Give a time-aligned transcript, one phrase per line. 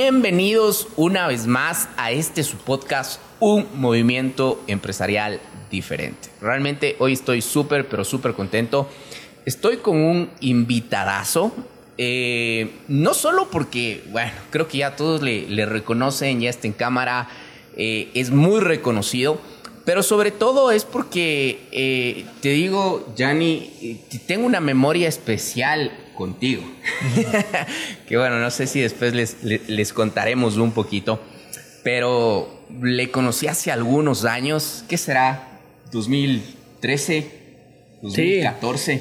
[0.00, 5.40] Bienvenidos una vez más a este su podcast, Un Movimiento Empresarial
[5.72, 6.28] Diferente.
[6.40, 8.88] Realmente hoy estoy súper, pero súper contento.
[9.44, 11.50] Estoy con un invitadazo.
[11.96, 17.28] eh, no solo porque, bueno, creo que ya todos le, reconocen, ya está en cámara,
[17.76, 19.40] eh, es muy reconocido,
[19.84, 26.62] pero sobre todo es porque, eh, te digo, Yanni, tengo una memoria especial contigo.
[28.08, 31.20] que bueno, no sé si después les, les, les contaremos un poquito,
[31.84, 35.60] pero le conocí hace algunos años, ¿qué será?
[35.92, 37.24] ¿2013?
[38.02, 39.00] ¿2014?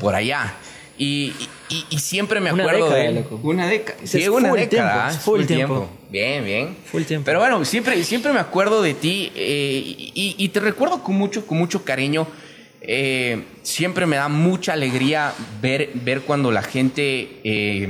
[0.00, 0.54] Por allá.
[0.98, 1.32] Y,
[1.68, 3.40] y- y siempre me Una acuerdo década, de loco.
[3.44, 3.98] Una década.
[4.02, 4.68] Sí, es una full década.
[4.68, 5.10] tiempo, ¿ah?
[5.12, 5.88] es full tiempo.
[6.10, 6.76] Bien, bien.
[6.90, 7.24] Full tiempo.
[7.26, 9.80] Pero bueno, siempre, siempre me acuerdo de ti eh,
[10.14, 12.26] y, y te recuerdo con mucho, con mucho cariño.
[12.80, 17.88] Eh, siempre me da mucha alegría ver, ver cuando la gente eh,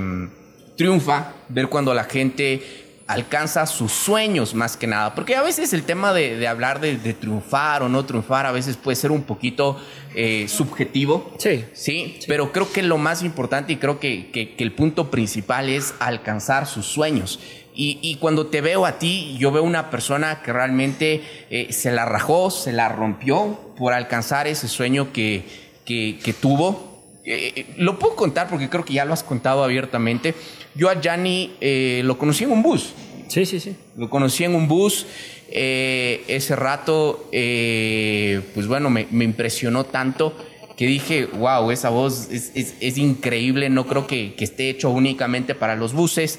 [0.77, 2.63] triunfa, ver cuando la gente
[3.07, 5.15] alcanza sus sueños más que nada.
[5.15, 8.53] Porque a veces el tema de, de hablar de, de triunfar o no triunfar a
[8.53, 9.81] veces puede ser un poquito
[10.15, 11.35] eh, subjetivo.
[11.39, 11.65] Sí.
[11.73, 15.71] Sí, pero creo que lo más importante y creo que, que- que el punto principal
[15.71, 17.41] es alcanzar sus sueños.
[17.81, 21.93] Y, y cuando te veo a ti, yo veo una persona que realmente eh, se
[21.93, 25.45] la rajó, se la rompió por alcanzar ese sueño que,
[25.85, 27.05] que- que tuvo.
[27.25, 30.35] Eh, eh, lo puedo contar porque creo que ya lo has contado abiertamente.
[30.75, 32.95] Yo a Gianni eh, lo conocí en un bus.
[33.29, 33.77] Sí, sí, sí.
[33.97, 35.07] Lo conocí en un bus.
[35.51, 40.37] eh, ese rato, eh, pues bueno, me, me impresionó tanto
[40.77, 43.71] que dije, wow, esa voz es, es- es increíble.
[43.71, 46.39] No creo que, que esté hecho únicamente para los buses.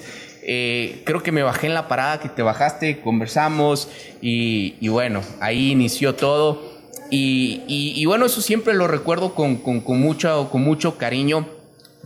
[0.51, 3.87] Eh, creo que me bajé en la parada que te bajaste, conversamos
[4.19, 6.59] y, y bueno, ahí inició todo.
[7.11, 11.45] Y, y- y bueno, eso siempre lo recuerdo con, con, con mucho, con mucho cariño.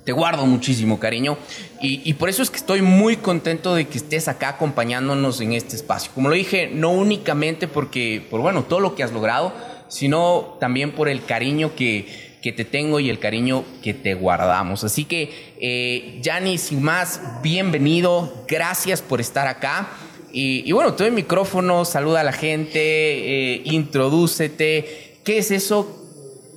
[0.03, 1.37] Te guardo muchísimo cariño
[1.81, 5.53] y, y por eso es que estoy muy contento de que estés acá acompañándonos en
[5.53, 6.11] este espacio.
[6.13, 9.53] Como lo dije, no únicamente porque, por bueno, todo lo que has logrado,
[9.87, 14.83] sino también por el cariño que, que te tengo y el cariño que te guardamos.
[14.83, 19.87] Así que, eh, Yanni, sin más, bienvenido, gracias por estar acá.
[20.33, 25.19] Y, bueno, todo el micrófono, saluda a la gente, eh, introdúcete.
[25.23, 25.87] ¿Qué es eso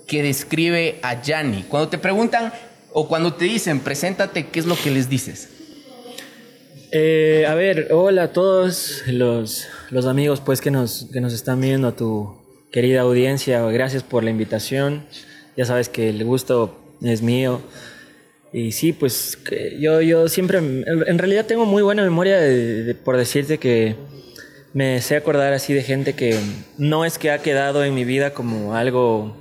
[0.09, 1.63] que describe a Yanni?
[1.69, 2.53] Cuando te preguntan
[2.93, 5.51] o cuando te dicen, preséntate, ¿qué es lo que les dices?
[6.91, 11.61] Eh, a ver, hola a todos los, los amigos pues que nos, que nos están
[11.61, 12.35] viendo, a tu
[12.73, 15.07] querida audiencia, gracias por la invitación.
[15.57, 17.61] Ya sabes que el gusto es mío.
[18.53, 19.39] Y sí, pues
[19.79, 22.39] yo, yo siempre, en realidad tengo muy buena memoria
[23.05, 23.97] por decirte que
[24.73, 26.39] me sé acordar así de gente que
[26.79, 29.35] no es que ha quedado en mi vida como algo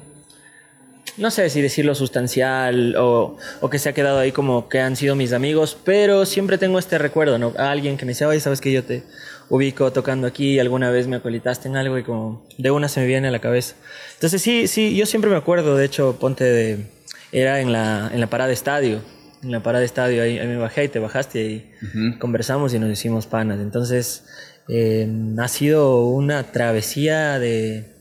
[1.17, 4.95] no sé si decirlo sustancial o, o que se ha quedado ahí como que han
[4.95, 7.53] sido mis amigos, pero siempre tengo este recuerdo, ¿no?
[7.57, 9.03] A alguien que me dice, oye, sabes que yo te
[9.49, 13.07] ubico tocando aquí, alguna vez me acolitaste en algo y como de una se me
[13.07, 13.75] viene a la cabeza.
[14.15, 16.85] Entonces sí, sí, yo siempre me acuerdo, de hecho, ponte de,
[17.31, 19.01] era en la, en la parada de estadio,
[19.43, 22.79] en la parada de estadio, ahí, ahí me bajé y te bajaste y conversamos y
[22.79, 23.59] nos hicimos panas.
[23.59, 24.25] Entonces
[24.67, 25.07] eh,
[25.37, 27.93] ha sido una travesía de,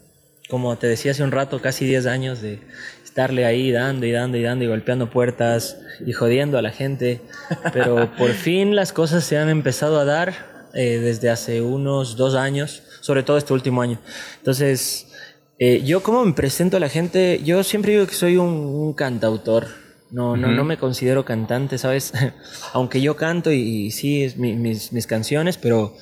[0.49, 2.61] como te decía hace un rato, casi 10 años de
[3.05, 7.21] estarle ahí dando y dando y dando y golpeando puertas y jodiendo a la gente.
[7.73, 12.35] Pero por fin las cosas se han empezado a dar eh, desde hace unos dos
[12.35, 13.99] años, sobre todo este último año.
[14.39, 15.07] Entonces,
[15.59, 18.93] eh, yo como me presento a la gente, yo siempre digo que soy un, un
[18.95, 19.67] cantautor.
[20.11, 22.13] No, no, no me considero cantante, ¿sabes?
[22.73, 25.97] Aunque yo canto y, y sí, es mi- mis, mis canciones, pero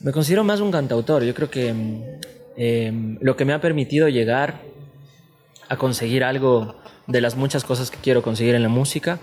[0.00, 1.24] me considero más un cantautor.
[1.24, 1.68] Yo creo que
[2.56, 4.60] em, lo que me ha permitido llegar
[5.68, 6.76] a conseguir algo
[7.08, 9.18] de las muchas cosas que quiero conseguir en la música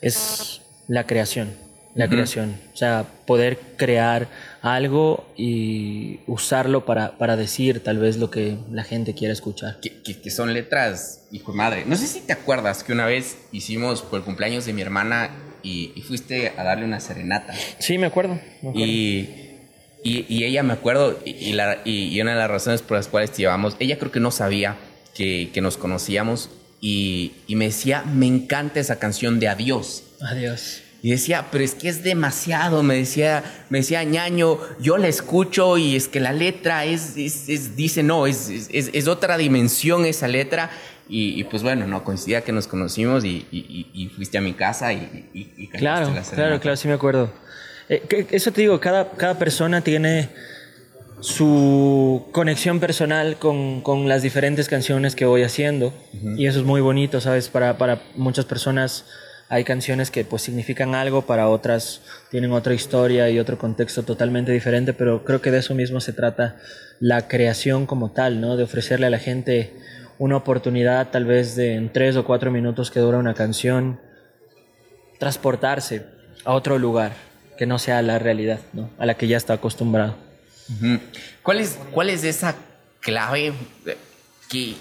[0.00, 1.54] es la creación.
[1.94, 2.56] La creación.
[2.72, 4.28] O sea, poder crear
[4.62, 9.78] algo y usarlo para, para decir tal vez lo que la gente quiere escuchar.
[9.80, 11.84] Que, que- que son letras, hijo de madre.
[11.86, 15.30] No sé si te acuerdas que una vez hicimos por el cumpleaños de mi hermana
[15.62, 17.52] y, y fuiste a darle una serenata.
[17.78, 18.34] Sí, me acuerdo.
[18.62, 18.78] me acuerdo.
[18.86, 19.28] Y,
[20.04, 23.08] y, y ella me acuerdo, y, la- y- y una de las razones por las
[23.08, 24.76] cuales te llevamos, ella creo que no sabía
[25.14, 26.48] que, que nos conocíamos
[26.80, 30.02] y, y me decía, me encanta esa canción de Adiós.
[30.20, 30.80] Adiós.
[31.04, 35.76] Y decía, pero es que es demasiado, me decía, me decía ñaño, yo la escucho
[35.76, 40.06] y es que la letra es, es- es- dice, no, es, es- es, otra dimensión
[40.06, 40.70] esa letra.
[41.08, 44.92] Y, y pues bueno, no, coincidía que nos conocimos y, y- fuiste a mi casa
[44.92, 47.32] y, Claro, la claro, claro, sí me acuerdo.
[47.88, 50.28] Eh, eso te digo, cada, cada persona tiene
[51.20, 55.92] su conexión personal con, con las diferentes canciones que voy haciendo.
[56.36, 57.48] Y eso es muy bonito, ¿sabes?
[57.48, 59.04] Para, para muchas personas
[59.52, 62.00] hay canciones que pues significan algo, para otras
[62.30, 66.14] tienen otra historia y otro contexto totalmente diferente, pero creo que de eso mismo se
[66.14, 66.56] trata
[67.00, 68.56] la creación como tal, ¿no?
[68.56, 69.74] De ofrecerle a la gente
[70.16, 74.00] una oportunidad tal vez de en tres o cuatro minutos que dura una canción,
[75.18, 76.06] transportarse
[76.46, 77.12] a otro lugar
[77.58, 78.88] que no sea la realidad, ¿no?
[78.96, 80.16] A la que ya está acostumbrado.
[81.42, 82.54] ¿Cuál, es, ¿Cuál es esa
[83.00, 83.52] clave
[84.48, 84.76] que,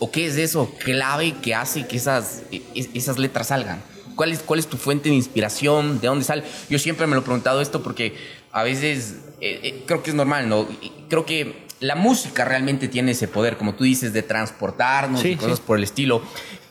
[0.00, 2.42] o qué es eso clave que hace que esas,
[2.74, 3.80] esas letras salgan?
[4.16, 6.00] ¿Cuál es, ¿Cuál es tu fuente de inspiración?
[6.00, 6.42] ¿De dónde sale?
[6.68, 8.16] Yo siempre me lo he preguntado esto porque
[8.52, 10.68] a veces eh, eh, creo que es normal, ¿no?
[11.08, 15.60] Creo que la música realmente tiene ese poder, como tú dices, de transportarnos y cosas
[15.60, 16.22] por el estilo.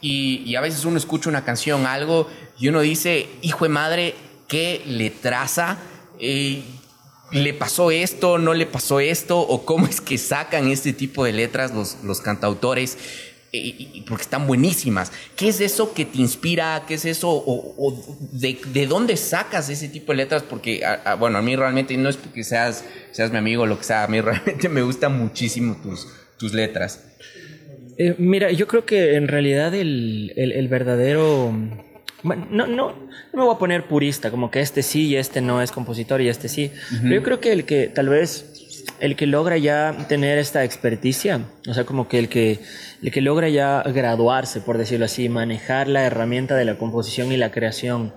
[0.01, 2.29] Y, y, a veces uno escucha una canción, algo,
[2.59, 4.15] y uno dice, hijo de madre,
[4.47, 5.77] qué letraza.
[6.19, 6.63] Eh,
[7.31, 8.37] ¿Le pasó esto?
[8.37, 9.39] ¿No le pasó esto?
[9.39, 12.97] ¿O cómo es que sacan este tipo de letras los, los cantautores?
[14.07, 15.11] Porque están buenísimas.
[15.35, 16.83] ¿Qué es eso que te inspira?
[16.87, 17.29] ¿Qué es eso?
[17.29, 20.43] ¿O, de, de, dónde sacas ese tipo de letras?
[20.43, 20.83] Porque,
[21.19, 24.03] bueno, a mí realmente no es porque seas, seas mi amigo o lo que sea,
[24.03, 27.03] a mí realmente me gustan muchísimo tus, tus letras.
[27.97, 31.53] Eh, mira, yo creo que en realidad el, el verdadero
[32.23, 32.93] no, no, no
[33.33, 36.29] me voy a poner purista, como que este sí y este no es compositor y
[36.29, 36.71] este sí.
[37.01, 38.59] Pero yo creo que el que tal vez
[38.99, 42.59] el que logra ya tener esta experticia, o sea, como que el que,
[43.01, 47.37] el que logra ya graduarse, por decirlo así, manejar la herramienta de la composición y
[47.37, 48.13] la creación,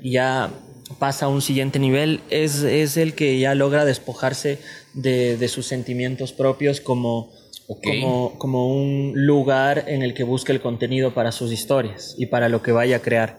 [0.00, 0.50] y ya
[0.98, 4.58] pasa a un siguiente nivel, es, es el que ya logra despojarse
[4.92, 7.32] de, de sus sentimientos propios como
[7.66, 12.48] como, como un lugar en el que busca el contenido para sus historias y para
[12.48, 13.38] lo que vaya a crear.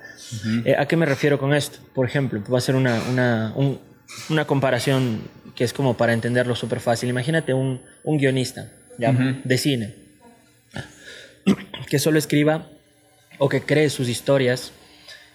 [0.65, 1.79] Eh, ¿A qué me refiero con esto?
[1.93, 3.53] Por ejemplo, voy a hacer una, una,
[4.29, 5.21] una comparación
[5.55, 7.09] que es como para entenderlo súper fácil.
[7.09, 9.95] Imagínate un, un guionista de cine
[11.87, 12.67] que solo escriba
[13.37, 14.71] o que cree sus historias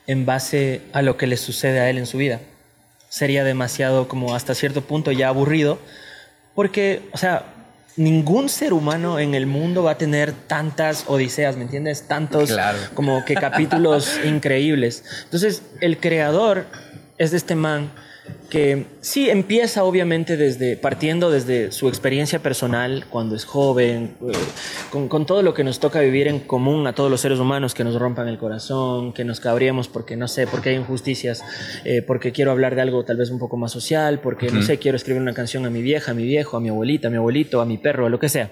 [0.06, 2.40] en base a lo que le sucede a él en su vida.
[3.08, 5.78] Sería demasiado como hasta cierto punto ya aburrido
[6.54, 7.59] porque, o sea,
[7.96, 12.06] ningún ser humano en el mundo va a tener tantas odiseas, ¿me entiendes?
[12.06, 12.56] Tantos
[12.94, 15.04] como que capítulos increíbles.
[15.24, 16.66] Entonces, el creador
[17.18, 17.90] es de este man
[18.48, 24.32] que sí empieza obviamente desde partiendo desde su experiencia personal cuando es joven, eh,
[24.90, 27.74] con, con, todo lo que nos toca vivir en común a todos los seres humanos,
[27.74, 31.42] que nos rompan el corazón, que nos cabríamos porque no sé, porque hay injusticias,
[31.84, 34.78] eh, porque quiero hablar de algo tal vez un poco más social, porque no sé,
[34.78, 37.16] quiero escribir una canción a mi vieja, a mi viejo, a mi abuelita, a mi
[37.16, 38.50] abuelito, a mi perro, a lo que sea.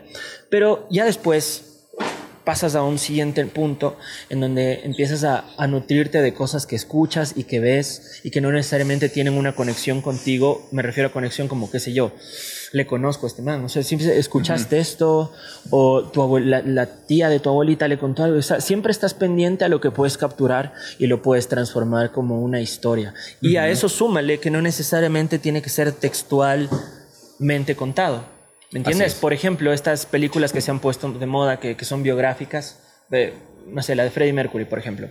[0.48, 1.67] Pero ya después
[2.48, 3.98] pasas a un siguiente punto
[4.30, 8.50] en donde empiezas a, nutrirte de cosas que escuchas y que ves y que no
[8.50, 10.66] necesariamente tienen una conexión contigo.
[10.70, 12.10] Me refiero a conexión como, qué sé yo,
[12.72, 13.62] le conozco a este man.
[13.66, 15.30] O sea, siempre escuchaste esto
[15.68, 18.40] o tu la, tía de tu abuelita le contó algo.
[18.40, 23.12] siempre estás pendiente a lo que puedes capturar y lo puedes transformar como una historia.
[23.42, 28.37] Y a eso súmale que no necesariamente tiene que ser textualmente contado
[28.70, 29.14] ¿Me entiendes?
[29.14, 32.80] Por ejemplo, estas películas que se han puesto de moda, que, que son biográficas,
[33.66, 35.08] no sé, la de Freddie Mercury, por ejemplo.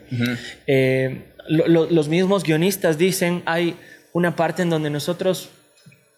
[0.68, 3.76] Eh, los mismos guionistas dicen, hay
[4.14, 5.50] una parte en donde nosotros,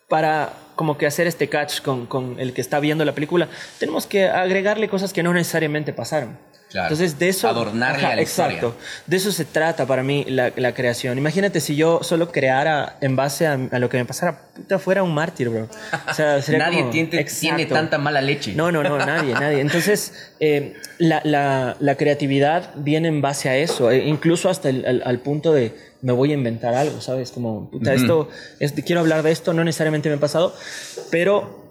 [0.08, 3.48] para como que hacer este catch con, con el que está viendo la película,
[3.80, 6.38] tenemos que agregarle cosas que no necesariamente pasaron.
[6.74, 7.48] Entonces, de eso.
[7.48, 8.76] Adornarle a la Exacto.
[9.08, 11.18] De eso se trata para mí la, la, creación.
[11.18, 15.14] Imagínate si yo solo creara en base a, lo que me pasara, puta, fuera un
[15.14, 15.68] mártir, bro.
[16.10, 18.54] O sea, nadie tiene, tiene, tanta mala leche.
[18.54, 19.62] No, no, no, nadie, nadie.
[19.62, 25.02] Entonces, eh, la, la, la, creatividad viene en base a eso, e incluso hasta el,
[25.04, 27.32] al, punto de me voy a inventar algo, ¿sabes?
[27.32, 30.56] Como, puta, esto, es, quiero hablar de esto, no necesariamente me ha pasado,
[31.10, 31.69] pero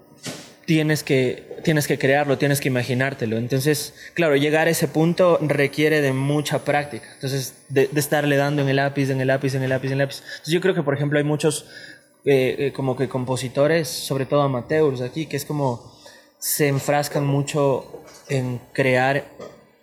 [0.68, 3.38] tienes que, tienes que crearlo, tienes que imaginártelo.
[3.38, 7.08] Entonces, claro, llegar a ese punto requiere de mucha práctica.
[7.14, 9.98] Entonces, de, estarle dando en el lápiz, en el lápiz, en el lápiz, en el
[10.00, 10.16] lápiz.
[10.18, 11.64] Entonces, yo creo que, por ejemplo, hay muchos
[12.26, 15.98] eh, eh, como que compositores, sobre todo amateurs aquí, que es como
[16.38, 19.24] se enfrascan mucho en crear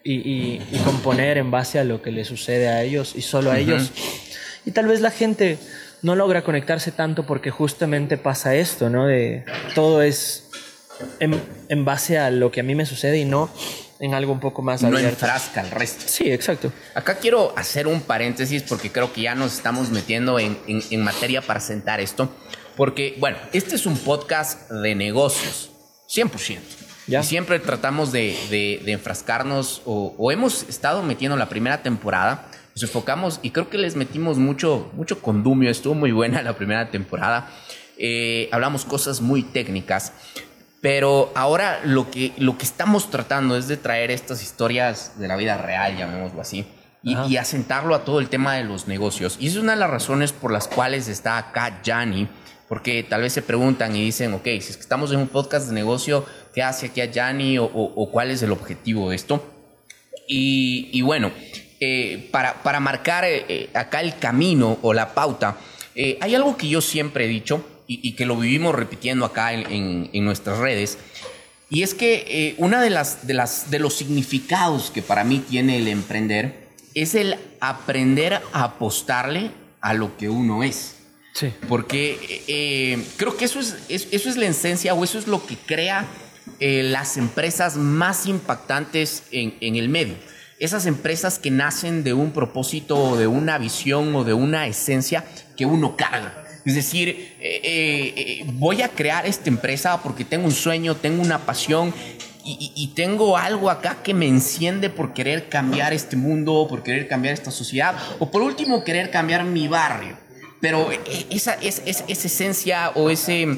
[0.03, 3.91] y, componer en base a lo que le sucede a ellos y solo a ellos.
[4.67, 5.57] Y tal vez la gente
[6.03, 9.07] no logra conectarse tanto porque justamente pasa esto, ¿no?
[9.07, 10.45] De todo es
[11.19, 13.49] en, base a lo que a mí me sucede y no
[13.99, 15.03] en algo un poco más abierto.
[15.03, 16.03] No enfrasca el resto.
[16.07, 16.71] Sí, exacto.
[16.93, 21.41] Acá quiero hacer un paréntesis porque creo que ya nos estamos metiendo en, en, materia
[21.41, 22.29] para sentar esto.
[22.75, 25.71] Porque, bueno, este es un podcast de negocios,
[26.09, 26.59] 100%.
[27.07, 27.21] ¿Ya?
[27.21, 32.83] Y siempre tratamos de, de, enfrascarnos o, o, hemos estado metiendo la primera temporada, nos
[32.83, 37.47] enfocamos y creo que les metimos mucho, mucho condumio, estuvo muy buena la primera temporada.
[37.97, 40.11] Eh, hablamos cosas muy técnicas,
[40.85, 45.35] pero ahora lo que, lo que estamos tratando es de traer estas historias de la
[45.35, 46.63] vida real, llamémoslo así,
[47.01, 49.37] y, asentarlo a todo el tema de los negocios.
[49.39, 52.27] Y es una de las razones por las cuales está acá Yanni,
[52.69, 55.69] porque tal vez se preguntan y dicen, ok, si es que estamos en un podcast
[55.69, 56.23] de negocio,
[56.53, 59.43] ¿qué hace aquí a Yanni o, cuál es el objetivo de esto?
[60.27, 61.31] Y, bueno,
[61.79, 65.57] eh, para, para, marcar eh, eh, acá el camino o la pauta,
[65.95, 70.25] hay algo que yo siempre he dicho y, que lo vivimos repitiendo acá en, en,
[70.25, 70.97] nuestras redes,
[71.69, 75.77] y es que una de las, de las de los significados que para mí tiene
[75.77, 76.65] el emprender
[76.95, 79.51] es el aprender a apostarle
[79.81, 80.95] a lo que uno es.
[81.33, 81.53] Sí.
[81.67, 85.57] Porque eh, creo que eso es, eso es la esencia o eso es lo que
[85.57, 86.05] crea
[86.59, 90.15] eh, las empresas más impactantes en, el medio.
[90.57, 95.25] Esas empresas que nacen de un propósito o de una visión o de una esencia
[95.57, 96.44] que uno carga.
[96.65, 101.93] Es decir, eh, voy a crear esta empresa porque tengo un sueño, tengo una pasión
[102.47, 107.33] y, tengo algo acá que me enciende por querer cambiar este mundo, por querer cambiar
[107.33, 110.15] esta sociedad, o por último querer cambiar mi barrio.
[110.61, 110.89] Pero
[111.29, 113.57] esa, esa, esa esencia o ese,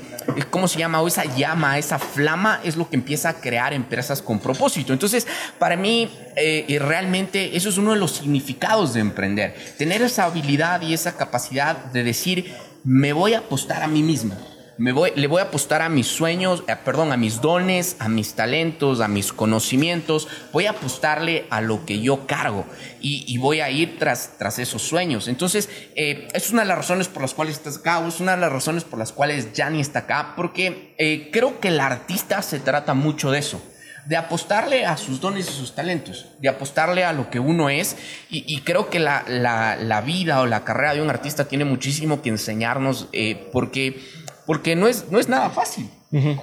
[0.50, 1.02] ¿cómo se llama?
[1.02, 4.94] O esa llama, esa flama es lo que empieza a crear empresas con propósito.
[4.94, 5.28] Entonces,
[5.60, 9.56] para mí, eh, realmente eso es uno de los significados de emprender.
[9.78, 12.54] Tener esa habilidad y esa capacidad de decir,
[12.88, 14.34] me voy a apostar a mí mismo
[14.78, 18.10] me voy, le voy a apostar a mis sueños, eh, perdón, a mis dones, a
[18.10, 20.28] mis talentos, a mis conocimientos.
[20.54, 22.66] Voy a apostarle a lo que yo cargo
[23.02, 25.28] y, voy a ir tras, tras esos sueños.
[25.28, 28.42] Entonces, eh, es una de las razones por las cuales estás acá, es una de
[28.42, 32.60] las razones por las cuales Jani está acá, porque eh, creo que el artista se
[32.60, 33.62] trata mucho de eso
[34.08, 37.98] de apostarle a sus dones y sus talentos, de apostarle a lo que uno es.
[38.30, 42.30] Y, creo que la, la, vida o la carrera de un artista tiene muchísimo que
[42.30, 43.10] enseñarnos,
[43.52, 44.00] porque
[44.48, 45.90] porque no es, no es nada fácil.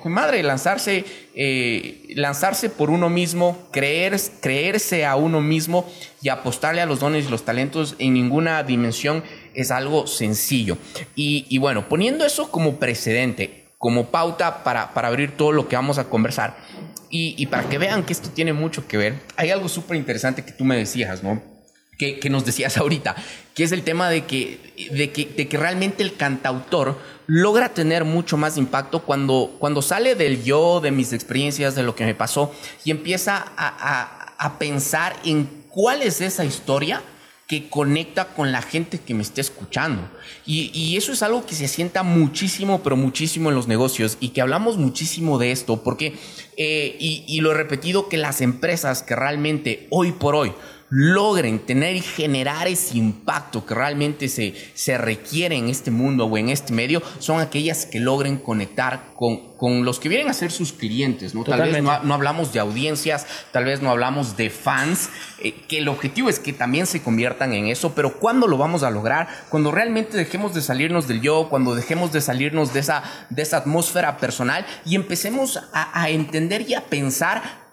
[0.04, 5.90] Madre, lanzarse, eh, lanzarse por uno mismo, creer, creerse a uno mismo
[6.20, 10.76] y apostarle a los dones y los talentos en ninguna dimensión es algo sencillo.
[11.16, 15.96] Y, bueno, poniendo eso como precedente, como pauta para, para abrir todo lo que vamos
[15.96, 16.58] a conversar
[17.10, 20.52] y, para que vean que esto tiene mucho que ver, hay algo súper interesante que
[20.52, 21.42] tú me decías, ¿no?
[21.98, 23.14] Que, nos decías ahorita,
[23.54, 28.04] que es el tema de que, de que, de que realmente el cantautor logra tener
[28.04, 32.14] mucho más impacto cuando, cuando sale del yo, de mis experiencias, de lo que me
[32.14, 32.52] pasó,
[32.84, 34.20] y empieza a,
[34.58, 37.02] pensar en cuál es esa historia
[37.46, 40.08] que conecta con la gente que me está escuchando.
[40.46, 44.40] Y, eso es algo que se sienta muchísimo, pero muchísimo en los negocios y que
[44.40, 46.14] hablamos muchísimo de esto, porque,
[46.56, 50.52] eh, y, y lo he repetido, que las empresas que realmente hoy por hoy
[50.96, 56.38] logren tener y generar ese impacto que realmente se, se requiere en este mundo o
[56.38, 60.52] en este medio son aquellas que logren conectar con, con los que vienen a ser
[60.52, 61.34] sus clientes.
[61.34, 61.42] ¿no?
[61.42, 65.10] Tal vez no, hablamos de audiencias, tal vez no hablamos de fans,
[65.42, 68.84] eh, que el objetivo es que también se conviertan en eso, pero ¿cuándo lo vamos
[68.84, 69.26] a lograr?
[69.48, 73.56] Cuando realmente dejemos de salirnos del yo, cuando dejemos de salirnos de esa, de esa
[73.56, 77.63] atmósfera personal y empecemos a, a entender y a pensar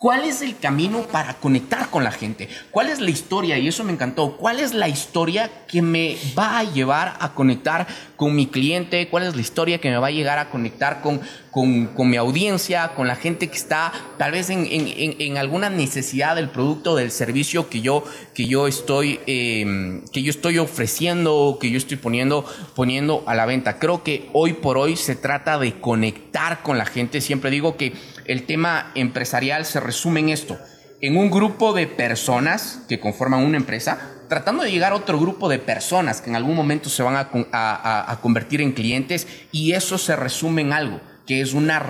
[0.00, 2.48] ¿Cuál es el camino para conectar con la gente?
[2.70, 3.58] ¿Cuál es la historia?
[3.58, 4.36] Y eso me encantó.
[4.36, 9.08] ¿Cuál es la historia que me va a llevar a conectar con mi cliente?
[9.08, 12.92] ¿Cuál es la historia que me va a llegar a conectar con, con, mi audiencia,
[12.94, 17.68] con la gente que está tal vez en, en, alguna necesidad del producto, del servicio
[17.68, 22.44] que yo, que yo, estoy, em, que yo estoy ofreciendo, que yo estoy poniendo,
[22.76, 23.80] poniendo a la venta?
[23.80, 27.20] Creo que hoy por hoy se trata de conectar con la gente.
[27.20, 27.94] Siempre digo que
[28.28, 30.56] el tema empresarial se resume en esto.
[31.00, 35.48] En un grupo de personas que conforman una empresa, tratando de llegar a otro grupo
[35.48, 40.14] de personas que en algún momento se van a, convertir en clientes y eso se
[40.14, 41.86] resume en algo que es una,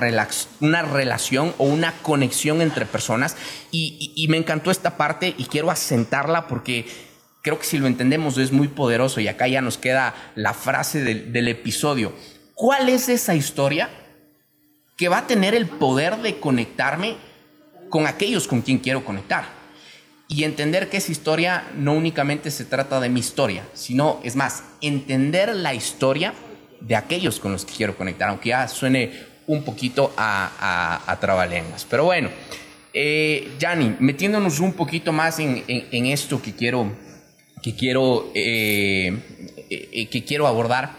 [0.61, 3.37] una relación o una conexión entre personas.
[3.71, 6.87] Y, me encantó esta parte y quiero asentarla porque
[7.43, 11.03] creo que si lo entendemos es muy poderoso y acá ya nos queda la frase
[11.03, 12.13] del episodio.
[12.55, 13.91] ¿Cuál es esa historia
[14.99, 17.15] que va a tener el poder de conectarme
[17.89, 19.57] con aquellos con quien quiero conectar.
[20.27, 24.65] Y entender que esa historia no únicamente se trata de mi historia, sino, es más,
[24.83, 26.35] entender la historia
[26.81, 29.13] de aquellos con los que quiero conectar, aunque ya suene
[29.47, 31.87] un poquito a, a, trabalenguas.
[31.89, 32.29] Pero bueno,
[32.93, 33.49] eh,
[34.01, 35.65] metiéndonos un poquito más en,
[36.07, 36.93] esto que quiero,
[37.63, 39.17] que quiero, eh,
[39.71, 40.93] eh, que quiero abordar,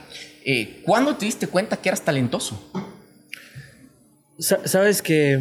[0.84, 2.72] ¿cuándo te diste cuenta que eras talentoso?
[4.40, 5.34] Sabes que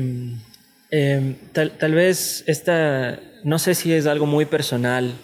[0.90, 5.14] em, tal, vez esta, no sé si es algo muy personal,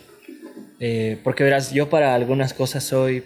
[0.78, 3.25] eh, porque verás, yo para algunas cosas soy,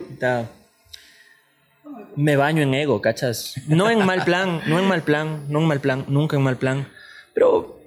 [2.17, 3.55] me baño en ego, ¿cachas?
[3.67, 6.57] No en mal plan, no en mal plan, no en mal plan, nunca en mal
[6.57, 6.88] plan,
[7.35, 7.78] pero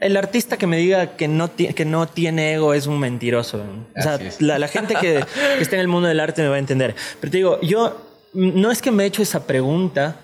[0.00, 3.64] el artista que me diga que no, que no tiene ego es un mentiroso.
[3.96, 5.24] O sea, la, gente que,
[5.56, 6.94] que, está en el mundo del arte me va a entender.
[7.20, 7.96] Pero te digo, yo
[8.32, 10.16] no es que me he hecho esa pregunta,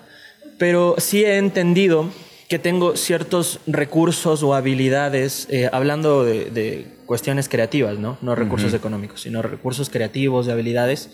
[0.57, 2.09] pero sí he entendido
[2.49, 8.17] que tengo ciertos recursos o habilidades, eh, hablando de, cuestiones creativas, ¿no?
[8.21, 11.09] No recursos económicos, sino recursos creativos, de habilidades.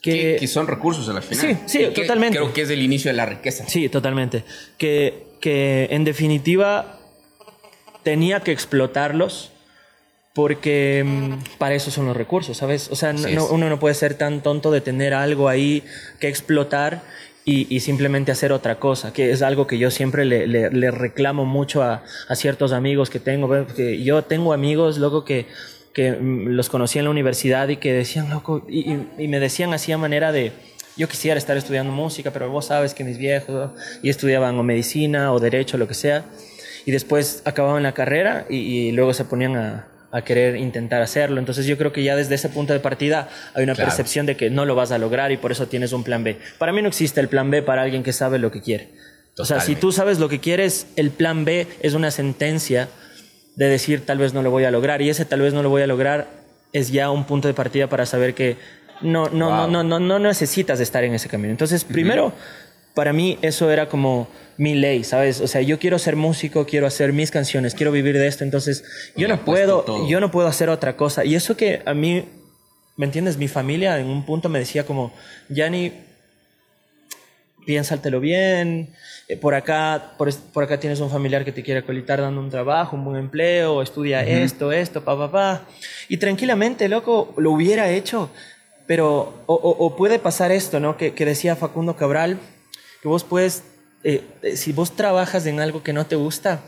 [0.00, 1.60] Que, que, son recursos a la final.
[1.66, 2.38] Sí, sí, totalmente.
[2.38, 3.64] Creo que es el inicio de la riqueza.
[3.68, 4.44] Sí, totalmente.
[4.78, 6.98] Que, que en definitiva
[8.02, 9.52] tenía que explotarlos
[10.34, 12.88] porque mm, para eso son los recursos, ¿sabes?
[12.90, 13.14] O sea,
[13.50, 15.84] uno no puede ser tan tonto de tener algo ahí
[16.20, 17.02] que explotar
[17.44, 22.02] y, simplemente hacer otra cosa, que es algo que yo siempre le, reclamo mucho a,
[22.34, 23.66] ciertos amigos que tengo.
[23.74, 25.46] Que yo tengo amigos, loco, que,
[25.92, 28.94] que mm, los conocí en la universidad y que decían, loco, y,
[29.26, 30.52] me decían así a manera de,
[30.96, 33.70] yo quisiera estar estudiando música, pero vos sabes que mis viejos
[34.02, 36.24] y estudiaban o medicina o derecho, lo que sea,
[36.86, 41.40] y después acababan la carrera y luego se ponían a, a querer intentar hacerlo.
[41.40, 44.50] Entonces yo creo que ya desde ese punto de partida hay una percepción de que
[44.50, 46.38] no lo vas a lograr y por eso tienes un plan B.
[46.58, 48.90] Para mí no existe el plan B para alguien que sabe lo que quiere.
[49.38, 52.88] O sea, si tú sabes lo que quieres, el plan B es una sentencia
[53.56, 55.70] de decir tal vez no lo voy a lograr y ese tal vez no lo
[55.70, 56.28] voy a lograr
[56.72, 58.56] es ya un punto de partida para saber que
[59.00, 61.50] no no no no no no necesitas estar en ese camino.
[61.50, 62.34] Entonces, primero
[62.94, 65.40] para mí eso era como mi ley, ¿sabes?
[65.40, 68.84] O sea, yo quiero ser músico, quiero hacer mis canciones, quiero vivir de esto, entonces
[69.16, 71.24] yo no puedo, yo no puedo hacer otra cosa.
[71.24, 72.24] Y eso que a mí,
[72.96, 73.38] ¿me entiendes?
[73.38, 75.12] Mi familia en un punto me decía como,
[75.48, 75.92] Yanni,
[77.64, 78.90] piénsatelo bien,
[79.28, 82.50] eh, por acá, por, por, acá tienes un familiar que te quiere acolitar dando un
[82.50, 85.62] trabajo, un buen empleo, estudia esto, esto, pa, pa, pa.
[86.08, 88.30] Y tranquilamente, loco, lo hubiera hecho.
[88.86, 90.96] Pero, o, puede pasar esto, ¿no?
[90.96, 92.38] Que, que decía Facundo Cabral,
[93.02, 93.64] que vos puedes,
[94.04, 96.60] eh, eh, si vos trabajas en algo que no te gusta,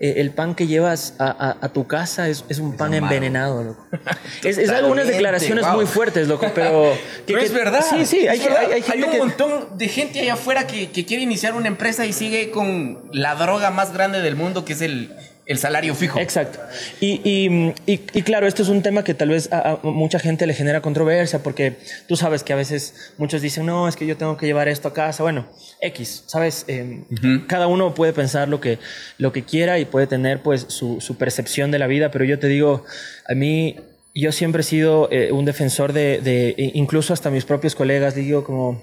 [0.00, 3.86] eh, el pan que llevas a, tu casa es, un pan envenenado, loco.
[4.44, 6.96] es, algunas declaraciones muy fuertes, loco, pero...
[7.26, 7.84] pero es verdad.
[7.88, 11.54] Sí, sí, hay, hay, hay, un montón de gente allá afuera que, que quiere iniciar
[11.54, 15.14] una empresa y sigue con la droga más grande del mundo, que es el,
[15.48, 16.20] el salario fijo.
[16.20, 16.60] Exacto.
[17.00, 20.52] Y, y, y, claro, esto es un tema que tal vez a, mucha gente le
[20.52, 24.36] genera controversia porque tú sabes que a veces muchos dicen, no, es que yo tengo
[24.36, 25.22] que llevar esto a casa.
[25.22, 25.48] Bueno,
[25.80, 26.66] X, ¿sabes?
[26.68, 27.04] Em,
[27.46, 28.78] cada uno puede pensar lo que,
[29.16, 32.38] lo que quiera y puede tener pues su, su percepción de la vida, pero yo
[32.38, 32.84] te digo,
[33.26, 33.76] a mí
[34.14, 38.44] yo siempre he sido eh, un defensor de, de, incluso hasta mis propios colegas, digo
[38.44, 38.82] como,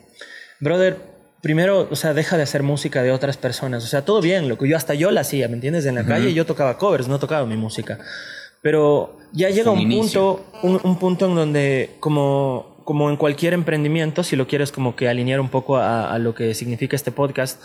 [0.60, 0.98] brother,
[1.46, 3.84] primero, o sea, deja de hacer música de otras personas.
[3.84, 5.86] O sea, todo bien, lo que yo hasta yo la hacía, ¿me entiendes?
[5.86, 8.00] En la calle yo tocaba covers, no tocaba mi música.
[8.64, 14.36] Pero ya llega un, punto, un, punto en donde, como, como en cualquier emprendimiento, si
[14.36, 17.62] lo quieres como que alinear un poco a, lo que significa este podcast,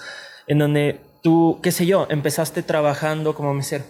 [0.46, 3.84] en donde tú, qué sé yo, empezaste trabajando como mesero.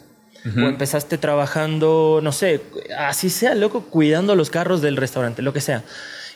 [0.56, 2.62] O empezaste trabajando, no sé,
[2.96, 5.82] así sea, loco, cuidando los carros del restaurante, lo que sea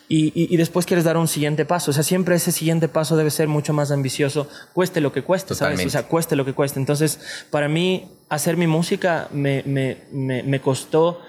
[0.06, 1.90] y, después quieres dar un siguiente paso.
[1.90, 5.54] O sea, siempre ese siguiente paso debe ser mucho más ambicioso, cueste lo que cueste,
[5.54, 5.84] ¿sabes?
[5.84, 6.78] O sea, cueste lo que cueste.
[6.78, 11.20] Entonces, para mí, hacer mi música me, me, me, costó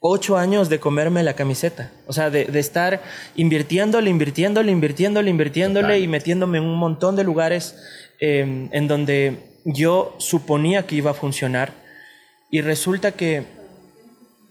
[0.00, 1.90] ocho años de comerme la camiseta.
[2.06, 3.02] O sea, de, de estar
[3.34, 7.76] invirtiéndole, invirtiéndole, invirtiéndole, invirtiéndole y metiéndome en un montón de lugares
[8.20, 11.72] em, en donde yo suponía que iba a funcionar.
[12.50, 13.55] Y resulta que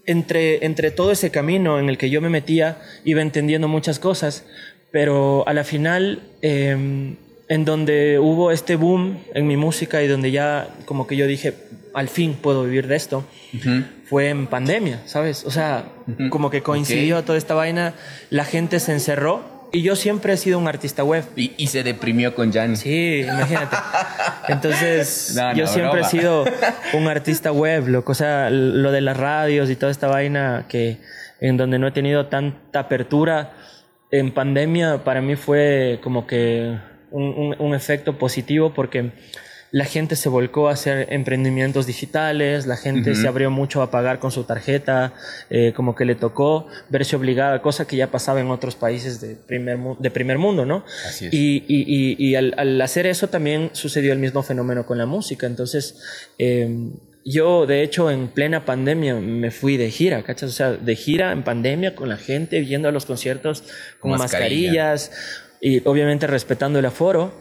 [0.06, 4.46] entre, entre todo ese camino en el que yo me metía, iba entendiendo muchas cosas,
[4.92, 7.16] pero a la final, em,
[7.48, 11.54] en donde hubo este boom en mi música y donde ya como que yo dije,
[11.94, 13.24] al fin puedo vivir de esto,
[14.06, 15.46] fue en pandemia, ¿sabes?
[15.46, 15.86] O sea,
[16.30, 17.94] como que coincidió toda esta vaina,
[18.30, 21.26] la gente se encerró y yo siempre he sido un artista web.
[21.36, 22.78] Y, se deprimió con Jan.
[22.78, 23.76] Sí, imagínate.
[24.48, 26.46] Entonces, yo siempre he sido
[26.94, 28.14] un artista web, loco.
[28.14, 31.00] O sea, lo de las radios y toda esta vaina que
[31.42, 33.52] en donde no he tenido tanta apertura
[34.12, 36.78] en pandemia, para mí fue como que
[37.12, 39.12] un, un efecto positivo porque
[39.76, 44.20] la gente se volcó a hacer emprendimientos digitales, la gente se abrió mucho a pagar
[44.20, 45.12] con su tarjeta,
[45.50, 49.36] eh, como que le tocó verse obligada, cosa que ya pasaba en otros países de
[49.36, 50.86] primer, de primer mundo, ¿no?
[51.06, 51.34] Así es.
[51.34, 55.46] Y, y, y, al, hacer eso también sucedió el mismo fenómeno con la música.
[55.46, 56.02] Entonces,
[56.38, 56.94] em,
[57.26, 60.52] yo, de hecho, en plena pandemia me fui de gira, ¿cachas?
[60.52, 63.66] O sea, de gira en pandemia con la gente, viendo los conciertos
[64.00, 65.12] con mascarillas
[65.60, 67.34] y obviamente respetando el aforo.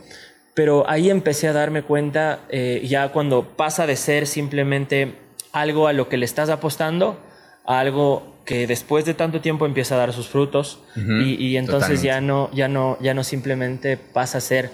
[0.55, 5.15] Pero ahí empecé a darme cuenta, eh, ya cuando pasa de ser simplemente
[5.53, 7.19] algo a lo que le estás apostando,
[7.67, 10.81] a algo que después de tanto tiempo empieza a dar sus frutos.
[10.97, 14.71] Y, entonces ya no, ya, no, ya no simplemente pasa a ser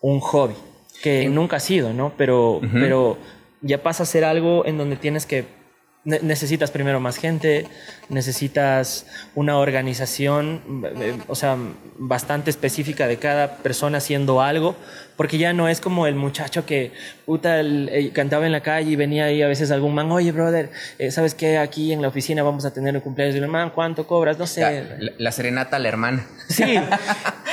[0.00, 0.54] un hobby,
[1.02, 2.12] que nunca ha sido, ¿no?
[2.16, 3.18] Pero, pero
[3.60, 5.60] ya pasa a ser algo en donde tienes que
[6.04, 7.66] necesitas primero más gente,
[8.08, 10.62] necesitas una organización,
[10.98, 11.58] eh, o sea,
[11.98, 14.76] bastante específica de cada persona haciendo algo,
[15.16, 16.92] porque ya no es como el muchacho que
[17.26, 20.70] puta, eh, cantaba en la calle y venía ahí a veces algún man, oye, brother,
[20.98, 21.58] eh, ¿sabes qué?
[21.58, 24.38] Aquí en la oficina vamos a tener el cumpleaños de mi hermano, ¿cuánto cobras?
[24.38, 24.84] No sé.
[25.18, 26.26] La, serenata a la hermana.
[26.48, 26.76] Sí,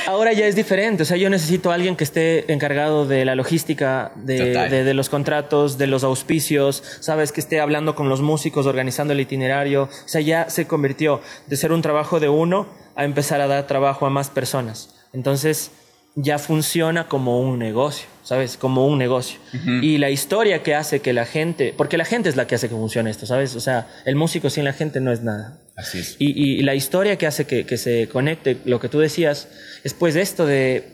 [0.06, 3.36] ahora ya es diferente, o sea, yo necesito a alguien que esté encargado de la
[3.36, 7.30] logística, de, de, los contratos, de los auspicios, ¿sabes?
[7.30, 11.56] Que esté hablando con los músicos, organizando el itinerario, o sea, ya se convirtió de
[11.56, 12.66] ser un trabajo de uno
[12.96, 14.94] a empezar a dar trabajo a más personas.
[15.12, 15.70] Entonces,
[16.20, 18.56] ya funciona como un negocio, ¿sabes?
[18.56, 19.38] Como un negocio.
[19.82, 22.68] Y la historia que hace que la gente, porque la gente es la que hace
[22.68, 23.54] que funcione esto, ¿sabes?
[23.54, 25.60] O sea, el músico sin la gente no es nada.
[25.76, 26.16] Así es.
[26.18, 29.48] Y, la historia que hace que, se conecte, lo que tú decías,
[29.84, 30.88] es pues esto de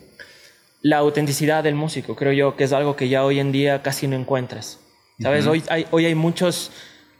[0.82, 4.06] la autenticidad del músico, creo yo que es algo que ya hoy en día casi
[4.06, 4.78] no encuentras.
[5.22, 5.46] ¿Sabes?
[5.46, 6.70] hoy, hay, hoy hay muchos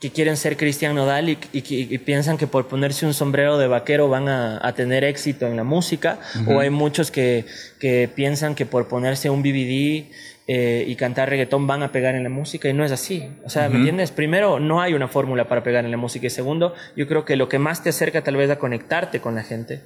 [0.00, 4.08] que quieren ser Cristian Nodal y, y, piensan que por ponerse un sombrero de vaquero
[4.08, 7.46] van a, tener éxito en la música, o hay muchos que,
[7.78, 10.10] que, piensan que por ponerse un BBD
[10.46, 13.30] eh, y cantar reggaetón van a pegar en la música, y no es así.
[13.44, 14.10] O sea, ¿me entiendes?
[14.10, 17.36] Primero, no hay una fórmula para pegar en la música, y segundo, yo creo que
[17.36, 19.80] lo que más te acerca tal vez a conectarte con la gente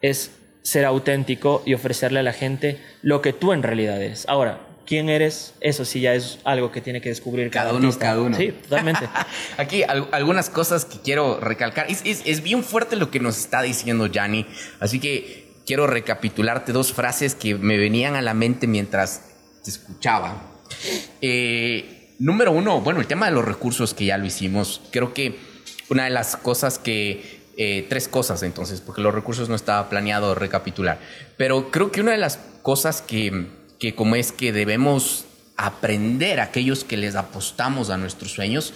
[0.00, 0.30] es
[0.62, 4.28] ser auténtico y ofrecerle a la gente lo que tú en realidad eres.
[4.28, 7.92] Ahora, quién eres, eso sí ya es algo que tiene que descubrir cada, uno.
[7.98, 8.34] Cada uno.
[8.34, 9.06] Sí, totalmente.
[9.58, 11.88] Aquí algunas cosas que quiero recalcar.
[11.90, 14.46] Es, bien fuerte lo que nos está diciendo Yanni,
[14.80, 19.24] así que quiero recapitularte dos frases que me venían a la mente mientras
[19.62, 20.42] te escuchaba.
[21.20, 24.80] Eh, número uno, bueno, el tema de los recursos que ya lo hicimos.
[24.90, 25.36] Creo que
[25.90, 30.34] una de las cosas que eh, tres cosas entonces, porque los recursos no estaba planeado
[30.34, 30.98] recapitular.
[31.36, 35.24] Pero creo que una de las cosas que que como es que debemos
[35.56, 38.72] aprender aquellos que les apostamos a nuestros sueños,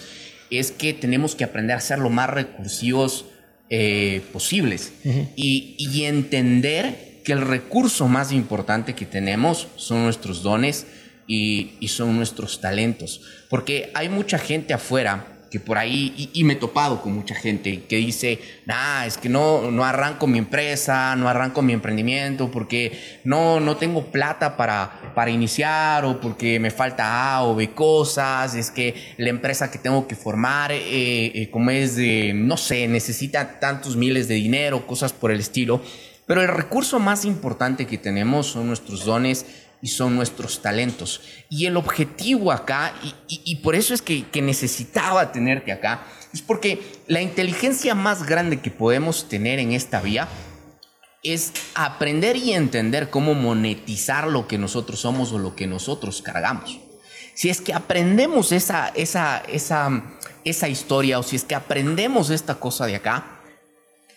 [0.49, 3.25] es que tenemos que aprender a ser lo más recursivos
[3.69, 4.93] eh, posibles
[5.35, 10.85] y, entender que el recurso más importante que tenemos son nuestros dones
[11.25, 13.21] y, y son nuestros talentos.
[13.49, 17.83] Porque hay mucha gente afuera que por ahí, y, me he topado con mucha gente
[17.83, 23.19] que dice, nah, es que no, no arranco mi empresa, no arranco mi emprendimiento porque
[23.23, 28.55] no, no tengo plata para, para iniciar o porque me falta A o B cosas,
[28.55, 32.87] es que la empresa que tengo que formar, eh, eh, como es de, no sé,
[32.87, 35.83] necesita tantos miles de dinero, cosas por el estilo.
[36.25, 39.45] Pero el recurso más importante que tenemos son nuestros dones
[39.83, 41.19] y son nuestros talentos.
[41.49, 42.93] Y el objetivo acá,
[43.27, 48.71] y, por eso es que, necesitaba tenerte acá, es porque la inteligencia más grande que
[48.71, 50.29] podemos tener en esta vía
[51.21, 56.79] es aprender y entender cómo monetizar lo que nosotros somos o lo que nosotros cargamos.
[57.35, 60.01] Si es que aprendemos esa, esa, esa,
[60.45, 63.41] esa historia o si es que aprendemos esta cosa de acá,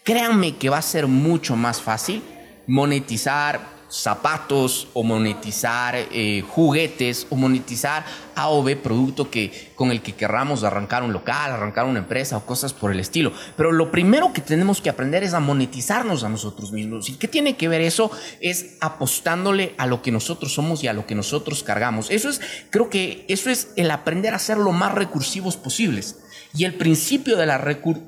[0.05, 2.23] créanme que va a ser mucho más fácil
[2.69, 10.03] monetizar zapatos o monetizar eh, juguetes o monetizar A o B producto que, con el
[10.03, 13.33] que querramos arrancar un local, arrancar una empresa o cosas por el estilo.
[13.57, 17.09] Pero lo primero que tenemos que aprender es a monetizarnos a nosotros mismos.
[17.09, 18.11] ¿Y qué tiene que ver eso?
[18.41, 22.11] Es apostándole a lo que nosotros somos y a lo que nosotros cargamos.
[22.11, 26.19] Eso es, creo que eso es el aprender a ser lo más recursivos posibles.
[26.55, 28.01] Y el principio de la recur...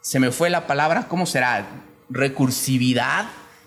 [0.00, 1.66] Se me fue la palabra, ¿cómo será?
[2.10, 3.26] Recursividad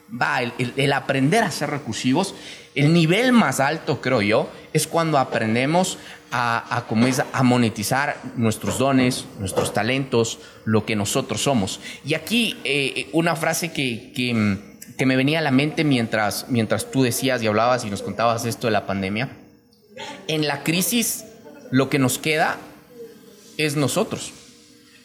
[0.10, 2.36] va, el, aprender a ser recursivos,
[2.76, 5.98] el nivel más alto, creo yo, es cuando aprendemos
[6.32, 6.86] a, a,
[7.34, 11.80] a monetizar nuestros dones, nuestros talentos, lo que nosotros somos.
[12.06, 17.04] Y aquí eh, una frase que, que, me venía a la mente mientras, mientras tú
[17.04, 19.30] decías y hablabas y nos contabas esto de la pandemia.
[20.28, 21.26] En la crisis,
[21.72, 22.58] lo que nos queda
[23.58, 24.34] es nosotros.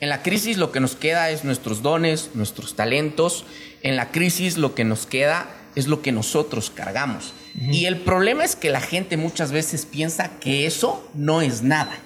[0.03, 3.45] En la crisis lo que nos queda es nuestros dones, nuestros talentos.
[3.85, 7.33] En la crisis lo que nos queda es lo que nosotros cargamos.
[7.55, 11.97] Y el problema es que la gente muchas veces piensa que eso no es nada.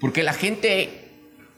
[0.00, 1.08] Porque la gente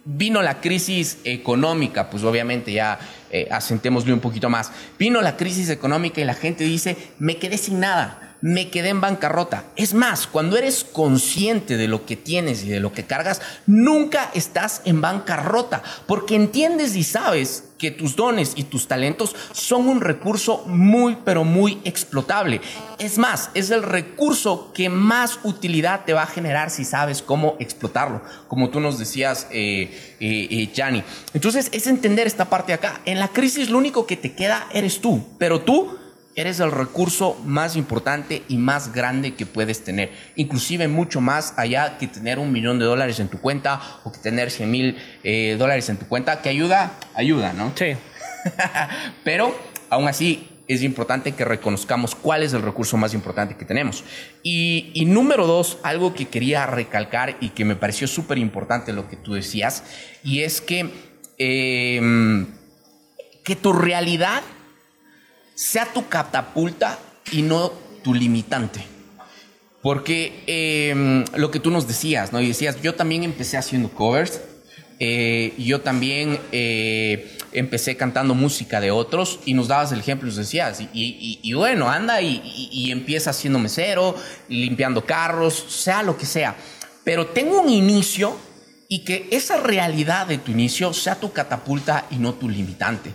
[0.04, 3.00] vino la crisis económica, pues obviamente ya
[3.32, 4.70] eh, asentémosle un poquito más.
[5.00, 9.00] Vino la crisis económica y la gente dice, me quedé sin nada me quedé en
[9.00, 9.64] bancarrota.
[9.74, 14.30] Es más, cuando eres consciente de lo que tienes y de lo que cargas, nunca
[14.34, 20.02] estás en bancarrota, porque entiendes y sabes que tus dones y tus talentos son un
[20.02, 22.60] recurso muy, pero muy explotable.
[22.98, 27.56] Es más, es el recurso que más utilidad te va a generar si sabes cómo
[27.60, 31.02] explotarlo, como tú nos decías, eh, eh, eh
[31.32, 33.00] Entonces, es entender esta parte acá.
[33.06, 36.03] En la crisis lo único que te queda eres tú, pero tú
[36.36, 40.10] eres el recurso más importante y más grande que puedes tener.
[40.36, 44.18] Inclusive mucho más allá que tener un millón de dólares en tu cuenta o que
[44.18, 47.72] tener 100 mil eh, dólares en tu cuenta, que ayuda, ayuda, ¿no?
[47.76, 47.94] Sí.
[49.24, 49.54] Pero
[49.90, 54.04] aún así es importante que reconozcamos cuál es el recurso más importante que tenemos.
[54.42, 59.16] Y, número dos, algo que quería recalcar y que me pareció súper importante lo que
[59.16, 59.84] tú decías,
[60.22, 60.90] y es que,
[61.38, 62.46] em,
[63.44, 64.42] que tu realidad
[65.54, 66.98] sea tu catapulta
[67.32, 68.84] y no tu limitante.
[69.82, 72.40] Porque em, lo que tú nos decías, ¿no?
[72.40, 74.40] Y decías, yo también empecé haciendo covers,
[74.98, 80.36] eh, yo también eh, empecé cantando música de otros y nos dabas el ejemplo, nos
[80.36, 82.40] decías, y, bueno, anda y,
[82.72, 84.14] y, empieza siendo mesero,
[84.48, 86.56] limpiando carros, sea lo que sea.
[87.04, 88.36] Pero tengo un inicio
[88.94, 93.12] y que esa realidad de tu inicio sea tu catapulta y no tu limitante.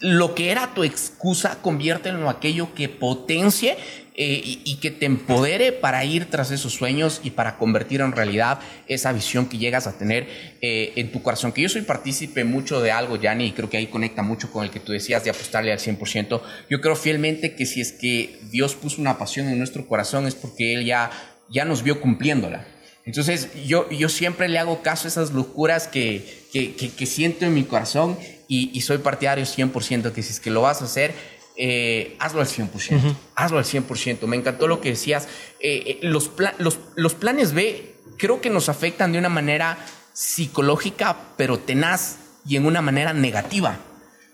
[0.00, 3.76] Lo que era tu excusa, conviértelo en aquello que potencie
[4.14, 8.60] eh, y, que te empodere para ir tras esos sueños y para convertir en realidad
[8.86, 10.26] esa visión que llegas a tener
[10.62, 11.52] eh, en tu corazón.
[11.52, 14.64] Que yo soy partícipe mucho de algo, Yanni, y creo que ahí conecta mucho con
[14.64, 16.40] el que tú decías de apostarle al 100%.
[16.70, 20.34] Yo creo fielmente que si es que Dios puso una pasión en nuestro corazón es
[20.34, 21.10] porque Él ya,
[21.50, 22.77] ya nos vio cumpliéndola.
[23.08, 27.54] Entonces yo, yo siempre le hago caso a esas locuras que, que, que, siento en
[27.54, 28.18] mi corazón
[28.48, 31.14] y, y, soy partidario 100% que si es que lo vas a hacer,
[31.56, 33.16] eh, hazlo al 100%.
[33.34, 34.26] Hazlo al 100%.
[34.26, 35.26] Me encantó lo que decías.
[35.58, 39.78] Eh, eh, los, los, los planes B creo que nos afectan de una manera
[40.12, 43.78] psicológica, pero tenaz y en una manera negativa.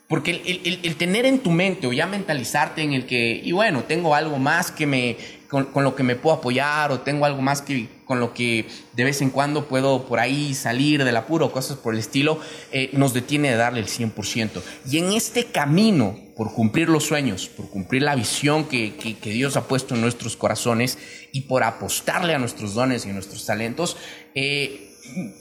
[0.08, 3.52] Porque el, el, el, tener en tu mente o ya mentalizarte en el que, y
[3.52, 5.16] bueno, tengo algo más que me,
[5.48, 8.66] con, con, lo que me puedo apoyar o tengo algo más que con lo que
[8.92, 12.38] de vez en cuando puedo por ahí salir del apuro cosas por el estilo,
[12.72, 14.62] eh, nos detiene de darle el 100%.
[14.90, 19.56] Y en este camino, por cumplir los sueños, por cumplir la visión que, que, Dios
[19.56, 20.98] ha puesto en nuestros corazones
[21.32, 23.96] y por apostarle a nuestros dones y nuestros talentos,
[24.34, 24.90] eh,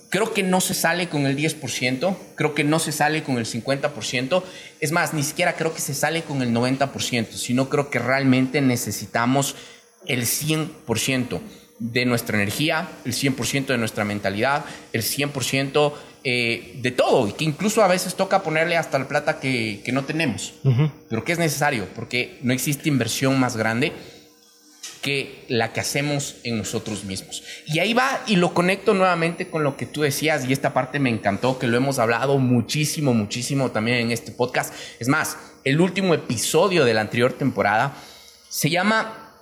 [0.09, 3.45] creo que no se sale con el 10%, creo que no se sale con el
[3.45, 4.43] 50%,
[4.79, 8.61] es más, ni siquiera creo que se sale con el 90%, sino creo que realmente
[8.61, 9.55] necesitamos
[10.05, 11.39] el 100%
[11.83, 15.93] de nuestra energía, el 100% de nuestra mentalidad, el 100%
[16.23, 19.91] eh, de todo, y que incluso a veces toca ponerle hasta la plata que, que
[19.91, 20.53] no tenemos,
[21.09, 23.91] pero que es necesario, porque no existe inversión más grande
[25.01, 27.43] que la que hacemos en nosotros mismos.
[27.67, 30.99] Y ahí va y lo conecto nuevamente con lo que tú decías y esta parte
[30.99, 34.73] me encantó, que lo hemos hablado muchísimo, muchísimo también en este podcast.
[35.01, 37.93] Es más, el último episodio de la anterior temporada
[38.47, 39.33] se llama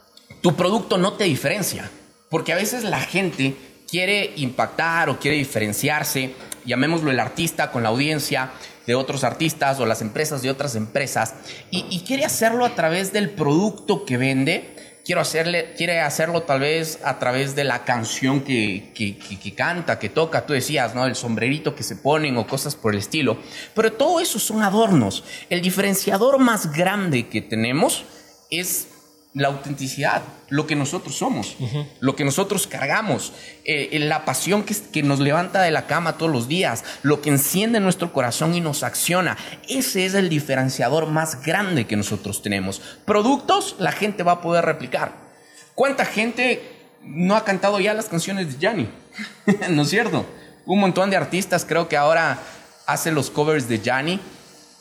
[0.42, 1.92] Tu producto no te diferencia,
[2.32, 3.56] porque a veces la gente
[3.88, 6.34] quiere impactar o quiere diferenciarse,
[6.66, 8.52] llamémoslo el artista con la audiencia
[8.88, 11.36] de otros artistas o las empresas de otras empresas,
[11.70, 17.00] y, quiere hacerlo a través del producto que vende quiero hacerle, quiere hacerlo tal vez
[17.04, 21.06] a través de la canción que, que, que, canta, que toca, tú decías, ¿no?
[21.06, 23.38] El sombrerito que se ponen o cosas por el estilo.
[23.74, 25.24] Pero todo eso son adornos.
[25.50, 28.06] El diferenciador más grande que tenemos
[28.52, 28.88] es
[29.34, 31.56] la autenticidad, lo que nosotros somos,
[32.02, 33.32] lo que nosotros cargamos,
[33.64, 37.30] eh, la pasión que, que, nos levanta de la cama todos los días, lo que
[37.30, 39.38] enciende nuestro corazón y nos acciona.
[39.70, 42.82] Ese es el diferenciador más grande que nosotros tenemos.
[43.06, 45.14] Productos, la gente va a poder replicar.
[45.76, 46.62] ¿Cuánta gente
[47.02, 48.90] no ha cantado ya las canciones de Gianni?
[49.70, 50.26] ¿No es cierto?
[50.66, 52.38] Un montón de artistas creo que ahora
[52.86, 54.20] hacen los covers de Gianni.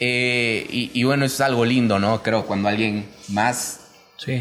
[0.01, 2.23] Eh, y, y bueno, eso es algo lindo, ¿no?
[2.23, 3.80] Creo cuando alguien más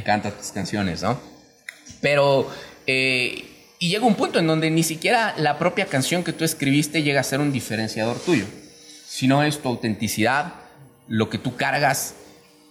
[0.04, 1.20] canta tus canciones, ¿no?
[2.02, 2.50] Pero,
[2.88, 3.46] eh,
[3.80, 7.22] y llega un punto en donde ni siquiera la propia canción que tú escribiste llega
[7.22, 8.46] a ser un diferenciador tuyo,
[9.08, 10.54] sino es tu autenticidad,
[11.08, 12.15] lo que tú cargas,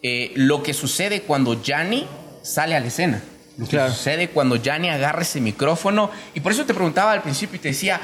[0.03, 2.07] eh, lo que sucede cuando Yanni
[2.42, 3.23] sale a la escena.
[3.57, 6.12] Lo que sucede cuando Yanni agarra ese micrófono.
[6.35, 8.01] Y por eso te preguntaba al principio y te decía,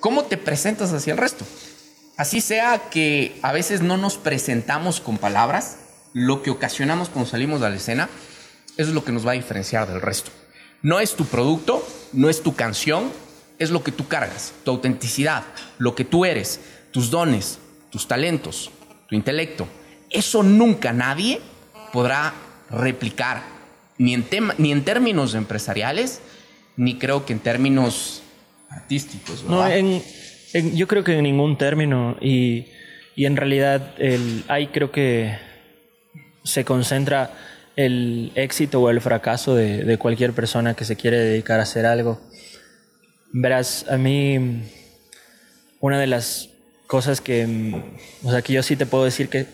[0.00, 1.46] ¿cómo te presentas hacia el resto?
[2.16, 5.76] Así sea que a veces no nos presentamos con palabras,
[6.12, 8.08] lo que ocasionamos cuando salimos a la escena
[8.76, 10.30] eso es lo que nos va a diferenciar del resto.
[10.82, 13.10] No es tu producto, no es tu canción,
[13.58, 15.44] es lo que tú cargas, tu autenticidad,
[15.78, 16.60] lo que tú eres,
[16.90, 17.58] tus dones,
[17.90, 18.70] tus talentos,
[19.08, 19.66] tu intelecto.
[20.10, 21.40] Eso nunca nadie
[21.92, 22.34] podrá
[22.70, 23.42] replicar,
[23.98, 24.26] ni en,
[24.58, 26.20] ni en términos empresariales,
[26.76, 28.22] ni creo que en términos
[28.68, 29.44] artísticos.
[29.44, 29.66] No,
[30.74, 32.66] yo creo que en ningún término y,
[33.14, 35.38] y en realidad el, ahí creo que
[36.44, 37.32] se concentra
[37.76, 42.20] el éxito o el fracaso de, cualquier persona que se quiere dedicar a hacer algo.
[43.32, 44.62] Verás, a mí
[45.80, 46.48] una de las
[46.86, 47.46] cosas que,
[48.22, 49.46] o sea, que yo sí te puedo decir que,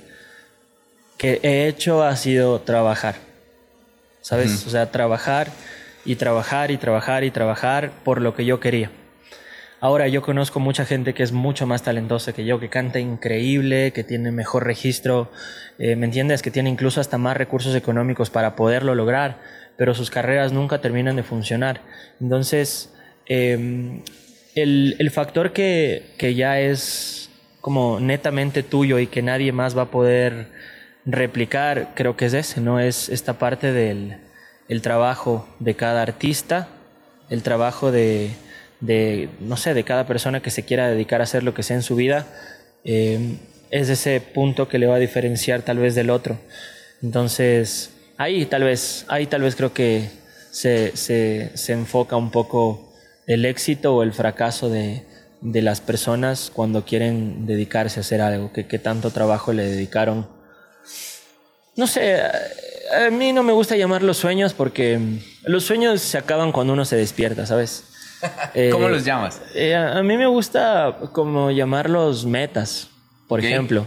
[1.19, 3.17] que he hecho ha sido trabajar.
[4.23, 4.67] ¿sabes?
[4.67, 5.49] O sea, trabajar
[6.05, 8.91] y trabajar y trabajar y trabajar por lo que yo quería.
[9.83, 13.93] Ahora yo conozco mucha gente que es mucho más talentosa que yo, que canta increíble,
[13.93, 15.29] que tiene mejor registro,
[15.81, 16.41] eh, ¿me entiendes?
[16.41, 19.41] Que tiene incluso hasta más recursos económicos para poderlo lograr,
[19.77, 21.81] pero sus carreras nunca terminan de funcionar.
[22.21, 22.95] Entonces,
[23.27, 24.05] em,
[24.55, 27.29] el, el, factor que, que ya es
[27.61, 30.47] como netamente tuyo y que nadie más va a poder
[31.07, 32.79] replicar, creo que es ese, ¿no?
[32.79, 34.19] Es esta parte del
[34.69, 36.69] el trabajo de cada artista,
[37.31, 38.31] el trabajo de
[38.83, 41.77] de, no sé, de cada persona que se quiera dedicar a hacer lo que sea
[41.77, 42.27] en su vida,
[42.85, 43.39] eh,
[43.71, 46.39] es ese punto que le va a diferenciar tal vez del otro.
[47.01, 50.11] Entonces, ahí tal vez, ahí tal vez creo que
[50.51, 52.93] se, se, se enfoca un poco
[53.27, 55.05] el éxito o el fracaso de,
[55.41, 60.29] de, las personas cuando quieren dedicarse a hacer algo, que, que tanto trabajo le dedicaron.
[61.77, 64.99] No sé, a mí no me gusta llamar los sueños porque
[65.45, 67.85] los sueños se acaban cuando uno se despierta, ¿sabes?
[68.71, 69.41] ¿Cómo los llamas?
[69.55, 72.89] Eh, a mí me gusta como llamarlos metas,
[73.29, 73.87] por ejemplo.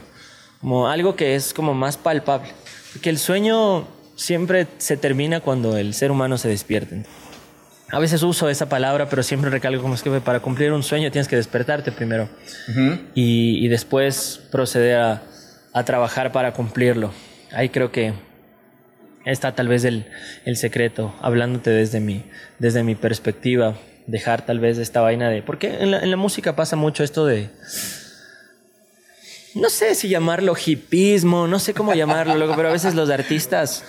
[0.61, 2.49] Como algo que es como más palpable.
[2.93, 6.95] Porque el sueño siempre se termina cuando el ser humano se despierta.
[7.91, 11.11] A veces uso esa palabra, pero siempre recalco como es que para cumplir un sueño
[11.11, 12.27] tienes que despertarte primero
[13.13, 15.23] y, y, después proceder a,
[15.71, 17.11] a, trabajar para cumplirlo.
[17.51, 18.13] Ahí creo que
[19.23, 20.07] está tal vez el,
[20.45, 22.23] el secreto, hablándote desde mi,
[22.57, 23.75] desde mi perspectiva
[24.07, 25.41] dejar tal vez esta vaina de...
[25.41, 27.49] Porque en la, música pasa mucho esto de...
[29.53, 33.83] No sé si llamarlo hipismo, no sé cómo llamarlo, pero a veces los artistas,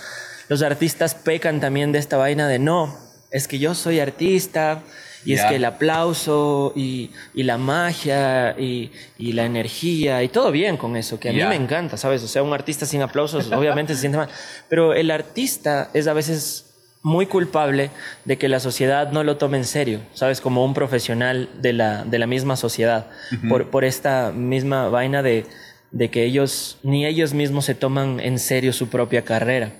[0.47, 2.97] los artistas pecan también de esta vaina de no,
[3.31, 4.81] es que yo soy artista
[5.25, 10.51] y es que el aplauso y, y la magia y, y, la energía y todo
[10.51, 12.23] bien con eso, que a mí me encanta, ¿sabes?
[12.23, 14.29] O sea, un artista sin aplausos obviamente se siente mal,
[14.69, 16.66] pero el artista es a veces
[17.07, 17.89] muy culpable
[18.25, 20.41] de que la sociedad no lo tome en serio, ¿sabes?
[20.41, 23.07] Como un profesional de la, de la misma sociedad,
[23.47, 25.45] por, por, esta misma vaina de,
[25.91, 29.71] de, que ellos, ni ellos mismos se toman en serio su propia carrera.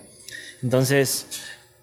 [0.63, 1.27] Entonces,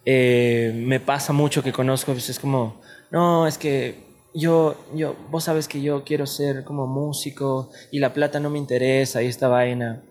[0.07, 2.81] eh, me pasa mucho que conozco, pues es como,
[3.11, 4.03] no, es que
[4.33, 8.59] yo, yo, vos sabes que yo quiero ser como músico y la plata no me
[8.59, 10.03] interesa y esta vaina.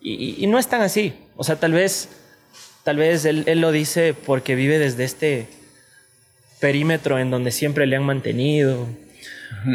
[0.00, 1.12] Y, y no es tan así.
[1.36, 2.21] O sea, tal vez
[2.84, 5.46] Tal vez él, él, lo dice porque vive desde este
[6.60, 8.86] perímetro en donde siempre le han mantenido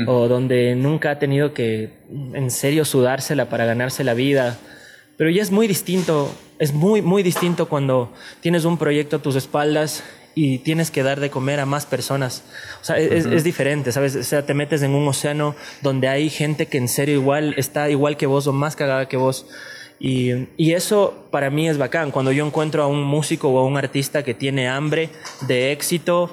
[0.06, 1.91] o donde nunca ha tenido que
[2.34, 4.58] en serio sudársela para ganarse la vida.
[5.15, 9.36] Pero ya es muy distinto, es muy, muy distinto cuando tienes un proyecto a tus
[9.36, 10.04] espaldas
[10.36, 12.43] y tienes que dar de comer a más personas.
[12.82, 14.15] O sea, es, es, diferente, ¿sabes?
[14.15, 17.89] O sea, te metes en un océano donde hay gente que en serio igual está
[17.89, 19.48] igual que vos o más cagada que vos.
[19.99, 23.65] Y, y, eso para mí es bacán, cuando yo encuentro a un músico o a
[23.65, 25.10] un artista que tiene hambre
[25.47, 26.29] de éxito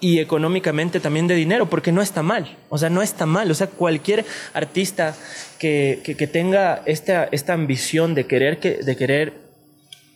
[0.00, 3.54] y económicamente también de dinero, porque no está mal, o sea, no está mal, o
[3.54, 5.14] sea, cualquier artista
[5.58, 9.44] que, que, que tenga esta, esta ambición de querer, que, de querer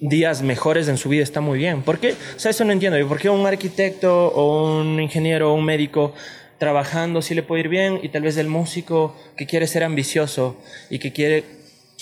[0.00, 1.82] días mejores en su vida está muy bien.
[1.82, 2.12] ¿Por qué?
[2.36, 3.06] O sea, eso no entiendo.
[3.08, 6.14] ¿Por qué un arquitecto o un ingeniero o un médico
[6.58, 10.60] trabajando sí le puede ir bien y tal vez el músico que quiere ser ambicioso
[10.90, 11.44] y que quiere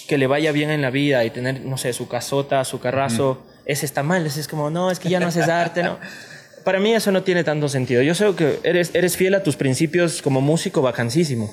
[0.06, 3.42] que le vaya bien en la vida y tener, no sé, su casota, su carrazo,
[3.64, 5.98] ese está mal, ese es como, no, es que ya no haces arte, ¿no?
[6.64, 8.02] Para mí eso no tiene tanto sentido.
[8.02, 11.52] Yo sé que eres, eres fiel a tus principios como músico, bacanísimo.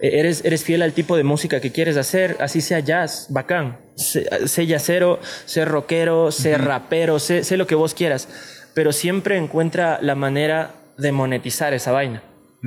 [0.00, 3.78] E, eres, eres fiel al tipo de música que quieres hacer, así sea jazz, bacán.
[3.94, 8.28] Sé, sé jazzero, sé rockero, sé rapero, sé, sé lo que vos quieras.
[8.74, 12.22] Pero siempre encuentra la manera de monetizar esa vaina.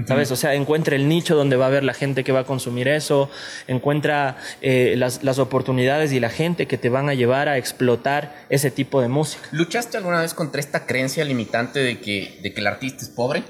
[0.08, 0.32] ¿Sabes?
[0.32, 2.88] O sea, encuentra el nicho donde va a haber la gente que va a consumir
[2.88, 3.30] eso,
[3.68, 8.36] encuentra eh, las, las, oportunidades y la gente que te van a llevar a explotar
[8.50, 9.48] ese tipo de música.
[9.52, 13.44] ¿Luchaste alguna vez contra esta creencia limitante de que, de que el artista es pobre?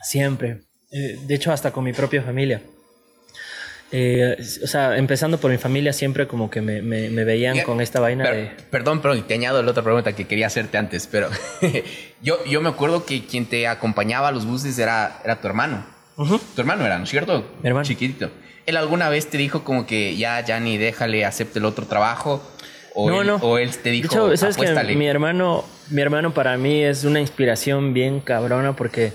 [0.00, 0.62] Siempre.
[0.92, 2.62] Eh, de hecho, hasta con mi propia familia.
[3.92, 7.80] Eh, o sea, empezando por mi familia, siempre como que me, me, me veían con
[7.80, 8.50] esta vaina pero, de...
[8.70, 11.28] Perdón, pero te añado la otra pregunta que quería hacerte antes, pero
[12.22, 15.86] yo, yo me acuerdo que quien te acompañaba a los buses era, era tu hermano.
[16.16, 16.40] Uh -huh.
[16.54, 17.44] Tu hermano era, ¿no es cierto?
[17.62, 17.86] Mi hermano.
[17.86, 18.30] Chiquitito.
[18.66, 22.42] ¿Él alguna vez te dijo como que ya, ya ni déjale, acepte el otro trabajo?
[22.94, 23.36] O no, él, no.
[23.36, 24.88] O él te dijo, de hecho, ¿sabes apuéstale?
[24.88, 29.12] que mi hermano, mi hermano para mí es una inspiración bien cabrona porque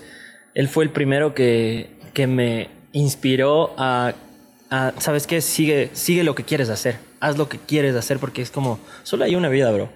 [0.53, 4.13] él fue el primero que, que me inspiró a
[4.99, 5.41] ¿sabes qué?
[5.41, 6.97] Sigue, sigue lo que quieres hacer.
[7.19, 9.89] Haz lo que quieres hacer porque es como, solo hay una vida, bro.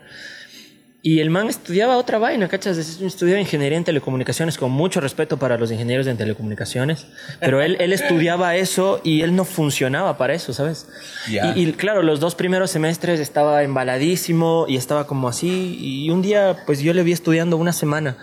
[1.02, 2.78] Y el man estudiaba otra vaina, ¿cachas?
[2.80, 7.06] Estudiaba ingeniería en telecomunicaciones, con mucho respeto para los ingenieros en telecomunicaciones.
[7.40, 10.88] Pero él, él estudiaba eso y él no funcionaba para eso, ¿sabes?
[11.30, 11.54] Ya.
[11.56, 15.78] Y, y claro, los dos primeros semestres estaba embaladísimo y estaba como así.
[15.80, 18.18] Y un día, pues yo le vi estudiando una semana.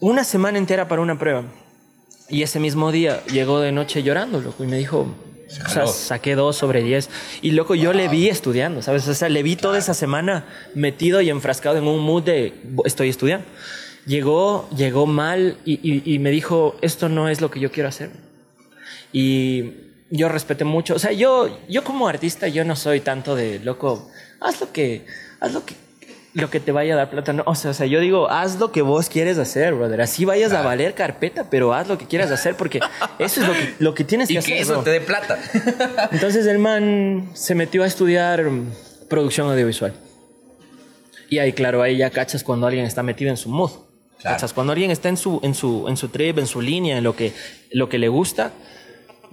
[0.00, 1.44] Una semana entera para una prueba.
[2.28, 5.06] Y ese mismo día llegó de noche llorando, loco, y me dijo,
[5.64, 7.10] o sea, saqué dos sobre diez.
[7.42, 9.06] Y loco, yo le vi estudiando, ¿sabes?
[9.08, 12.84] O sea, le vi toda esa semana metido y enfrascado en un mood de "Bo-
[12.86, 13.46] estoy estudiando.
[14.06, 17.88] Llegó, llegó mal y, y- y me dijo, esto no es lo que yo quiero
[17.88, 18.10] hacer.
[19.12, 19.72] Y
[20.10, 20.94] yo respeté mucho.
[20.94, 25.06] O sea, yo, yo como artista, yo no soy tanto de loco, haz lo que,
[25.40, 25.74] haz lo que,
[26.34, 27.32] lo que te vaya a dar plata.
[27.32, 30.00] No, o sea, o sea, yo digo, haz lo que vos quieres hacer, brother.
[30.00, 32.80] Así vayas a valer carpeta, pero haz lo que quieras hacer porque
[33.18, 34.54] eso es lo que, lo que tienes que Y hacer.
[34.54, 34.82] que eso bro.
[34.82, 35.38] te dé plata.
[36.12, 38.72] Entonces el man se metió a estudiar mm,
[39.08, 39.92] producción audiovisual.
[41.28, 43.70] Y ahí, claro, ahí ya cachas cuando alguien está metido en su mood.
[44.20, 44.36] Claro.
[44.36, 47.04] Cachas cuando alguien está en su, en su, en su trip, en su línea, en
[47.04, 47.32] lo que,
[47.72, 48.52] lo que le gusta,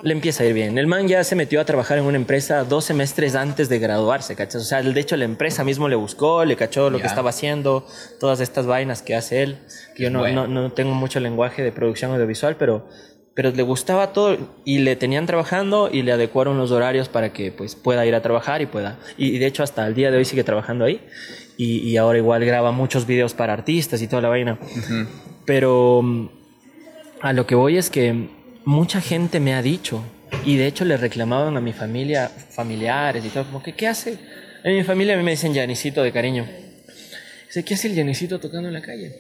[0.02, 0.78] le empieza a ir bien.
[0.78, 4.36] El man ya se metió a trabajar en una empresa dos semestres antes de graduarse,
[4.36, 4.62] ¿cachas?
[4.62, 7.86] O sea, de hecho la empresa mismo le buscó, le cachó lo que estaba haciendo,
[8.20, 9.58] todas estas vainas que hace él,
[9.96, 10.48] que yo no, Bueno.
[10.48, 12.88] no, no tengo mucho lenguaje de producción audiovisual, pero,
[13.36, 17.52] pero le gustaba todo y le tenían trabajando y le adecuaron los horarios para que
[17.52, 19.00] pues pueda ir a trabajar y pueda.
[19.18, 21.02] Y, y de hecho hasta el día de hoy sigue trabajando ahí
[21.58, 24.58] y, y ahora igual graba muchos videos para artistas y toda la vaina.
[25.46, 26.02] Pero
[27.22, 28.30] a lo que voy es que
[28.70, 30.04] mucha gente me ha dicho,
[30.46, 34.20] y de hecho le reclamaban a mi familia, familiares y todo, como que, ¿qué hace?
[34.64, 36.48] En mi familia a mí me dicen Janicito de cariño.
[37.48, 39.20] Dice, ¿qué hace el Janicito tocando en la calle?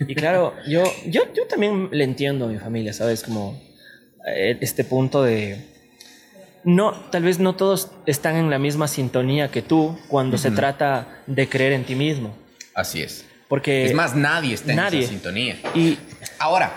[0.00, 3.22] Y claro, yo, yo, yo también le entiendo a mi familia, ¿sabes?
[3.22, 3.62] Como
[4.26, 5.64] eh, este punto de...
[6.64, 11.22] No, tal vez no todos están en la misma sintonía que tú cuando se trata
[11.28, 12.36] de creer en ti mismo.
[12.74, 13.24] Así es.
[13.46, 13.84] Porque...
[13.84, 15.00] es más, nadie está en nadie.
[15.00, 15.56] esa sintonía.
[15.76, 15.96] Y
[16.38, 16.72] Ahora,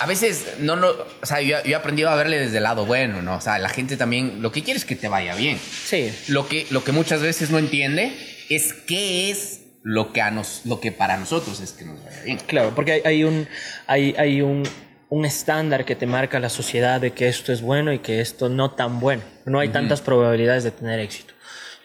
[0.00, 2.86] a veces no, no, o sea, yo, yo he aprendido a verle desde el lado
[2.86, 3.36] bueno, ¿no?
[3.36, 5.58] O sea, la gente también lo que quiere es que te vaya bien.
[5.58, 8.12] sí, Lo que, lo que muchas veces no entiende
[8.48, 12.22] es qué es lo que, a nos, lo que para nosotros es que nos vaya
[12.22, 12.38] bien.
[12.46, 13.48] Claro, porque hay, hay un,
[13.86, 14.64] hay, hay un,
[15.08, 18.48] un estándar que te marca la sociedad de que esto es bueno y que esto
[18.48, 19.22] no tan bueno.
[19.46, 21.34] No hay tantas probabilidades de tener éxito.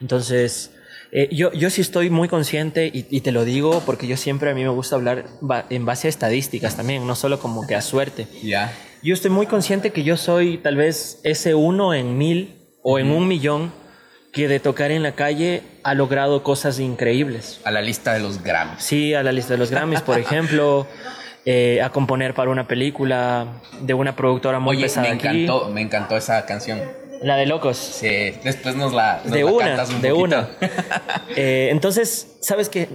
[0.01, 0.71] Entonces,
[1.15, 4.49] eh, yo, yo sí estoy muy consciente y, y te lo digo porque yo siempre
[4.49, 5.25] a mí me gusta hablar
[5.69, 8.27] en base a estadísticas también, no solo como que a suerte.
[8.41, 8.73] Ya.
[9.03, 13.11] Yo estoy muy consciente que yo soy tal vez ese uno en mil o en
[13.11, 13.71] un millón
[14.31, 17.61] que de tocar en la calle ha logrado cosas increíbles.
[17.63, 18.81] A la lista de los Grammys.
[18.83, 20.87] Sí, a la lista de los Grammys, por ejemplo,
[21.45, 25.43] eh, a componer para una película de una productora muy Oye, pesada me aquí.
[25.43, 26.81] encantó, me encantó esa canción.
[27.23, 27.77] La de Locos.
[27.77, 30.25] Sí, después nos la, nos de la una, cantas un de poquito.
[30.25, 30.49] una.
[31.35, 32.89] Eh, entonces, sabes que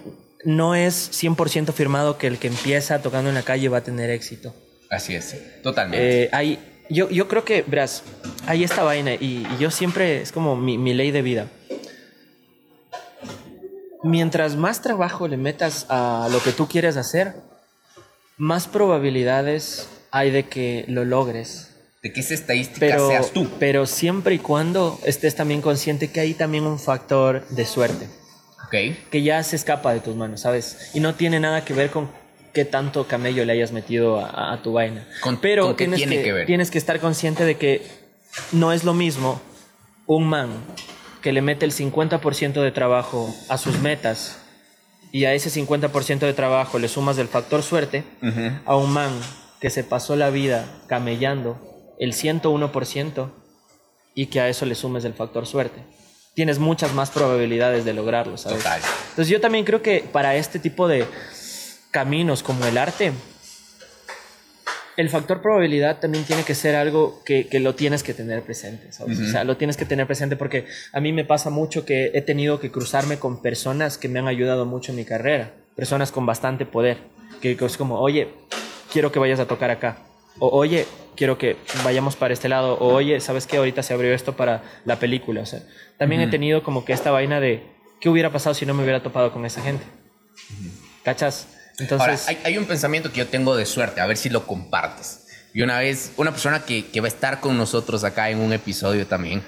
[0.45, 4.11] no es 100% firmado que el que empieza tocando en la calle va a tener
[4.11, 4.55] éxito.
[4.91, 6.25] Así es, totalmente.
[6.25, 6.59] Eh, hay,
[6.89, 8.05] yo, yo creo que, verás,
[8.47, 11.49] hay esta vaina y, y yo siempre, es como mi, mi ley de vida.
[14.05, 17.35] Mientras más trabajo le metas a lo que tú quieres hacer,
[18.37, 21.68] más probabilidades hay de que lo logres.
[22.03, 23.49] De que esa estadística Pero, seas tú.
[23.59, 28.09] pero siempre y cuando estés también consciente que hay también un factor de suerte,
[28.67, 29.11] Ok.
[29.11, 30.91] que ya se escapa de tus manos, ¿sabes?
[30.95, 32.09] Y no tiene nada que ver con
[32.53, 35.07] qué tanto camello le hayas metido a, a tu vaina.
[35.23, 36.47] Con- pero con tienes, tiene que, que ver.
[36.47, 37.83] tienes que estar consciente de que
[38.53, 39.41] no es lo mismo
[40.07, 40.51] un man
[41.23, 44.39] que le mete el 50% de trabajo a sus metas
[45.11, 48.05] y a ese 50% de trabajo le sumas el factor suerte,
[48.67, 49.11] a un man
[49.61, 51.59] que se pasó la vida camellando
[51.99, 53.31] el 101%
[54.15, 55.81] y que a eso le sumes el factor suerte.
[56.35, 58.59] Tienes muchas más probabilidades de lograrlo, ¿sabes?
[58.59, 58.81] Total.
[59.11, 61.05] Entonces yo también creo que para este tipo de
[61.91, 63.13] caminos como el arte,
[64.97, 68.93] el factor probabilidad también tiene que ser algo que, que lo tienes que tener presente,
[68.93, 69.21] ¿sabes?
[69.21, 72.23] O sea, lo tienes que tener presente porque a mí me pasa mucho que he
[72.23, 76.27] tenido que cruzarme con personas que me han ayudado mucho en mi carrera, personas con
[76.27, 76.99] bastante poder,
[77.41, 78.29] que que es como, oye,
[78.93, 79.99] quiero que vayas a tocar acá,
[80.39, 80.87] o oye,
[81.17, 83.57] quiero que vayamos para este lado, o oye, ¿sabes qué?
[83.57, 85.63] Ahorita se abrió esto para la película, o sea,
[85.97, 87.63] también he tenido como que esta vaina de,
[88.01, 89.85] ¿qué hubiera pasado si no me hubiera topado con esa gente?
[91.03, 91.49] ¿Cachas?
[91.79, 92.01] Entonces...
[92.01, 95.27] Ahora, hay, hay un pensamiento que yo tengo de suerte, a ver si lo compartes.
[95.55, 98.53] Y una vez, una persona que, que va a estar con nosotros acá en un
[98.53, 99.43] episodio también,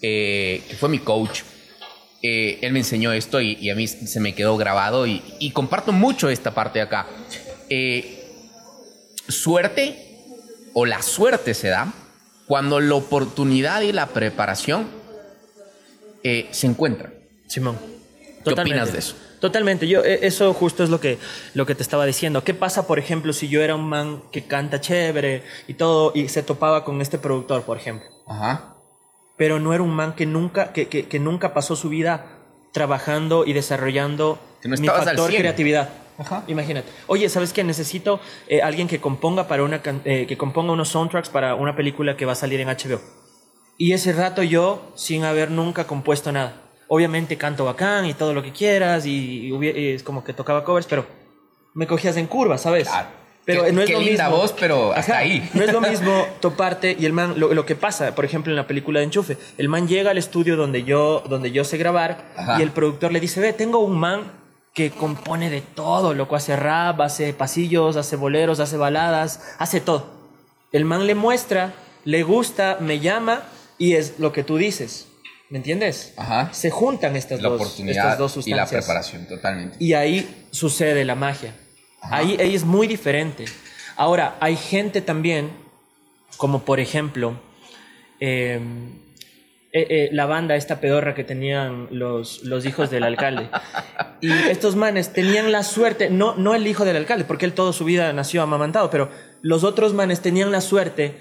[0.00, 1.40] eh, que fue mi coach,
[2.22, 5.50] eh, él me enseñó esto y, y a mí se me quedó grabado y, y
[5.50, 7.06] comparto mucho esta parte de acá.
[7.68, 8.24] Eh,
[9.28, 10.03] suerte
[10.74, 11.92] o la suerte se da
[12.46, 14.86] cuando la oportunidad y la preparación
[16.22, 17.14] eh, se encuentran.
[17.46, 17.78] Simón.
[18.44, 19.14] ¿Qué opinas de eso?
[19.40, 21.18] Totalmente, yo e, eso justo es lo que,
[21.54, 22.44] lo que te estaba diciendo.
[22.44, 26.28] ¿Qué pasa, por ejemplo, si yo era un man que canta chévere y todo y
[26.28, 28.08] se topaba con este productor, por ejemplo?
[28.26, 28.76] Ajá.
[29.36, 32.38] Pero no era un man que nunca, que, que, que nunca pasó su vida
[32.72, 35.42] trabajando y desarrollando no mi factor 100.
[35.42, 35.90] creatividad.
[36.18, 36.44] Ajá.
[36.46, 36.88] Imagínate.
[37.06, 37.64] Oye, ¿sabes qué?
[37.64, 42.16] Necesito eh, alguien que componga para una eh, que componga unos soundtracks para una película
[42.16, 43.00] que va a salir en HBO.
[43.76, 46.60] Y ese rato yo, sin haber nunca compuesto nada.
[46.86, 50.62] Obviamente canto bacán y todo lo que quieras y, y y es como que tocaba
[50.64, 51.06] covers, pero
[51.74, 52.88] me cogías en curva, ¿sabes?
[52.88, 53.08] Claro.
[53.46, 54.36] Pero Qué- no es qué lo linda mismo.
[54.40, 55.50] voz, pero hasta ahí.
[55.54, 58.56] No es lo mismo toparte y el man, lo, lo que pasa, por ejemplo, en
[58.56, 62.24] la película de Enchufe, el man llega al estudio donde yo, donde yo sé grabar
[62.36, 62.58] Ajá.
[62.58, 64.22] y el productor le dice, ve, tengo un man
[64.74, 70.12] que compone de todo, loco, hace rap, hace pasillos, hace boleros, hace baladas, hace todo.
[70.72, 73.44] El man le muestra, le gusta, me llama
[73.78, 75.06] y es lo que tú dices.
[75.48, 76.12] ¿Me entiendes?
[76.16, 76.52] Ajá.
[76.52, 78.84] Se juntan estas, La dos, oportunidad estas dos y la sustancias.
[78.84, 79.76] preparación, totalmente.
[79.78, 81.54] Y ahí sucede la magia.
[82.00, 82.16] Ajá.
[82.16, 83.44] Ahí, ahí es muy diferente.
[83.96, 85.50] Ahora, hay gente también,
[86.36, 87.38] como por ejemplo,
[88.18, 88.58] eh,
[89.76, 93.48] eh, eh, la banda esta pedorra que tenían los, los hijos del alcalde.
[94.20, 97.72] Y estos manes tenían la suerte, no, no el hijo del alcalde, porque él toda
[97.72, 99.10] su vida nació amamantado, pero
[99.42, 101.18] los otros manes tenían la suerte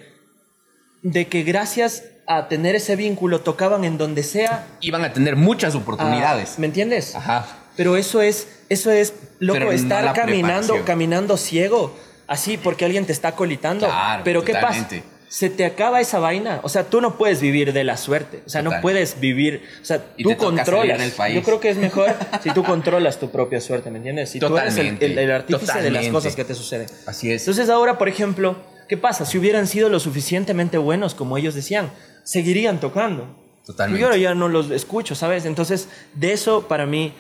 [1.02, 4.68] de que gracias a tener ese vínculo tocaban en donde sea.
[4.82, 6.60] Iban a tener muchas oportunidades.
[6.60, 7.16] ¿Me entiendes?
[7.16, 7.48] Ajá.
[7.76, 10.84] Pero eso es, eso es, loco, Pero estar caminando, preparación.
[10.86, 11.98] caminando ciego,
[12.28, 13.88] así porque alguien te está colitando.
[13.88, 14.88] Claro, Pero ¿qué pasa?
[15.34, 15.38] Totalmente.
[15.38, 16.60] Se te acaba esa vaina.
[16.64, 18.44] O sea, tú no puedes vivir de la suerte.
[18.46, 18.82] O sea, no Total.
[18.82, 19.64] puedes vivir.
[19.82, 21.00] O sea, Y tú controlas.
[21.00, 21.36] del país.
[21.36, 22.14] Yo creo que es mejor
[22.44, 24.30] si tú controlas tu propia suerte, ¿me entiendes?
[24.30, 26.12] Si tú eres el, Totalmente, el- el artífice de las totalmente.
[26.12, 26.88] cosas que te suceden.
[27.08, 27.42] Así es.
[27.42, 28.58] Entonces ahora, por ejemplo,
[28.88, 29.26] ¿qué pasa?
[29.26, 31.90] Si hubieran sido lo suficientemente buenos como ellos decían,
[32.24, 33.36] seguirían tocando.
[33.66, 34.02] Totalmente.
[34.02, 35.46] Yo ahora ya no los escucho, ¿sabes?
[35.46, 37.14] Entonces, de eso para mí,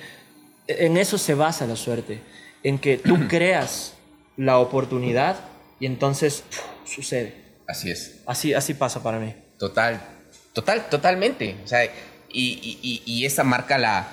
[0.68, 2.22] en eso se basa la suerte,
[2.64, 3.94] en que tú creas
[4.38, 5.38] la oportunidad
[5.80, 6.96] y entonces ¡puf!
[6.96, 7.43] sucede.
[7.74, 8.22] Así es.
[8.28, 9.34] Así, así pasa para mí.
[9.58, 10.00] Total,
[10.54, 11.56] total, totalmente.
[11.64, 11.90] O sea, y,
[12.32, 14.08] y- y- y esa marca la,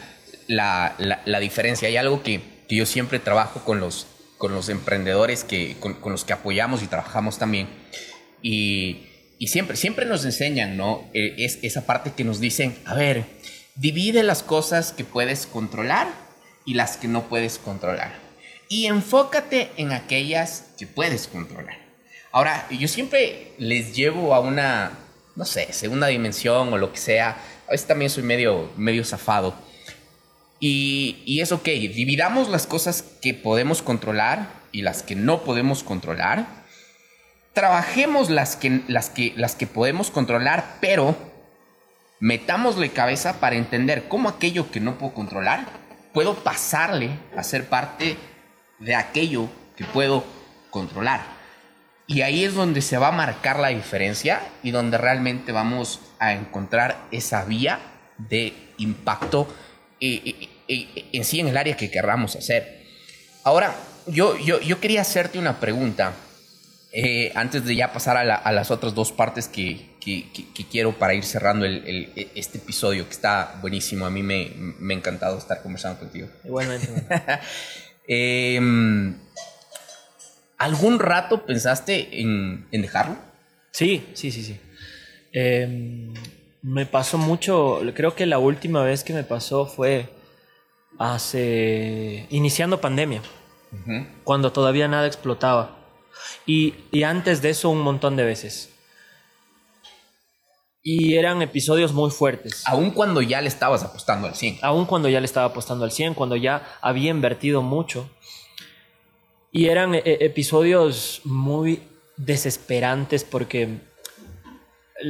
[0.46, 1.88] la, la- la diferencia.
[1.88, 4.06] Hay algo que, que yo siempre trabajo con los,
[4.38, 7.68] con los emprendedores que, con, con los que apoyamos y trabajamos también.
[8.42, 9.06] Y,
[9.38, 11.04] y siempre, siempre nos enseñan, ¿no?
[11.12, 13.24] Eh, es esa parte que nos dicen, a ver,
[13.74, 16.08] divide las cosas que puedes controlar
[16.64, 18.14] y las que no puedes controlar.
[18.70, 21.89] Y enfócate en aquellas que puedes controlar.
[22.32, 24.92] Ahora, yo siempre les llevo a una,
[25.36, 27.36] no sé, segunda dimensión o lo que sea.
[27.66, 29.54] A veces también soy medio, medio zafado.
[30.60, 35.82] Y, y es ok, dividamos las cosas que podemos controlar y las que no podemos
[35.82, 36.46] controlar.
[37.52, 41.16] Trabajemos las que, las que, las que podemos controlar, pero
[42.20, 45.66] metámosle cabeza para entender cómo aquello que no puedo controlar
[46.12, 48.16] puedo pasarle a ser parte
[48.78, 50.24] de aquello que puedo
[50.70, 51.39] controlar.
[52.12, 56.32] Y ahí es donde se va a marcar la diferencia y donde realmente vamos a
[56.32, 57.78] encontrar esa vía
[58.18, 59.46] de impacto
[60.00, 62.84] eh, eh, eh, en sí en el área que querramos hacer.
[63.44, 63.74] Ahora,
[64.06, 66.14] yo, yo, yo quería hacerte una pregunta
[66.92, 70.52] eh, antes de ya pasar a, la- a las otras dos partes que, que- que-
[70.52, 74.04] que quiero para ir cerrando el- el- este episodio que está buenísimo.
[74.06, 74.50] A mí me,
[74.80, 76.26] me ha encantado estar conversando contigo.
[76.44, 76.88] Igualmente.
[80.60, 83.16] Em, ¿Algún rato pensaste en, en dejarlo?
[83.72, 84.60] Sí, sí, sí, sí.
[85.32, 86.12] Eh,
[86.62, 90.08] me pasó mucho, creo que la última vez que me pasó fue
[90.98, 93.22] hace, iniciando pandemia,
[94.24, 95.78] cuando todavía nada explotaba.
[96.44, 98.70] Y, y antes de eso un montón de veces.
[100.82, 102.62] Y eran episodios muy fuertes.
[102.66, 104.58] Aún cuando ya le estabas apostando al 100.
[104.62, 108.10] Aún cuando ya le estaba apostando al 100, cuando ya había invertido mucho.
[109.52, 111.82] Y eran eh, episodios muy
[112.16, 113.78] desesperantes porque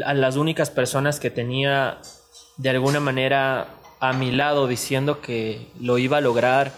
[0.05, 1.99] a las únicas personas que tenía
[2.57, 3.69] de alguna manera
[4.01, 6.73] a mi lado diciendo que lo iba a lograr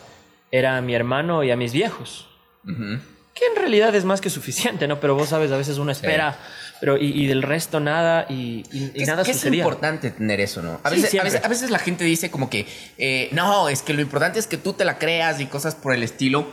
[0.50, 2.26] era a mi hermano y a mis viejos.
[2.66, 5.00] Que en realidad es más que suficiente, ¿no?
[5.00, 6.38] Pero vos sabes, a veces uno espera,
[6.80, 9.60] pero y, y del resto nada y, y- y Es, nada que es sucedía.
[9.62, 10.80] importante tener eso, ¿no?
[10.82, 12.66] A Sí, veces, a, veces, a veces la gente dice como que,
[12.98, 15.94] eh, no, es que lo importante es que tú te la creas y cosas por
[15.94, 16.46] el estilo.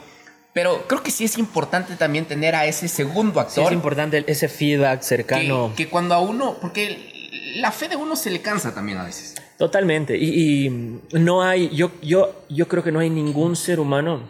[0.54, 4.24] Pero creo que sí es importante también tener a ese segundo Sí, actor es importante
[4.28, 5.74] ese feedback que, cercano.
[5.76, 9.36] que cuando a uno, porque la fe de uno se le cansa también a veces.
[9.58, 10.18] Totalmente.
[10.18, 10.70] Y, y
[11.12, 14.22] no hay, yo, yo, yo creo que no hay ningún ser humano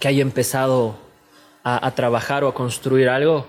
[0.00, 0.98] que haya empezado
[1.62, 3.46] a, a trabajar o a construir algo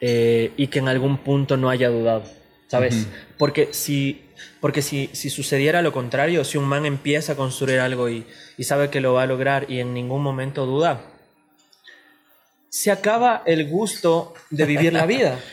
[0.00, 2.24] eh, y que en algún punto no haya dudado.
[2.68, 3.08] ¿sabes?
[3.38, 4.22] Porque si
[4.60, 8.26] porque si, si, sucediera lo contrario, si un man empieza a construir algo y,
[8.58, 11.00] y, sabe que lo va a lograr y en ningún momento duda,
[12.76, 15.38] se acaba el gusto de vivir la vida.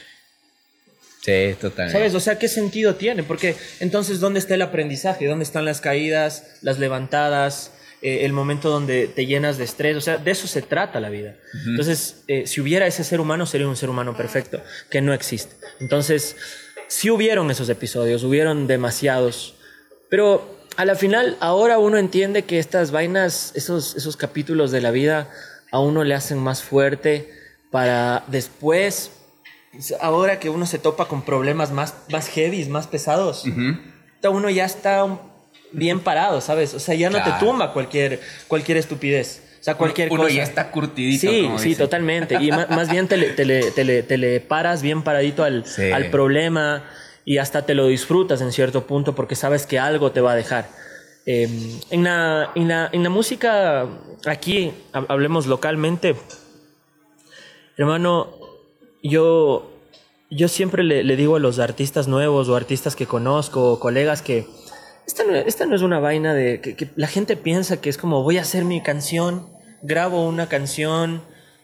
[1.25, 1.97] Sí, totalmente.
[1.97, 2.15] ¿Sabes?
[2.15, 3.23] O sea, ¿qué sentido tiene?
[3.23, 5.25] Porque entonces, ¿dónde está el aprendizaje?
[5.25, 7.71] ¿Dónde están las caídas, las levantadas?
[8.01, 11.09] Eh, el momento donde te llenas de estrés, o sea, de eso se trata la
[11.09, 11.37] vida.
[11.65, 15.55] Entonces, eh, si hubiera ese ser humano, sería un ser humano perfecto, que no existe.
[15.79, 16.35] Entonces,
[16.89, 19.55] sí hubieron esos episodios, hubieron demasiados,
[20.09, 24.91] pero a la final, ahora uno entiende que estas vainas, esos, esos capítulos de la
[24.91, 25.29] vida,
[25.73, 27.29] a uno le hacen más fuerte
[27.71, 29.11] para después,
[29.99, 33.43] ahora que uno se topa con problemas más, más heavy, más pesados,
[34.23, 35.05] uno ya está
[35.71, 36.75] bien parado, ¿sabes?
[36.75, 39.41] O sea, ya no te tumba cualquier, cualquier estupidez.
[39.59, 40.35] O sea, cualquier Uno cosa.
[40.35, 41.21] ya está curtidito.
[41.21, 41.85] Sí, como sí, dicen.
[41.85, 42.35] totalmente.
[42.39, 45.43] Y más, más bien te le, te, le, te, le, te le paras bien paradito
[45.43, 45.89] al, Sí.
[45.89, 46.83] al problema
[47.25, 50.35] y hasta te lo disfrutas en cierto punto porque sabes que algo te va a
[50.35, 50.67] dejar.
[51.25, 53.87] Eh, en, la, en, la, en la música,
[54.25, 56.15] aquí, ha- hablemos localmente,
[57.77, 58.29] hermano,
[59.01, 59.71] yo,
[60.29, 64.21] yo siempre le, le digo a los artistas nuevos o artistas que conozco o colegas
[64.21, 64.47] que
[65.05, 67.97] esta no, esta no es una vaina de que, que la gente piensa que es
[67.97, 69.47] como voy a hacer mi canción,
[69.81, 71.21] grabo una canción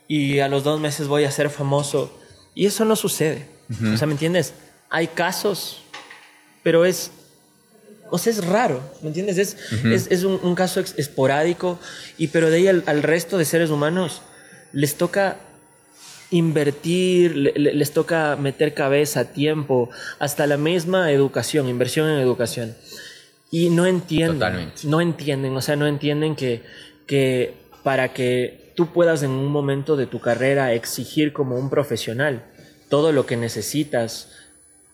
[0.07, 2.11] y a los dos meses voy a ser famoso.
[2.55, 3.47] Y eso no sucede.
[3.93, 4.53] O sea, ¿me entiendes?
[4.89, 5.83] Hay casos,
[6.63, 7.11] pero es,
[8.11, 9.37] o sea, es raro, ¿me entiendes?
[9.37, 11.79] Es, es, es un, un caso esporádico,
[12.17, 14.21] y pero de ahí al, al resto de seres humanos
[14.73, 15.37] les toca
[16.31, 19.89] invertir, le- les toca meter cabeza, tiempo,
[20.19, 22.75] hasta la misma educación, inversión en educación.
[23.51, 24.81] Y no entienden, Totalmente.
[24.83, 26.61] no entienden, o sea, no entienden que,
[27.07, 32.43] que para que tú puedas en un momento de tu carrera exigir como un profesional
[32.89, 34.29] todo lo que necesitas,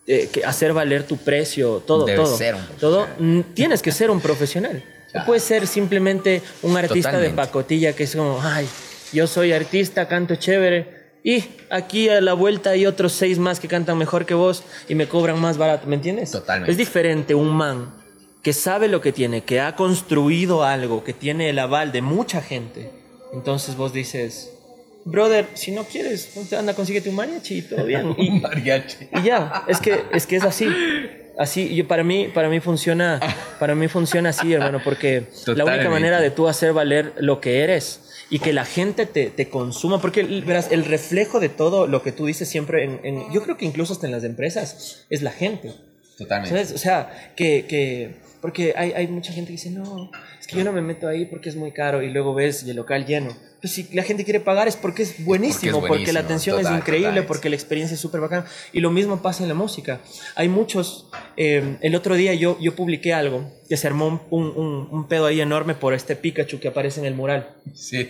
[0.06, 3.92] eh, que hacer valer tu precio, todo, Debes todo, ser un todo, mm, tienes que
[3.92, 4.82] ser un profesional.
[5.14, 7.36] No puedes ser simplemente un artista de Totalmente.
[7.36, 8.68] pacotilla que es como, ay,
[9.14, 13.66] yo soy artista, canto chévere, y aquí a la vuelta hay otros seis más que
[13.66, 16.32] cantan mejor que vos y me cobran más barato, ¿me entiendes?
[16.32, 16.70] Totalmente.
[16.70, 17.94] Es diferente un man
[18.42, 22.42] que sabe lo que tiene, que ha construido algo, que tiene el aval de mucha
[22.42, 22.92] gente.
[23.32, 24.52] Entonces vos dices,
[25.06, 28.14] brother, si no quieres, anda, consíguete un mariachi y todo bien.
[28.18, 29.08] Y, Un mariachi.
[29.12, 30.68] y ya, es que es, que es así.
[31.38, 33.20] Así, yo, para, mí, para mí funciona,
[33.58, 37.60] para mí funciona así, hermano, porque la única manera de tú hacer valer lo que
[37.60, 38.00] eres
[38.30, 42.10] y que la gente te, te consuma, porque verás, el reflejo de todo lo que
[42.10, 45.30] tú dices siempre, en, en- yo creo que incluso hasta en las empresas, es la
[45.30, 45.74] gente.
[46.16, 46.48] Totalmente.
[46.56, 46.72] ¿Sabes?
[46.72, 50.10] O sea, que, que porque hay, hay mucha gente que dice, no,
[50.40, 52.70] es que yo no me meto ahí porque es muy caro y luego ves y
[52.70, 53.34] el local lleno.
[53.60, 56.72] Pues si la gente quiere pagar es porque es buenísimo, porque, buenísimo, la atención total,
[56.74, 57.28] es increíble, totalmente.
[57.28, 58.44] porque la experiencia es súper bacana.
[58.72, 60.00] Y lo mismo pasa en la música.
[60.34, 64.88] Hay muchos, eh, el otro día yo, yo publiqué algo que se armó un, un-
[64.90, 67.56] un pedo ahí enorme por este Pikachu que aparece en el mural.
[67.74, 68.06] Sí.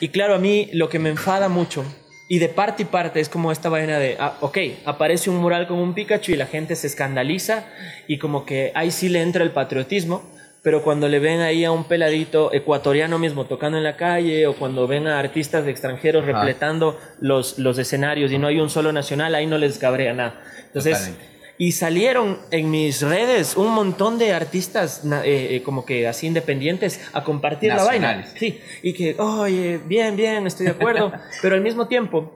[0.00, 1.84] Y claro, a mí lo que me enfada mucho,
[2.28, 5.66] y de parte y parte, es como esta vaina de, ah, ok, aparece un mural
[5.66, 7.66] con un Pikachu y la gente se escandaliza
[8.06, 10.22] y como que ahí sí le entra el patriotismo,
[10.62, 14.54] pero cuando le ven ahí a un peladito ecuatoriano mismo tocando en la calle o
[14.54, 18.90] cuando ven a artistas de extranjeros repletando los, los escenarios y no hay un solo
[18.90, 20.40] nacional, ahí no les cabrea nada.
[20.66, 20.98] Entonces...
[20.98, 21.33] Totalmente.
[21.56, 27.00] Y salieron en mis redes un montón de artistas eh, eh, como que así independientes
[27.12, 28.26] a compartir la vaina.
[28.36, 32.32] Sí, y que, oye, bien, bien, estoy de acuerdo, pero al mismo tiempo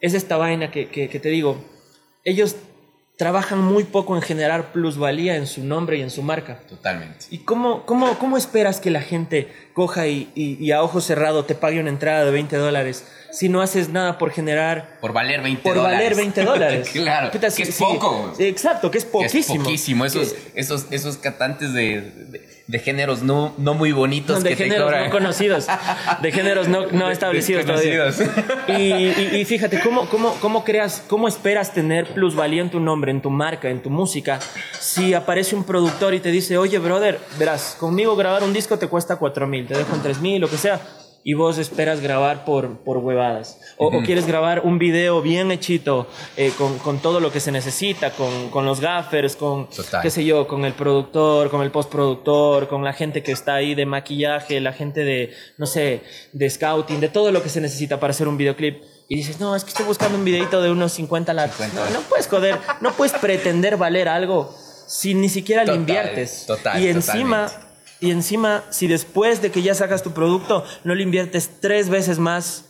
[0.00, 1.62] es esta vaina que, que, que te digo,
[2.24, 2.56] ellos
[3.20, 6.58] trabajan muy poco en generar plusvalía en su nombre y en su marca.
[6.66, 7.26] Totalmente.
[7.28, 11.44] ¿Y cómo, cómo, cómo esperas que la gente coja y, y, y a ojo cerrado
[11.44, 15.42] te pague una entrada de 20 dólares si no haces nada por generar Por valer
[15.42, 15.98] 20 por dólares.
[15.98, 16.88] valer 20 dólares.
[16.94, 17.30] claro.
[17.30, 18.32] Puta, que sí, es poco.
[18.38, 19.54] Sí, Exacto, que es Que poquísimo.
[19.60, 20.04] Es poquísimo.
[20.06, 24.62] Esos, esos, esos cantantes de, de, de géneros no, no muy bonitos de que te
[24.64, 25.04] géneros cobran.
[25.06, 25.66] no conocidos,
[26.22, 28.10] de géneros no, no De- establecidos todavía.
[28.68, 33.10] Y, y- y fíjate, ¿cómo, cómo, cómo creas, cómo esperas tener plusvalía en tu nombre,
[33.10, 34.38] en tu marca, en tu música,
[34.78, 38.86] si aparece un productor y te dice, oye, brother, verás, conmigo grabar un disco te
[38.86, 40.80] cuesta cuatro mil, te dejo en tres mil, lo que sea,
[41.22, 43.58] y vos esperas grabar por, por huevadas.
[43.76, 46.06] O, o quieres grabar un video bien hechito,
[46.36, 50.00] eh, con, con todo lo que se necesita, con, con los gaffers, con, Total.
[50.02, 53.74] qué sé yo, con el productor, con el postproductor, con la gente que está ahí
[53.74, 56.02] de maquillaje, la gente de, no sé,
[56.32, 58.82] de scouting, de todo lo que se necesita para hacer un videoclip.
[59.08, 61.56] Y dices, no, es que estoy buscando un videito de unos 50 latas.
[61.56, 61.90] 50.
[61.90, 64.54] No, no puedes joder, no puedes pretender valer algo
[64.86, 66.44] si ni siquiera le Total, inviertes.
[66.46, 67.69] total, y encima, totalmente.
[68.00, 72.18] Y encima, si después de que ya sacas tu producto, no le inviertes tres veces
[72.18, 72.64] más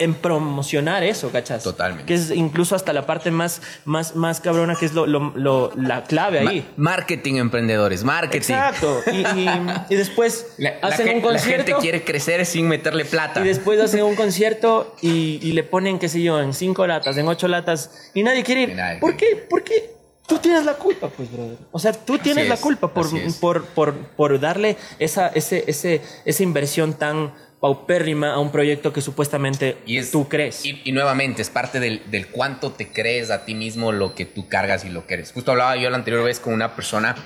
[0.00, 1.64] en promocionar eso, ¿cachas?
[1.64, 2.06] Totalmente.
[2.06, 5.72] Que es incluso hasta la parte más, más, más cabrona, que es lo, lo- lo-
[5.76, 6.60] la clave ahí.
[6.76, 8.38] Ma- marketing, emprendedores, marketing.
[8.54, 9.00] Exacto.
[9.10, 9.50] Y, y-
[9.90, 11.64] y después La, la hacen gen- un la concierto.
[11.66, 13.40] gente quiere crecer sin meterle plata.
[13.40, 17.16] Y después hacen un concierto y, y le ponen, qué sé yo, en cinco latas,
[17.16, 18.74] en ocho latas, y nadie quiere ir.
[18.76, 19.97] Nadie ¿Por quiere qué?
[20.28, 21.56] Tú tienes la culpa, pues, brother.
[21.72, 23.06] O sea, tú tienes la es, culpa por,
[23.40, 29.00] por, por, por darle esa, ese, ese, esa inversión tan paupérrima a un proyecto que
[29.00, 30.64] supuestamente Y es- tú crees.
[30.64, 34.26] Y, y nuevamente, es parte del, del cuánto te crees a ti mismo lo que
[34.26, 35.32] tú cargas y lo que eres.
[35.32, 37.16] Justo hablaba yo la anterior vez con una persona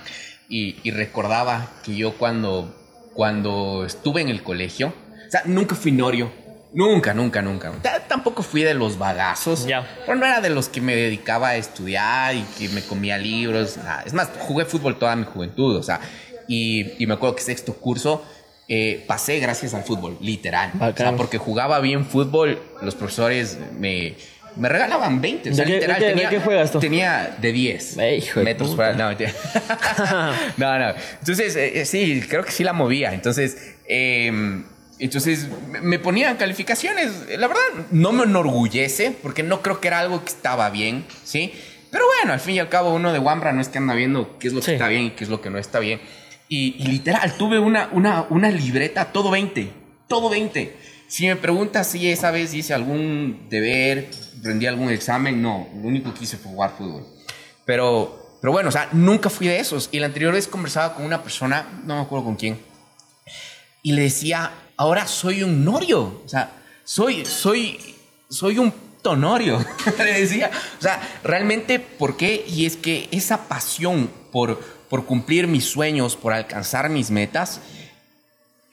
[0.48, 2.74] y, y recordaba que yo cuando,
[3.14, 4.88] cuando estuve en el colegio,
[5.26, 6.30] o sea, nunca fui norio.
[6.74, 7.70] Nunca, nunca, nunca.
[7.82, 9.66] Ta- Tampoco fui de los bagazos.
[9.66, 9.86] Ya.
[10.06, 13.76] Pero no era de los que me dedicaba a estudiar y que me comía libros.
[13.76, 14.02] nada.
[14.06, 15.76] Es más, jugué fútbol toda mi juventud.
[15.76, 16.00] O sea,
[16.48, 18.24] y, y me acuerdo que sexto curso
[18.68, 20.72] eh, pasé gracias al fútbol, literal.
[20.80, 24.14] O sea, porque jugaba bien fútbol, los profesores me,
[24.56, 25.50] me regalaban 20.
[25.50, 26.78] O sea, ¿De qué- literal, de qué- de tenía, qué juegas tú?
[26.80, 28.92] Tenía de 10 Eh, hijo de metros puta.
[28.94, 29.10] fuera.
[29.12, 29.16] No,
[30.56, 30.94] no, no.
[31.20, 33.12] Entonces, eh, eh, sí, creo que sí la movía.
[33.12, 34.62] Entonces, eh,
[35.05, 35.46] entonces
[35.82, 37.11] me- ponían calificaciones.
[37.38, 41.53] La verdad, no me enorgullece porque no creo que era algo que estaba bien, ¿sí?
[41.90, 44.38] Pero bueno, al fin y al cabo, uno de Wambra no es que anda viendo
[44.38, 44.72] qué es lo que Sí.
[44.72, 46.00] está bien y qué es lo que no está bien.
[46.48, 49.70] Y, y literal, tuve una, una, una libreta, todo 20,
[50.09, 50.76] todo 20.
[51.09, 54.09] Si me preguntas si esa vez hice algún deber,
[54.42, 57.07] rendí algún examen, no, lo único que hice fue jugar fútbol.
[57.66, 59.88] Pero, pero bueno, o sea, nunca fui de esos.
[59.92, 62.59] Y la anterior vez conversaba con una persona, no me acuerdo con quién,
[63.82, 66.22] y le decía, ahora soy un norio.
[66.24, 66.52] O sea,
[66.84, 67.78] soy, soy,
[68.28, 69.64] soy un tonorio.
[69.98, 72.44] le decía, o sea, realmente, ¿por qué?
[72.46, 74.58] Y es que esa pasión por,
[74.88, 77.60] por cumplir mis sueños, por alcanzar mis metas,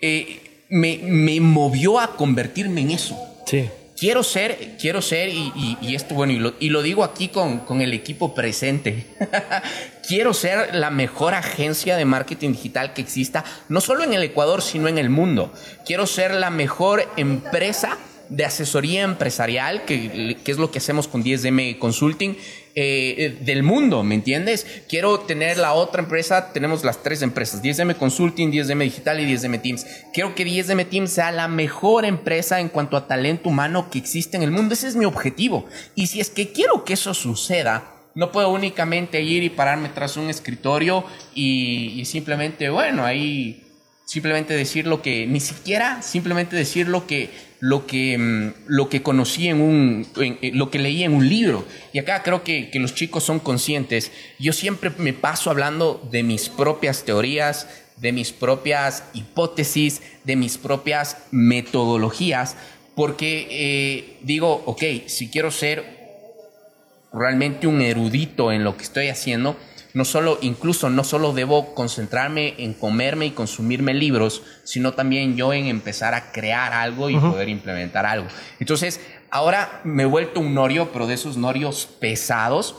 [0.01, 3.17] eh, me, me movió a convertirme en eso
[3.49, 3.67] Sí.
[3.99, 7.81] Quiero ser, quiero ser, y, esto, bueno, y lo, y lo digo aquí con, con
[7.81, 9.05] el equipo presente.
[10.07, 14.61] quiero ser la mejor agencia de marketing digital que exista, no solo en el Ecuador,
[14.61, 15.53] sino en el mundo.
[15.85, 17.97] Quiero ser la mejor empresa
[18.29, 22.37] de asesoría empresarial, que, que es lo que hacemos con 10M Consulting,
[22.82, 24.65] eh, eh, del mundo, ¿me entiendes?
[24.88, 29.61] Quiero tener la otra empresa, tenemos las tres empresas, 10M Consulting, 10M Digital y 10M
[29.61, 29.86] Teams.
[30.13, 34.38] Quiero que 10M Teams sea la mejor empresa en cuanto a talento humano que existe
[34.38, 34.75] en el mundo.
[34.75, 35.65] Ese es mi objetivo.
[35.93, 40.15] Y si es que quiero que eso suceda, no puedo únicamente ir y pararme tras
[40.15, 41.03] un escritorio
[41.36, 43.61] y, y simplemente, bueno, ahí
[44.05, 47.30] simplemente decir lo que, ni siquiera simplemente decir lo que,
[47.62, 51.66] lo que, mm, lo que conocí en un, en- lo que leí en un libro.
[51.93, 54.12] Y acá creo que, que los chicos son conscientes.
[54.39, 60.57] Yo siempre me paso hablando de mis propias teorías, de mis propias hipótesis, de mis
[60.57, 62.55] propias metodologías,
[62.95, 65.84] porque eh, digo, ok, si quiero ser
[67.12, 69.57] realmente un erudito en lo que estoy haciendo,
[69.93, 75.53] no solo, incluso no solo debo concentrarme en comerme y consumirme libros, sino también yo
[75.53, 78.27] en empezar a crear algo y poder implementar algo.
[78.59, 78.99] Entonces,
[79.31, 82.75] ahora me he vuelto un norio, pero de esos norios pesados,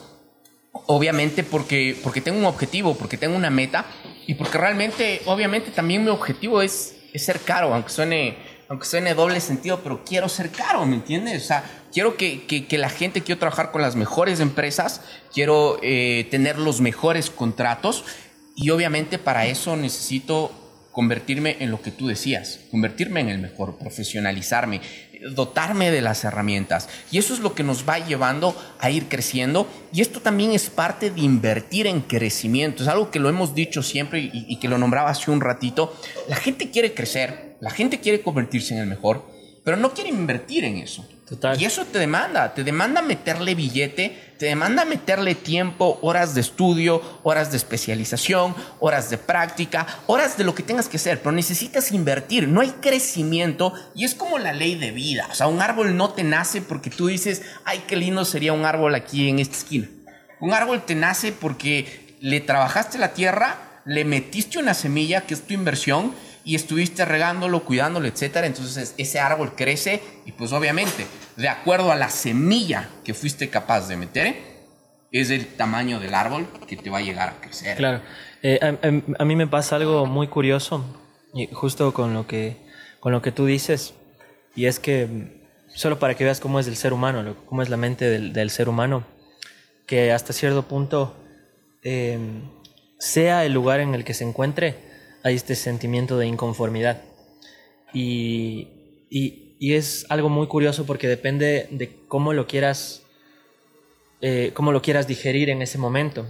[0.72, 3.84] obviamente porque, porque tengo un objetivo, porque tengo una meta
[4.26, 8.36] y porque realmente, obviamente también mi objetivo es, es ser caro, aunque suene,
[8.68, 11.42] aunque suene doble sentido, pero quiero ser caro, ¿me entiendes?
[11.42, 15.00] O sea, quiero que, que- que la gente, quiero trabajar con las mejores empresas,
[15.32, 18.04] quiero eh, tener los mejores contratos
[18.56, 20.52] y obviamente para eso necesito
[20.92, 24.80] convertirme en lo que tú decías, convertirme en el mejor, profesionalizarme,
[25.30, 26.88] dotarme de las herramientas.
[27.12, 29.68] Y eso es lo que nos va llevando a ir creciendo.
[29.92, 32.82] Y esto también es parte de invertir en crecimiento.
[32.82, 35.94] Es algo que lo hemos dicho siempre y, y que lo nombraba hace un ratito.
[36.28, 39.30] La gente quiere crecer, la gente quiere convertirse en el mejor,
[39.64, 41.06] pero no quiere invertir en eso.
[41.58, 47.00] Y eso te demanda, te demanda meterle billete, te demanda meterle tiempo, horas de estudio,
[47.22, 51.92] horas de especialización, horas de práctica, horas de lo que tengas que hacer, pero necesitas
[51.92, 55.96] invertir, no hay crecimiento y es como la ley de vida, o sea, un árbol
[55.96, 59.56] no te nace porque tú dices, ay, qué lindo sería un árbol aquí en esta
[59.56, 59.88] esquina.
[60.40, 65.42] Un árbol te nace porque le trabajaste la tierra, le metiste una semilla que es
[65.42, 66.12] tu inversión
[66.44, 68.46] y estuviste regándolo, cuidándolo, etcétera.
[68.46, 73.88] Entonces ese árbol crece y pues obviamente, de acuerdo a la semilla que fuiste capaz
[73.88, 74.36] de meter,
[75.12, 77.76] es el tamaño del árbol que te va a llegar a crecer.
[77.76, 78.00] Claro.
[78.42, 78.58] Eh,
[79.18, 80.84] a, mí me pasa algo muy curioso,
[81.52, 82.56] justo con lo que,
[83.00, 83.94] con lo que tú dices,
[84.54, 85.40] y es que
[85.74, 88.50] solo para que veas cómo es el ser humano, cómo es la mente del, del
[88.50, 89.04] ser humano,
[89.86, 91.16] que hasta cierto punto,
[91.82, 92.18] eh,
[92.98, 94.89] sea el lugar en el que se encuentre,
[95.22, 97.02] hay este sentimiento de inconformidad.
[97.92, 98.68] Y,
[99.10, 103.02] y y es algo muy curioso porque depende de cómo lo quieras,
[104.22, 106.26] eh, cómo lo quieras digerir en ese momento.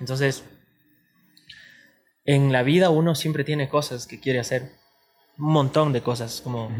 [0.00, 0.42] Entonces,
[2.24, 4.72] en la vida uno siempre tiene cosas que quiere hacer,
[5.36, 6.70] un montón de cosas, como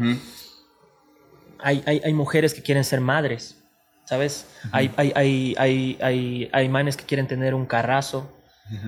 [1.59, 3.63] hay, hay, hay, mujeres que quieren ser madres,
[4.05, 4.47] ¿sabes?
[4.71, 8.34] hay, hay, hay, hay, hay, manes que quieren tener un carrazo,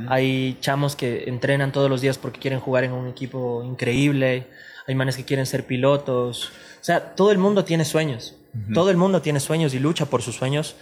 [0.08, 4.48] hay chamos que entrenan todos los días porque quieren jugar en un equipo increíble,
[4.88, 6.52] hay manes que quieren ser pilotos,
[6.82, 8.36] o sea, todo el mundo tiene sueños,
[8.74, 10.76] todo el mundo tiene sueños y lucha por sus sueños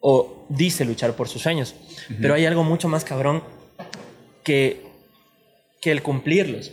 [0.00, 1.74] o dice luchar por sus sueños,
[2.20, 3.42] pero hay algo mucho más cabrón
[4.42, 4.84] que,
[5.80, 6.72] que el cumplirlos.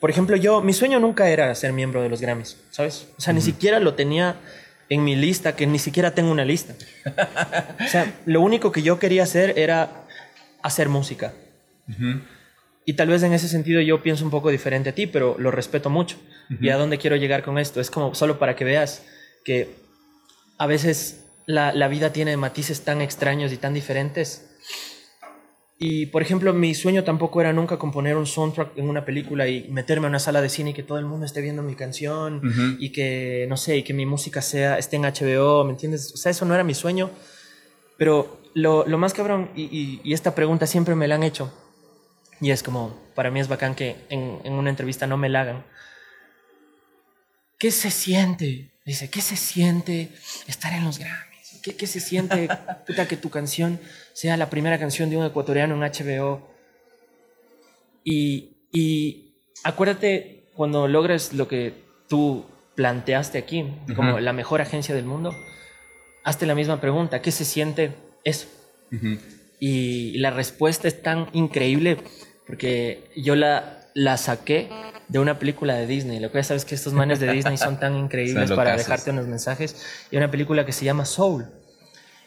[0.00, 3.08] Por ejemplo, yo, mi sueño nunca era ser miembro de los Grammys, ¿sabes?
[3.16, 4.36] O sea, ni siquiera lo tenía
[4.88, 6.74] en mi lista, que ni siquiera tengo una lista.
[7.84, 10.05] o sea, lo único que yo quería hacer era
[10.66, 11.34] hacer música.
[12.84, 15.50] Y tal vez en ese sentido yo pienso un poco diferente a ti, pero lo
[15.50, 16.16] respeto mucho.
[16.60, 17.80] ¿Y a dónde quiero llegar con esto?
[17.80, 19.04] Es como solo para que veas
[19.44, 19.74] que
[20.58, 24.56] a veces la, la vida tiene matices tan extraños y tan diferentes
[25.78, 29.68] y, por ejemplo, mi sueño tampoco era nunca componer un soundtrack en una película y
[29.68, 32.40] meterme a una sala de cine y que todo el mundo esté viendo mi canción
[32.78, 36.12] y que, no sé, y que mi música sea, esté en HBO, ¿me entiendes?
[36.14, 37.10] O sea, eso no era mi sueño.
[37.98, 41.52] Pero lo, lo más cabrón, y, y, esta pregunta siempre me la han hecho,
[42.40, 45.42] y es como, para mí es bacán que en, en una entrevista no me la
[45.42, 45.66] hagan.
[47.58, 48.70] ¿Qué se siente?
[48.86, 50.08] Dice, ¿qué se siente
[50.46, 51.60] estar en los Grammys?
[51.62, 52.48] ¿Qué, se siente,
[52.86, 53.78] puta, que tu canción
[54.14, 56.48] sea la primera canción de un ecuatoriano en HBO?
[58.04, 59.34] Y, y
[59.64, 61.74] acuérdate cuando logres lo que
[62.08, 65.36] tú planteaste aquí, como la mejor agencia del mundo,
[66.24, 68.48] hazte la misma pregunta, ¿qué se siente eso?
[69.58, 71.96] Y la respuesta es tan increíble
[72.46, 74.68] porque yo la, la saqué
[75.08, 76.20] de una película de Disney.
[76.20, 79.26] Lo que ya sabes que estos manes de Disney son tan increíbles para dejarte unos
[79.26, 79.76] mensajes.
[80.10, 81.46] Y una película que se llama Soul.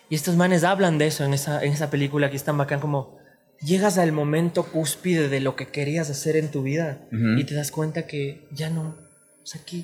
[0.10, 2.80] Y estos manes hablan de eso en esa, en esa película que es tan bacán
[2.80, 3.20] como
[3.62, 7.72] llegas al momento cúspide de lo que querías hacer en tu vida y te das
[7.72, 8.96] cuenta que ya no,
[9.44, 9.84] o sea, que,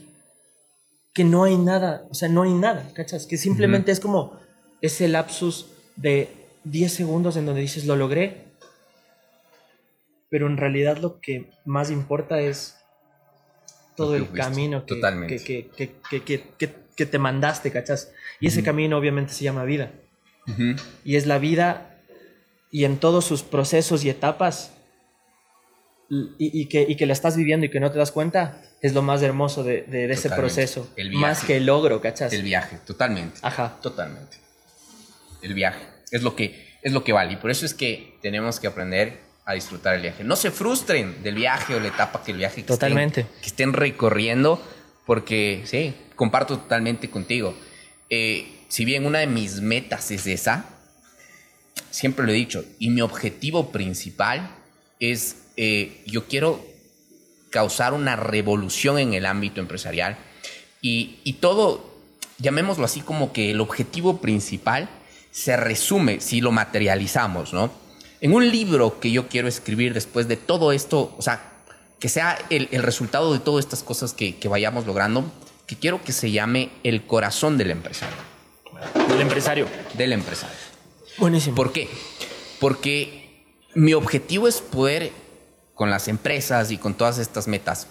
[1.13, 3.25] que no hay nada, o sea, no hay nada, ¿cachas?
[3.25, 4.39] Que simplemente es como
[4.81, 6.29] ese lapsus de
[6.63, 8.45] 10 segundos en donde dices, lo logré,
[10.29, 12.77] pero en realidad lo que más importa es
[13.95, 14.99] todo el camino que,
[15.37, 18.11] que, que, te mandaste, ¿cachas?
[18.39, 19.91] Y ese camino obviamente se llama vida.
[21.03, 21.97] Y es la vida
[22.71, 24.73] y en todos sus procesos y etapas
[26.09, 29.01] y, que, y, que, la estás viviendo y que no te das cuenta, es lo
[29.01, 30.89] más hermoso de, de, ese proceso.
[31.13, 32.33] más que el logro, ¿cachas?
[32.33, 33.39] El viaje, totalmente.
[33.41, 33.77] Ajá.
[33.81, 34.44] Totalmente.
[35.45, 35.85] El viaje.
[36.11, 37.33] Es lo que, es lo que vale.
[37.33, 40.23] Y por eso es que tenemos que aprender a disfrutar el viaje.
[40.23, 43.21] No se frustren del viaje o la etapa que el viaje que Totalmente.
[43.21, 44.61] Estén, que estén recorriendo,
[45.05, 47.55] porque sí, comparto totalmente contigo.
[48.09, 50.65] Eh, si bien una de mis metas es esa,
[51.91, 54.49] siempre lo he dicho, y mi objetivo principal
[54.99, 56.65] es, eh, yo quiero
[57.51, 60.17] causar una revolución en el ámbito empresarial
[60.81, 61.95] y, y todo,
[62.39, 64.89] llamémoslo así como que el objetivo principal
[65.35, 67.69] se resume si lo materializamos, ¿no?
[68.21, 71.51] En un libro que yo quiero escribir después de todo esto, o sea,
[71.99, 75.29] que sea el, el resultado de todas estas cosas que, que vayamos logrando,
[75.67, 78.15] que quiero que se llame El corazón del empresario.
[79.09, 79.67] Del empresario.
[79.95, 80.55] Del empresario.
[81.17, 81.53] Buenísimo.
[81.53, 81.89] ¿Por qué?
[82.61, 85.11] Porque mi objetivo es poder,
[85.73, 87.87] con las empresas y con todas estas metas,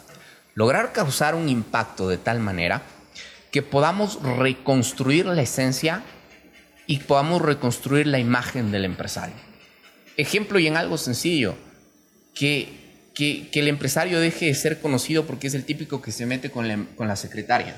[0.54, 2.80] lograr causar un impacto de tal manera
[3.50, 6.02] que podamos reconstruir la esencia
[6.86, 9.36] y podamos reconstruir la imagen del empresario.
[10.16, 11.56] Ejemplo y en algo sencillo,
[12.34, 12.68] que,
[13.14, 16.68] que, el empresario deje de ser conocido porque es el típico que se mete con
[16.68, 17.74] la, con la secretaria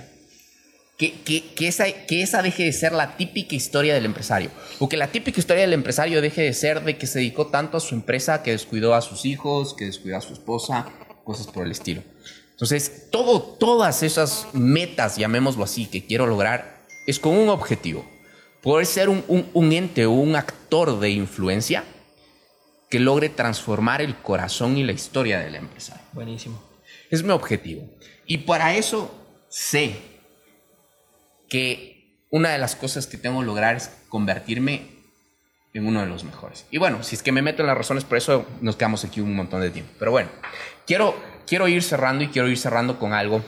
[0.98, 1.12] que,
[1.54, 4.50] que, esa, que esa deje de ser la típica historia del empresario.
[4.78, 7.76] O que la típica historia del empresario deje de ser de que se dedicó tanto
[7.76, 10.86] a su empresa que descuidó a sus hijos, que descuidó a su esposa,
[11.24, 12.02] cosas por el estilo.
[12.52, 18.08] Entonces, todo, todas esas metas, llamémoslo así, que quiero lograr, es con un objetivo.
[18.66, 21.84] Poder ser un, un, un ente o un actor de influencia
[22.90, 26.02] que logre transformar el corazón y la historia del empresario.
[26.12, 26.60] Buenísimo.
[27.08, 27.88] Es mi objetivo.
[28.26, 29.14] Y para eso
[29.48, 29.94] sé
[31.48, 34.96] que una de las cosas que tengo que lograr es convertirme
[35.72, 36.66] en uno de los mejores.
[36.72, 39.20] Y bueno, si es que me meto en las razones, por eso nos quedamos aquí
[39.20, 39.92] un montón de tiempo.
[39.96, 40.28] Pero bueno,
[40.88, 41.14] quiero,
[41.46, 43.44] quiero ir cerrando y quiero ir cerrando con algo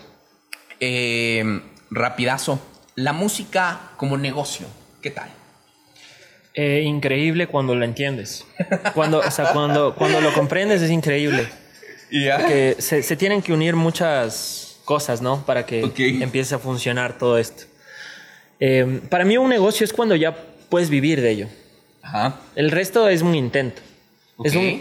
[0.78, 1.60] eh,
[1.90, 2.60] rapidazo.
[2.94, 4.68] La música como negocio,
[5.02, 5.30] ¿qué tal?
[6.54, 8.44] Eh, increíble cuando lo entiendes.
[8.94, 11.46] Cuando, o sea, cuando, cuando lo comprendes es increíble.
[12.10, 15.44] Porque se, se tienen que unir muchas cosas, ¿no?
[15.44, 17.64] Para que empiece a funcionar todo esto.
[18.58, 20.36] Eh, para mí un negocio es cuando ya
[20.68, 21.48] puedes vivir de ello.
[22.02, 22.40] Ajá.
[22.56, 23.82] El resto es un intento.
[24.42, 24.80] Es un,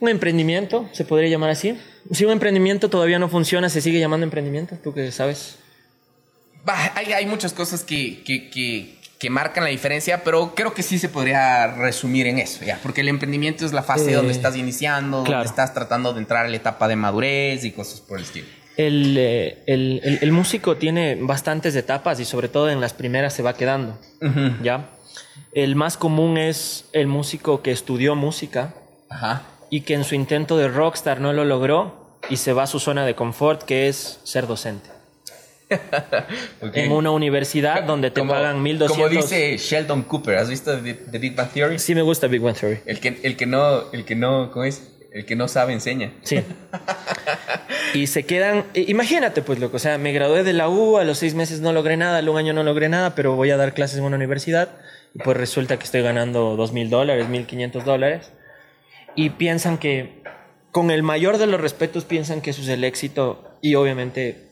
[0.00, 1.78] un emprendimiento, se podría llamar así.
[2.10, 4.76] Si un emprendimiento todavía no funciona, ¿se sigue llamando emprendimiento?
[4.82, 5.56] ¿Tú qué sabes?
[6.64, 10.82] Bah, hay, hay muchas cosas que, que, que, que marcan la diferencia, pero creo que
[10.82, 12.78] sí se podría resumir en eso, ya.
[12.82, 15.38] Porque el emprendimiento es la fase Eh, donde estás iniciando, claro.
[15.40, 18.46] donde estás tratando de entrar a la etapa de madurez y cosas por el estilo.
[18.76, 23.32] El, eh, el- el- el músico tiene bastantes etapas y sobre todo en las primeras
[23.34, 23.98] se va quedando,
[24.62, 24.90] ¿ya?
[25.52, 28.74] El más común es el músico que estudió música
[29.08, 29.42] Ajá.
[29.70, 32.80] y que en su intento de rockstar no lo logró y se va a su
[32.80, 34.90] zona de confort, que es ser docente.
[36.60, 36.76] Ok.
[36.76, 38.96] En una universidad donde te Como- pagan 1200.
[38.96, 41.78] Como dice Sheldon Cooper, ¿has visto The, The Big Bang Theory?
[41.78, 42.80] Sí me gusta Big Bang Theory.
[42.86, 44.90] El que, el que no, el que no, ¿cómo es?
[45.12, 46.12] El que no sabe enseña.
[46.22, 46.40] Sí.
[47.94, 51.18] Y se quedan, imagínate pues loco, o sea, me gradué de la U, a los
[51.18, 53.72] seis meses no logré nada, al un año no logré nada, pero voy a dar
[53.72, 54.70] clases en una universidad
[55.14, 58.32] y pues resulta que estoy ganando dos mil dólares, mil quinientos dólares
[59.14, 60.22] y piensan que,
[60.72, 64.43] con el mayor de los respetos, piensan que eso es el éxito y obviamente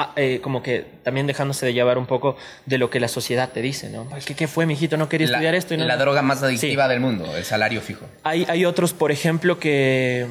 [0.00, 3.50] ah, eh, como que también dejándose de llevar un poco de lo que la sociedad
[3.52, 4.08] te dice, ¿no?
[4.24, 4.96] ¿Qué, qué fue, mijito?
[4.96, 5.84] No quería La, estudiar esto y no.
[5.84, 8.06] la droga más adictiva del mundo, el salario fijo.
[8.22, 10.26] Hay, hay otros, por ejemplo, que,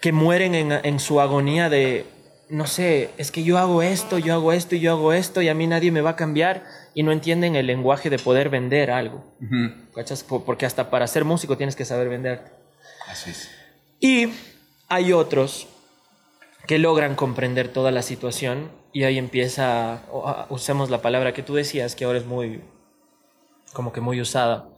[0.00, 2.06] que mueren en, en su agonía de,
[2.48, 5.48] no sé, es que yo hago esto, yo hago esto y yo hago esto y
[5.48, 8.90] a mí nadie me va a cambiar y no entienden el lenguaje de poder vender
[8.90, 9.36] algo.
[9.94, 10.22] ¿Cachas?
[10.24, 12.40] Po- Porque hasta para ser músico tienes que saber vender.
[13.08, 13.50] Así es.
[14.00, 14.28] Y
[14.88, 15.68] hay otros
[16.66, 20.00] que logran comprender toda la situación y ahí empieza,
[20.48, 22.62] usemos la palabra que tú decías, que ahora es muy,
[23.74, 24.70] como que muy usada,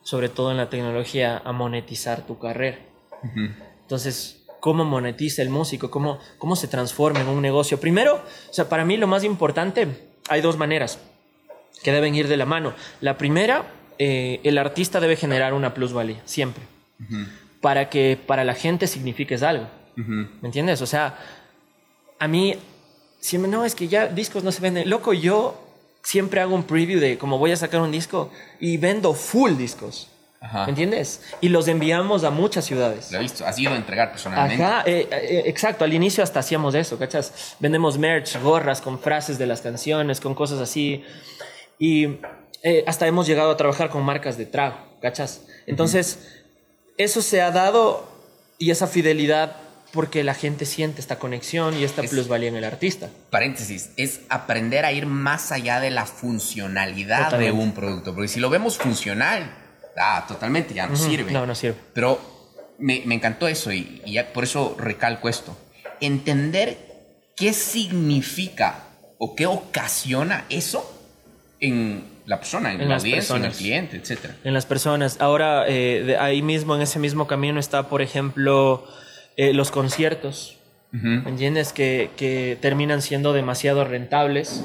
[0.00, 2.78] sobre todo en la tecnología, a monetizar tu carrera.
[3.82, 5.90] Entonces, ¿cómo monetiza el músico?
[5.90, 7.78] ¿Cómo, ¿Cómo se transforma en un negocio?
[7.78, 10.98] Primero, o sea, para mí lo más importante, hay dos maneras
[11.82, 12.72] que deben ir de la mano.
[13.02, 13.66] La primera,
[13.98, 16.64] eh, el artista debe generar una plusvalía, siempre,
[17.60, 19.66] para que para la gente signifiques algo.
[19.98, 20.30] Ujú.
[20.40, 20.80] ¿Me entiendes?
[20.80, 21.18] O sea,
[22.18, 22.56] a mí,
[23.20, 24.88] siempre, no, es que ya discos no se venden.
[24.88, 25.56] Loco, yo
[26.02, 30.08] siempre hago un preview de cómo voy a sacar un disco y vendo full discos.
[30.42, 30.64] Ajá.
[30.64, 31.20] ¿Me entiendes?
[31.42, 33.12] Y los enviamos a muchas ciudades.
[33.12, 34.64] Lo he visto, has ido a entregar personalmente.
[34.64, 35.84] Ajá, eh, eh, exacto.
[35.84, 37.56] Al inicio hasta hacíamos eso, ¿cachas?
[37.60, 41.04] Vendemos merch, gorras con frases de las canciones, con cosas así.
[41.78, 42.20] Y
[42.62, 45.42] eh, hasta hemos llegado a trabajar con marcas de trago, ¿cachas?
[45.66, 46.42] Entonces,
[46.96, 48.08] eso se ha dado
[48.58, 49.56] y esa fidelidad
[49.92, 53.08] porque la gente siente esta conexión y esta Es- plusvalía en el artista.
[53.30, 57.56] Paréntesis, es aprender a ir más allá de la funcionalidad Totalmente.
[57.56, 58.14] de un producto.
[58.14, 59.50] Porque si lo vemos funcional,
[59.98, 61.32] ah, totalmente, ya no sirve.
[61.32, 61.76] No, no sirve.
[61.92, 62.20] Pero
[62.78, 65.56] me, me encantó eso y, y ya por eso recalco esto.
[66.00, 66.78] Entender
[67.36, 68.84] qué significa
[69.18, 70.88] o qué ocasiona eso
[71.60, 74.30] en la persona, en, En la audiencia, en el cliente, etc.
[74.44, 75.16] en las personas.
[75.20, 78.86] Ahora, eh, de ahí mismo, en ese mismo camino está, por ejemplo,
[79.40, 80.56] eh, los conciertos.
[81.24, 81.72] ¿Me entiendes?
[81.72, 84.64] Que, que terminan siendo demasiado rentables.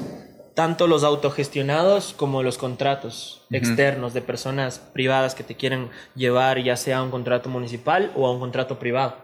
[0.54, 6.76] Tanto los autogestionados como los contratos externos de personas privadas que te quieren llevar ya
[6.76, 9.14] sea a un contrato municipal o a un contrato privado.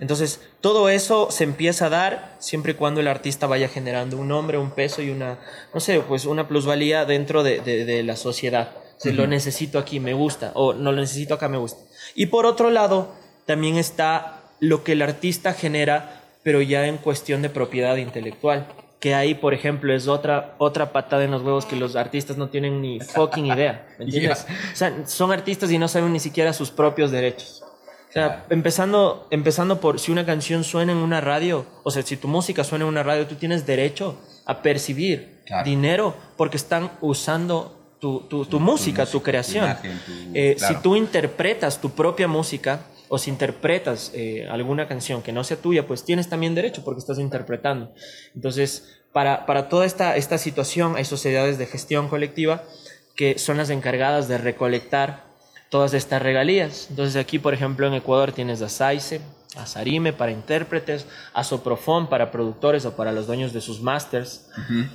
[0.00, 4.28] Entonces, todo eso se empieza a dar siempre y cuando el artista vaya generando un
[4.28, 5.38] nombre, un peso y una,
[5.74, 8.70] no sé, pues una plusvalía dentro de, de- de la sociedad.
[8.98, 11.80] Si lo necesito aquí, me gusta, o no lo necesito acá, me gusta.
[12.14, 13.12] Y por otro lado,
[13.46, 18.66] también está lo que el artista genera, pero ya en cuestión de propiedad intelectual.
[19.00, 22.48] Que ahí, por ejemplo, es otra, otra patada en los huevos que los artistas no
[22.48, 23.86] tienen ni fucking idea.
[23.98, 24.44] ¿Me entiendes?
[24.72, 27.62] O sea, son artistas y no saben ni siquiera sus propios derechos.
[28.08, 32.16] O sea, empezando, empezando por si una canción suena en una radio, o sea, si
[32.16, 35.64] tu música suena en una radio, tú tienes derecho a percibir Claro.
[35.64, 39.64] dinero porque están usando tu, tu, tu música, tu, música, tu creación.
[39.64, 40.00] imagen,
[40.34, 40.74] Eh, claro.
[40.74, 45.56] Si tú interpretas tu propia música o si interpretas eh, alguna canción que no sea
[45.56, 47.92] tuya, pues tienes también derecho porque estás interpretando.
[48.34, 52.64] Entonces, para, para toda esta, esta situación hay sociedades de gestión colectiva
[53.16, 55.24] que son las encargadas de recolectar
[55.70, 56.86] todas estas regalías.
[56.90, 59.20] Entonces aquí, por ejemplo, en Ecuador tienes a SAICE,
[59.56, 64.48] a Sarime para intérpretes, a Soprofón para productores o para los dueños de sus masters.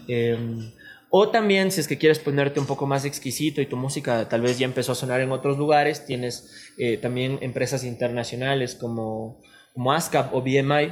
[0.08, 0.72] Eh,
[1.16, 4.42] o también, si es que quieres ponerte un poco más exquisito y tu música tal
[4.42, 9.40] vez ya empezó a sonar en otros lugares, tienes eh, también empresas internacionales como,
[9.76, 10.92] como ASCAP o BMI,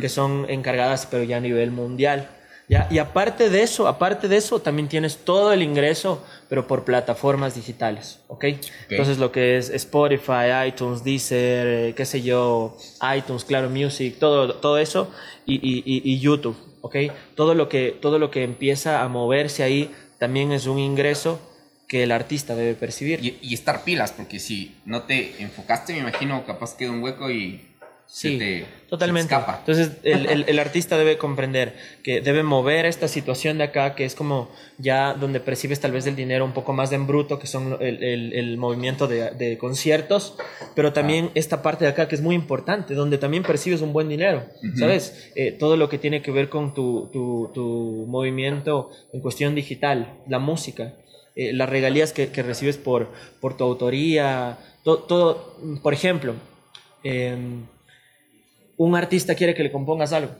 [0.00, 2.28] que son encargadas pero ya a nivel mundial
[2.70, 2.86] ¿ya?
[2.88, 7.56] Y aparte de eso, aparte de eso, también tienes todo el ingreso, pero por plataformas
[7.56, 8.44] digitales, ¿ok?
[8.88, 12.76] Entonces lo que es Spotify, iTunes, Deezer, eh, qué sé yo,
[13.14, 15.10] iTunes, Claro Music, todo, todo eso,
[15.44, 16.96] y, y, y, YouTube, ¿ok?
[17.34, 21.40] Todo lo, que, todo lo que empieza a moverse ahí también es un ingreso
[21.88, 23.24] que el artista debe percibir.
[23.24, 27.30] Y, y estar pilas, porque si no te enfocaste, me imagino, capaz queda un hueco
[27.30, 27.69] y
[28.12, 29.32] Sí, totalmente.
[29.32, 34.16] Entonces, el, el, artista debe comprender que debe mover esta situación de acá, que es
[34.16, 37.46] como ya donde percibes tal vez el dinero un poco más de en bruto, que
[37.46, 40.36] son el, el movimiento de, de, conciertos,
[40.74, 44.08] pero también esta parte de acá que es muy importante, donde también percibes un buen
[44.08, 44.44] dinero,
[44.76, 45.30] ¿sabes?
[45.36, 50.18] Eh, todo lo que tiene que ver con tu, tu, tu movimiento en cuestión digital,
[50.26, 50.94] la música.
[51.36, 53.08] Eh, las regalías que, que, recibes por,
[53.40, 56.34] por tu autoría, todo, todo por ejemplo,
[57.04, 57.36] eh,
[58.84, 60.32] un artista quiere que le compongas algo.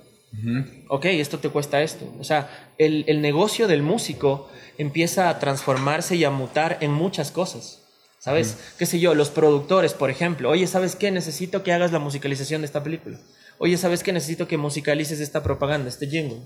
[0.89, 2.11] Ok, esto te cuesta esto.
[2.19, 7.33] O sea, el, el, negocio del músico empieza a transformarse y a mutar en muchas
[7.33, 7.83] cosas.
[8.19, 8.57] ¿Sabes?
[8.79, 9.15] ¿Qué sé yo?
[9.15, 10.49] Los productores, por ejemplo.
[10.49, 11.11] Oye, ¿sabes qué?
[11.11, 13.19] Necesito que hagas la musicalización de esta película.
[13.59, 14.13] Oye, ¿sabes qué?
[14.13, 16.41] Necesito que musicalices esta propaganda, este jingle.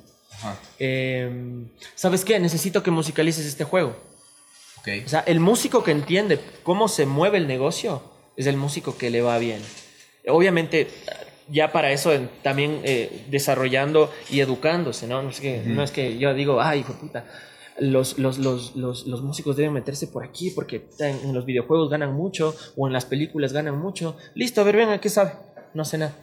[0.80, 2.40] Em, ¿Sabes qué?
[2.40, 3.96] Necesito que musicalices este juego.
[4.80, 5.04] Okay.
[5.04, 8.02] O sea, el músico que entiende cómo se mueve el negocio
[8.36, 9.62] es el músico que le va bien.
[10.26, 10.88] Obviamente,
[11.48, 15.22] ya para eso también eh, desarrollando y educándose, ¿no?
[15.22, 17.24] No es, que, no es que yo digo, ay, hijo de puta,
[17.78, 22.14] los, los, los, los, los músicos deben meterse por aquí porque en, los videojuegos ganan
[22.14, 24.16] mucho o en las películas ganan mucho.
[24.34, 25.32] Listo, a ver, venga, ¿qué sabe?
[25.74, 26.14] No sé nada.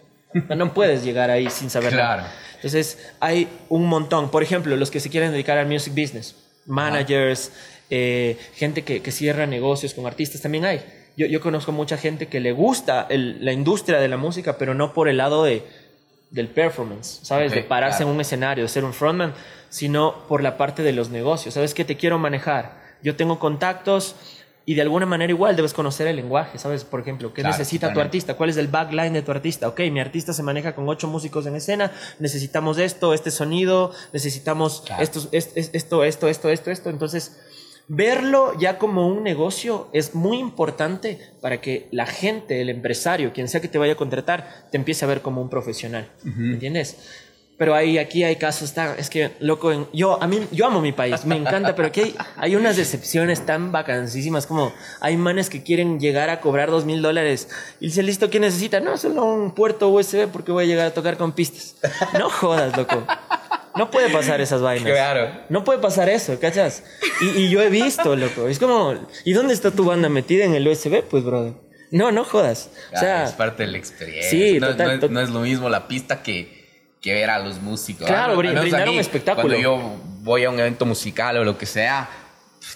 [0.55, 2.21] No puedes llegar ahí sin saber claro.
[2.21, 2.33] nada.
[2.55, 4.31] Entonces, hay un montón.
[4.31, 7.51] Por ejemplo, los que se quieren dedicar al music business, managers,
[7.89, 10.81] eh, gente que, que cierra negocios con artistas, también hay
[11.17, 14.93] yo, yo conozco mucha gente que le gusta la industria de la música, pero no
[14.93, 15.63] por el lado de,
[16.31, 17.51] del performance, ¿sabes?
[17.51, 19.33] de pararse en un escenario, de ser un frontman,
[19.69, 21.53] sino por la parte de los negocios.
[21.53, 22.79] ¿Sabes qué te quiero manejar?
[23.03, 24.15] Yo tengo contactos
[24.65, 26.85] y de alguna manera igual debes conocer el lenguaje, ¿sabes?
[26.85, 28.35] Por ejemplo, ¿qué necesita tu artista?
[28.35, 29.67] ¿Cuál es el backline de tu artista?
[29.67, 34.83] Ok, mi artista se maneja con ocho músicos en escena, necesitamos esto, este sonido, necesitamos
[34.99, 36.89] esto, esto, esto, esto, esto, esto.
[36.89, 37.37] Entonces,
[37.93, 43.49] verlo ya como un negocio es muy importante para que la gente, el empresario, quien
[43.49, 46.09] sea que te vaya a contratar, te empiece a ver como un profesional.
[46.23, 46.97] ¿Entiendes?
[47.57, 50.93] Pero ahí, aquí hay casos, está, es que, loco, yo, a mí, yo amo mi
[50.93, 55.61] país, me encanta, pero aquí hay, hay unas decepciones tan vacancísimas como hay manes que
[55.61, 57.49] quieren llegar a cobrar dos mil dólares
[57.81, 58.79] y dice, listo, ¿qué necesita?
[58.79, 61.75] No, solo un puerto USB porque voy a llegar a tocar con pistas.
[62.17, 63.05] No jodas, loco.
[63.75, 64.91] No puede pasar esas vainas.
[64.91, 65.29] Claro.
[65.49, 66.83] No puede pasar eso, ¿cachas?
[67.21, 68.47] Y, yo he visto, loco.
[68.47, 68.95] Es como,
[69.25, 71.03] ¿y dónde está tu banda metida en el USB?
[71.03, 71.53] Pues, brother.
[71.91, 72.69] No, no jodas.
[72.93, 74.29] o sea, es parte de la experiencia.
[74.29, 76.67] Sí, no, total, no, es, lo mismo la pista que,
[77.01, 78.07] que ver a los músicos.
[78.07, 79.49] Claro, brindar un espectáculo.
[79.49, 82.09] Cuando yo voy a un evento musical o lo que sea,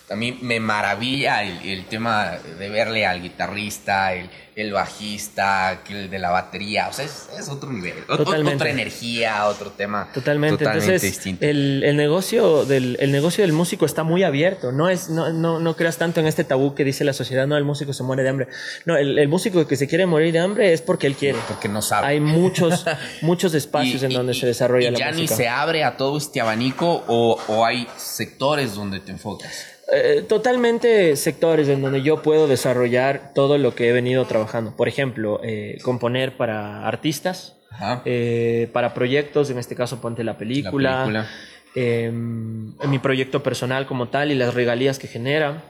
[0.09, 6.09] a mí me maravilla el, el tema de verle al guitarrista, el el bajista, el
[6.09, 8.55] de la batería, o sea, es, otro nivel, Totalmente.
[8.55, 10.09] otra energía, otro tema.
[10.13, 11.45] Totalmente, Entonces, distinto.
[11.45, 15.59] El, el, negocio del, el negocio del músico está muy abierto, no, es, no, no,
[15.59, 18.23] no creas tanto en este tabú que dice la sociedad, no, el músico se muere
[18.23, 18.47] de hambre.
[18.85, 21.37] No, el, músico que se quiere morir de hambre es porque él quiere.
[21.49, 22.07] Porque no sabe.
[22.07, 22.85] Hay muchos,
[23.21, 25.11] muchos espacios en donde se desarrolla la música.
[25.11, 29.74] ¿Ya ni se abre a todo este abanico o, o hay sectores donde te enfocas?
[29.93, 34.75] Eh, totalmente sectores en donde yo puedo desarrollar todo lo que he venido trabajando.
[34.75, 37.57] Por ejemplo, eh, componer para artistas,
[38.03, 41.27] eh, para proyectos, en este caso ponte la película,
[41.75, 45.63] em, mi proyecto personal como tal y las regalías que genera.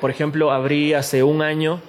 [0.00, 1.80] por ejemplo, abrí hace un año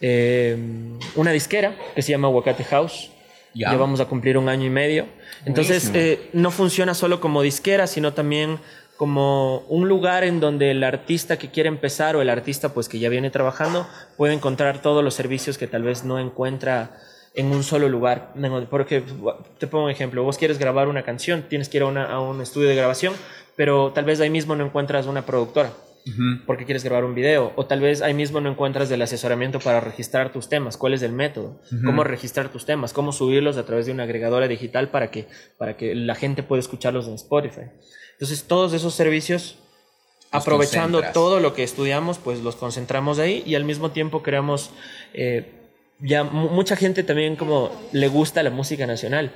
[0.00, 3.10] em, una disquera que se llama Aguacate House.
[3.54, 3.74] Ya.
[3.74, 5.06] vamos a cumplir un año y medio.
[5.46, 5.90] Entonces,
[6.34, 8.58] no funciona solo como disquera, sino también
[8.96, 12.98] como un lugar en donde el artista que quiere empezar o el artista pues que
[12.98, 16.96] ya viene trabajando puede encontrar todos los servicios que tal vez no encuentra
[17.34, 18.32] en un solo lugar.
[18.70, 19.04] Porque
[19.58, 22.68] te pongo un ejemplo, vos quieres grabar una canción, tienes que ir a, un estudio
[22.68, 23.14] de grabación,
[23.54, 25.70] pero tal vez ahí mismo no encuentras una productora.
[26.46, 29.80] porque quieres grabar un video o tal vez ahí mismo no encuentras el asesoramiento para
[29.80, 33.86] registrar tus temas, cuál es el método, cómo registrar tus temas, cómo subirlos a través
[33.86, 35.26] de una agregadora digital para que,
[35.58, 37.72] para que la gente pueda escucharlos en Spotify.
[38.16, 39.58] Entonces, todos esos servicios,
[40.30, 44.70] aprovechando todo lo que estudiamos, pues los concentramos ahí y al mismo tiempo creamos,
[45.12, 45.52] eh,
[46.00, 49.32] ya mucha gente también como le gusta la música nacional.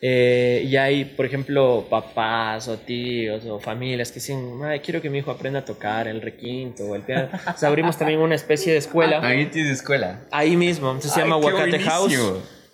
[0.00, 5.18] Eh, y hay, por ejemplo, papás o tíos o familias que dicen, quiero que mi
[5.18, 7.28] hijo aprenda a tocar el requinto o el piano.
[7.32, 9.20] Entonces abrimos también una especie de escuela.
[9.22, 10.20] Ahí tienes escuela.
[10.30, 10.88] Ahí mismo.
[10.88, 12.14] Entonces se llama Aguacate House.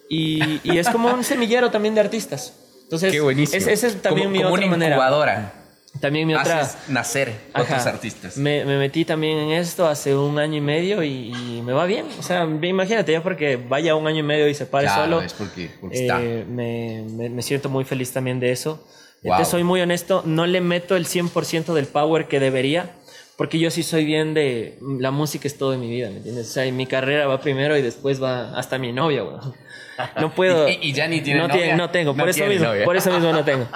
[0.09, 2.64] Y, y, es como un semillero también de artistas.
[2.85, 3.59] Entonces, Qué buenísimo.
[3.59, 4.95] es- esa es también como, mi como otra una manera.
[4.97, 5.53] incubadora.
[6.01, 6.61] También mi otra...
[6.63, 7.63] Haces nacer Ajá.
[7.65, 8.37] otros artistas.
[8.37, 11.85] Me, me metí también en esto hace un año y medio y, y me va
[11.87, 12.07] bien.
[12.19, 15.23] O sea, imagínate, ya porque vaya un año y medio y se pare Claro, solo.
[15.23, 16.19] es porque, porque eh, está.
[16.19, 18.85] me, me- me siento muy feliz también de eso.
[19.23, 19.39] Wow.
[19.39, 22.91] Te soy muy honesto, no le meto el 100% del power que debería,
[23.37, 24.77] porque yo sí soy bien de...
[24.99, 26.49] La música es todo en mi vida, ¿me entiendes?
[26.49, 29.55] O sea, mi carrera va primero y después va hasta mi novia, weón.
[30.21, 30.69] No puedo...
[30.69, 31.63] Y- y ya ni tiene no, novia.
[31.63, 32.85] tiene- no tengo, No por eso mismo, novia.
[32.85, 33.69] por eso mismo no tengo.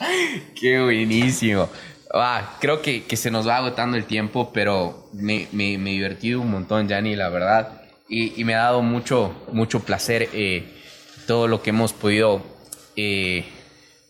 [0.60, 1.68] Qué buenísimo.
[2.14, 5.94] Ah, creo que, que se nos va agotando el tiempo, pero me, me, me he
[5.94, 7.82] divertido un montón, Yanni, la verdad.
[8.08, 10.64] Y, y me ha dado mucho, mucho placer eh,
[11.26, 12.42] todo lo que hemos podido
[12.96, 13.44] eh,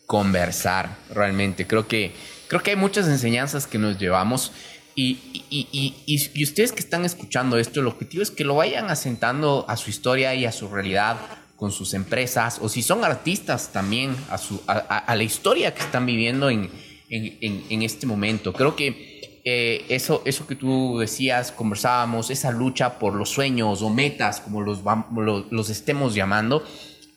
[0.07, 1.67] conversar realmente.
[1.67, 2.13] Creo que,
[2.49, 4.53] creo que hay muchas enseñanzas que nos llevamos.
[4.95, 5.95] Y, y,
[6.35, 9.91] y ustedes que están escuchando esto, el objetivo es que lo vayan asentando a su
[9.91, 11.17] historia y a su realidad
[11.57, 16.05] con sus empresas, o si son artistas también, a, su, a, la historia que están
[16.07, 16.71] viviendo en,
[17.09, 18.53] en, en- este momento.
[18.53, 23.91] Creo que eh, eso, eso que tú decías, conversábamos, esa lucha por los sueños o
[23.91, 24.81] metas, como los,
[25.15, 26.63] los, los estemos llamando,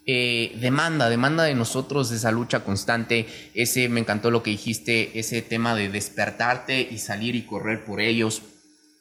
[0.05, 5.41] eh, demanda, demanda de nosotros esa lucha constante, ese, me encantó lo que dijiste, ese
[5.41, 8.41] tema de despertarte y salir y correr por ellos.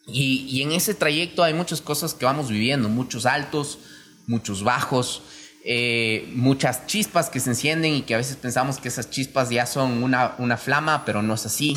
[0.07, 3.79] Y, y en ese trayecto hay muchas cosas que vamos viviendo, muchos altos,
[4.29, 5.23] muchos bajos,
[5.65, 9.67] eh, muchas chispas que se encienden y que a veces pensamos que esas chispas ya
[9.67, 11.77] son una, una flama, pero no es así.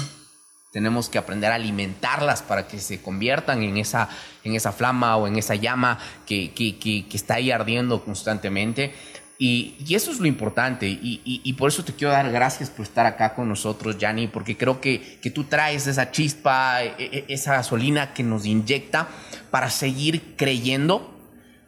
[0.71, 4.07] Tenemos que aprender a alimentarlas para que se conviertan en esa,
[4.45, 8.93] en esa flama o en esa llama que, que, que- está ahí ardiendo constantemente.
[9.37, 10.87] Y, y eso es lo importante.
[10.87, 14.27] Y, y- y por eso te quiero dar gracias por estar acá con nosotros, Yanni,
[14.27, 19.09] porque creo que, que tú traes esa chispa, e- e- esa gasolina que nos inyecta
[19.49, 21.20] para seguir creyendo,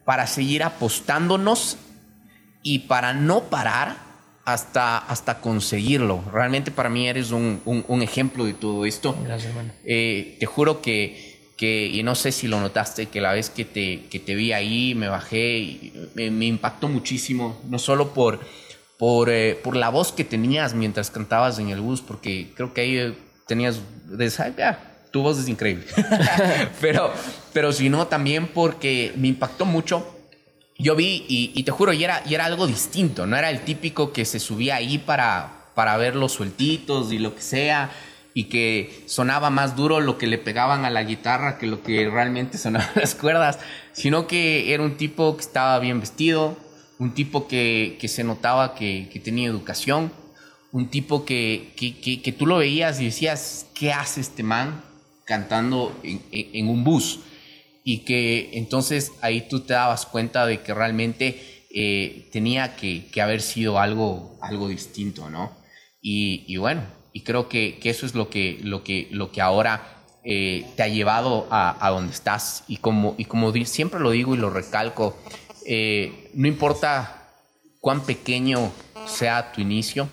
[0.05, 1.77] para seguir apostándonos
[2.61, 3.97] y para no parar
[4.45, 6.23] hasta, hasta conseguirlo.
[6.31, 9.15] Realmente para mí eres un, un- un ejemplo de todo esto.
[9.23, 9.71] Gracias, hermano.
[9.85, 13.63] Eh, te juro que, que, y no sé si lo notaste, que la vez que
[13.65, 18.41] te, que te vi ahí, me bajé, y me, me impactó muchísimo, no solo por,
[18.99, 22.81] por, eh, por la voz que tenías mientras cantabas en el bus, porque creo que
[22.81, 23.17] ahí
[23.47, 25.85] tenías, de, "Ay, ya, tu voz es increíble,
[26.81, 27.14] pero,
[27.53, 30.10] pero sino también porque me impactó mucho.
[30.80, 33.61] Yo vi y, y te juro, y era, y era algo distinto, no era el
[33.61, 37.91] típico que se subía ahí para, para ver los sueltitos y lo que sea,
[38.34, 42.10] y que sonaba más duro lo que le pegaban a la guitarra que lo que
[42.10, 43.60] realmente sonaban las cuerdas,
[43.91, 46.57] sino que era un tipo que estaba bien vestido,
[46.98, 50.11] un tipo que, que se notaba que, que tenía educación,
[50.72, 54.81] un tipo que, que, que, que tú lo veías y decías, ¿qué hace este man
[55.25, 57.19] cantando en, un bus?
[57.85, 63.21] y que entonces ahí tú te dabas cuenta de que realmente eh, tenía que, que
[63.21, 65.51] haber sido algo, algo distinto, ¿no?
[66.05, 66.81] Y, bueno,
[67.13, 70.83] y creo que, que eso es lo que, lo que, lo que ahora eh, te
[70.83, 72.65] ha llevado a, a donde estás.
[72.67, 75.17] Y como, y como siempre lo digo y lo recalco,
[75.65, 77.29] eh, no importa
[77.79, 78.71] cuán pequeño
[79.07, 80.09] sea tu inicio,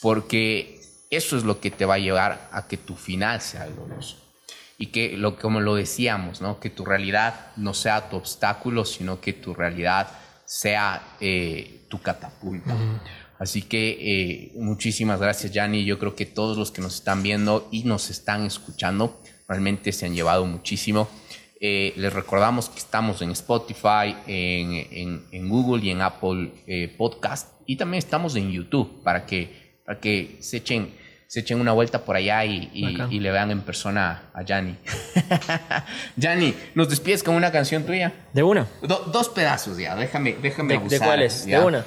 [0.00, 0.71] porque
[1.16, 4.16] eso es lo que te va a llevar a que tu final sea glorioso
[4.78, 6.58] y que lo como lo decíamos, ¿no?
[6.58, 10.08] Que tu realidad no sea tu obstáculo, sino que tu realidad
[10.44, 12.74] sea eh, tu catapulta.
[13.38, 15.84] Así que eh, muchísimas gracias, Yanni.
[15.84, 20.06] Yo creo que todos los que nos están viendo y nos están escuchando realmente se
[20.06, 21.08] han llevado muchísimo.
[21.60, 26.92] Eh, les recordamos que estamos en Spotify, en, en- en Google y en Apple eh,
[26.98, 27.52] Podcast.
[27.66, 30.92] Y también estamos en YouTube para que, para que se echen
[31.32, 34.76] se echen una vuelta por allá y, y- le vean en persona a Yanni.
[36.16, 38.12] Yanni, ¿nos despides con una canción tuya?
[38.34, 38.66] De una.
[38.82, 41.46] Do- dos pedazos ya, déjame, déjame ¿De, de cuáles?
[41.46, 41.86] De una.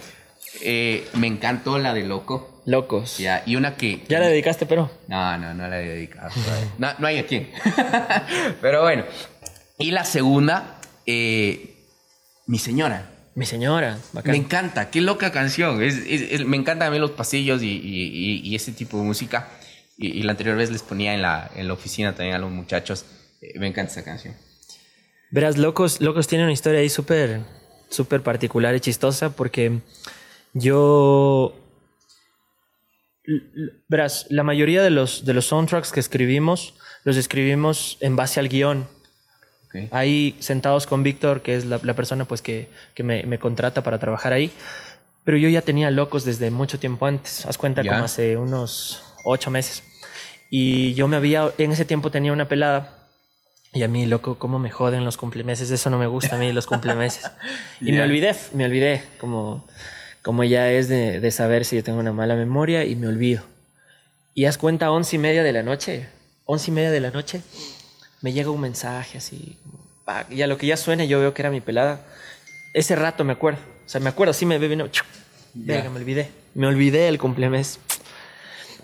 [0.64, 2.64] Eh, me encantó la de Loco.
[2.66, 3.20] Locos.
[3.20, 4.04] Ya, y una que...
[4.10, 4.90] ¿Ya la dedicaste, pero?
[5.08, 6.32] No, no, no la he dedicado.
[6.80, 7.52] No, no hay a quién.
[8.62, 9.04] Pero bueno.
[9.78, 11.76] Y la segunda, eh,
[12.48, 13.12] Mi Señora.
[13.36, 14.00] Mi señora.
[14.14, 14.32] Bacán.
[14.32, 15.84] Me encanta, qué loca canción.
[15.84, 18.98] Es, es- es- me encantan a mí los pasillos y, y- y- y ese tipo
[18.98, 19.50] de música.
[19.98, 22.52] Y, y la anterior vez les ponía en la, en la oficina también a los
[22.52, 23.06] muchachos.
[23.42, 24.34] Eh, me encanta esa canción.
[25.32, 27.42] Verás, Locos, Locos tiene una historia ahí súper,
[27.90, 29.80] súper particular y chistosa porque
[30.54, 31.60] yo...
[33.90, 38.48] Verás, la mayoría de los, de los soundtracks que escribimos, los escribimos en base al
[38.50, 38.88] guion.
[39.84, 39.90] Ok.
[39.94, 43.84] Ahí sentados con Víctor, que es la, la persona pues, que, que me, me contrata
[43.84, 44.52] para trabajar ahí.
[45.24, 47.46] Pero yo ya tenía Locos desde mucho tiempo antes.
[47.46, 47.92] Haz cuenta Ya.
[47.94, 49.84] como hace unos ocho meses.
[50.50, 52.92] Y yo me había, en ese tiempo tenía una pelada
[53.74, 55.70] y a mí, loco, cómo me joden los cumplemeses.
[55.72, 57.30] Eso no me gusta a mí, los cumplemeses.
[57.82, 58.04] Y me Ya.
[58.04, 59.04] olvidé, me olvidé.
[59.20, 59.68] Como,
[60.22, 63.44] como ya es de, de saber si yo tengo una mala memoria y me olvido.
[64.34, 66.08] Y haz cuenta, once y media de la noche,
[66.46, 67.42] once y media de la noche,
[68.26, 69.56] me llega un mensaje así,
[70.32, 72.02] y a lo que ya suene yo veo que era mi pelada.
[72.74, 74.90] Ese rato me acuerdo, o sea, me acuerdo, así me vino,
[75.54, 77.78] venga, me olvidé, me olvidé el cumpleaños.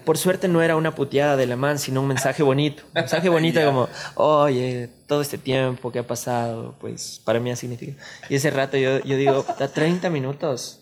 [0.05, 2.83] Por suerte no era una puteada de la man, sino un mensaje bonito.
[2.89, 7.55] Un mensaje bonito como, oye, todo este tiempo que ha pasado, pues para mí ha
[7.55, 7.97] significado.
[8.29, 10.80] Y ese rato yo, yo digo, da 30 minutos.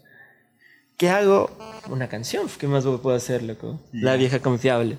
[1.00, 1.50] ¿Qué hago?
[1.88, 2.50] Una canción.
[2.60, 3.80] ¿Qué más puedo hacer, loco?
[3.94, 4.98] La vieja confiable.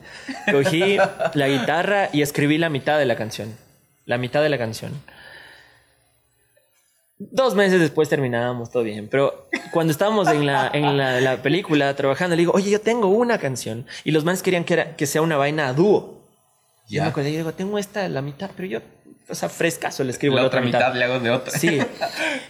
[0.50, 0.96] Cogí
[1.34, 3.54] la guitarra y escribí la mitad de la canción.
[4.06, 4.92] La mitad de la canción.
[7.18, 11.94] Dos meses después terminábamos todo bien, pero cuando estábamos en la, en la, la película
[11.94, 13.86] trabajando, le digo, oye, yo tengo una canción.
[14.02, 16.26] Y los manes querían que, era, que sea una vaina a dúo.
[16.88, 17.02] Yo Ya.
[17.02, 18.80] me acordé y digo, tengo esta, la mitad, pero yo,
[19.28, 21.52] o sea, frescaso le escribo La la, otra mitad le hago de otra.
[21.58, 21.78] Sí.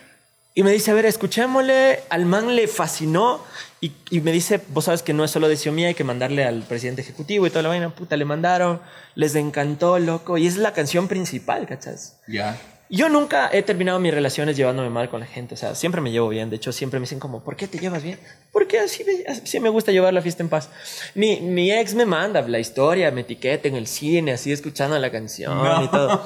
[0.54, 2.00] Y me dice, a ver, escuchémosle.
[2.10, 3.40] Al man le fascinó.
[3.80, 6.44] Y, y me dice, vos sabes que no es solo decisión mía, hay que mandarle
[6.44, 7.94] al presidente ejecutivo y toda la vaina.
[7.94, 8.80] Puta, le mandaron.
[9.14, 10.38] Les encantó, loco.
[10.38, 12.16] Y es la canción principal, ¿cachas?
[12.26, 12.60] Ya.
[12.92, 15.54] Yo nunca he terminado mis relaciones llevándome mal con la gente.
[15.54, 16.50] O sea, siempre me llevo bien.
[16.50, 18.18] De hecho, siempre me dicen como, ¿por qué te llevas bien?
[18.52, 20.70] Porque así me, así me gusta llevar la fiesta en paz.
[21.14, 25.10] Mi, mi ex me manda la historia, me etiqueta en el cine, así escuchando la
[25.12, 26.20] canción y todo.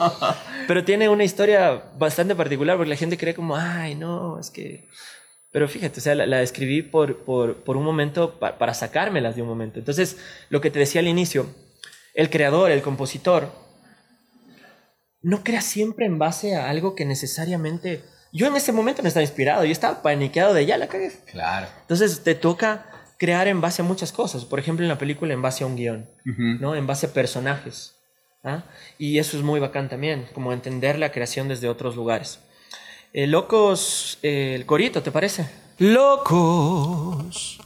[0.67, 4.89] Pero tiene una historia bastante particular porque la gente cree como, ay, no, es que...
[5.53, 9.37] Pero fíjate, o sea, la, la escribí por, por, por un momento, pa- para sacármelas
[9.37, 9.79] de un momento.
[9.79, 10.17] Entonces,
[10.49, 11.47] lo que te decía al inicio,
[12.15, 13.51] el creador, el compositor,
[15.25, 18.05] no crea siempre en base a algo que necesariamente...
[18.33, 21.13] Yo en ese momento no estaba inspirado, yo estaba paniqueado de ya la cagué.
[21.31, 21.69] Claro.
[21.83, 22.87] Entonces te toca
[23.17, 24.45] crear en base a muchas cosas.
[24.45, 26.75] Por ejemplo, en la película en base a un guion, ¿no?
[26.75, 27.95] En base a personajes.
[28.43, 28.65] ¿ah?
[28.99, 32.41] Y eso es muy bacán también, como entender la creación desde otros lugares.
[33.13, 35.49] Eh, locos, eh, el corito, ¿te parece?
[35.79, 37.61] Locos,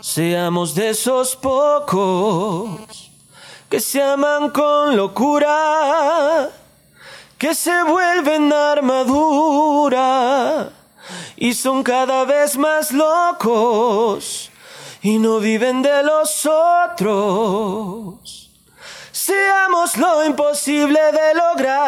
[0.00, 3.10] seamos de esos pocos
[3.70, 6.50] que se aman con locura,
[7.40, 9.98] que se vuelven armadura
[11.36, 14.50] y son cada vez más locos
[15.00, 18.50] y no viven de los otros.
[19.10, 21.80] Seamos lo imposible de lograr.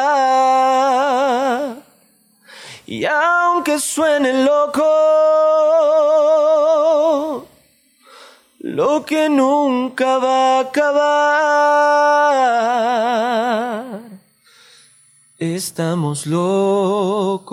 [2.86, 4.80] Y aunque suene loco,
[8.60, 11.92] lo que nunca va a acabar.
[15.46, 17.50] Estamos locos.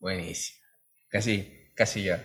[0.00, 0.58] Buenísimo.
[1.10, 2.24] Casi, casi ya.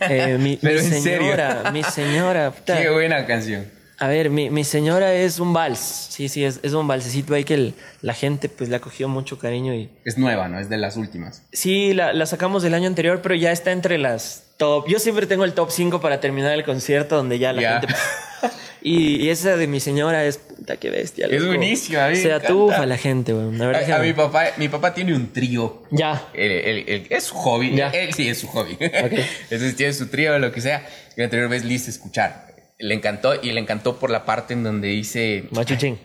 [0.00, 1.18] Eh, mi, Pero mi en serio.
[1.20, 2.50] señora, mi señora.
[2.56, 2.76] puta.
[2.82, 3.70] Qué buena canción.
[3.98, 5.78] A ver, mi, mi señora es un vals.
[5.78, 9.08] Sí, sí, es, es un valsecito ahí que el- la gente pues le ha cogido
[9.08, 10.58] mucho cariño y Es nueva, ¿no?
[10.58, 11.44] Es de las últimas.
[11.52, 14.88] sí, la, la sacamos del año anterior, pero ya está entre las top.
[14.88, 17.94] Yo siempre tengo el top 5 para terminar el concierto donde ya la gente...
[18.88, 21.26] Y, y esa de mi señora es puta que bestia.
[21.26, 23.58] Es buenísima, a Se atufa la gente, weón.
[23.58, 25.82] La verdad que A, a mi papá, mi papá tiene un trío.
[25.90, 26.28] Ya.
[26.32, 27.74] El- el- el- es su hobby.
[27.74, 27.88] Ya.
[27.90, 28.76] Él sí es su hobby.
[28.80, 30.86] Entonces tiene su trío, lo que sea.
[31.16, 32.54] Y la anterior vez le hice escuchar.
[32.78, 35.46] Le encantó y le encantó por la parte en donde dice.
[35.50, 35.98] Machuchín.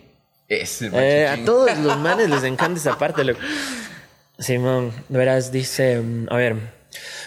[0.47, 0.87] Es Eh,
[1.27, 1.45] a machuchín.
[1.45, 3.39] todos los manes les encanta esa parte, loco.
[4.39, 6.55] Simón, de veras, dice, mm, a ver.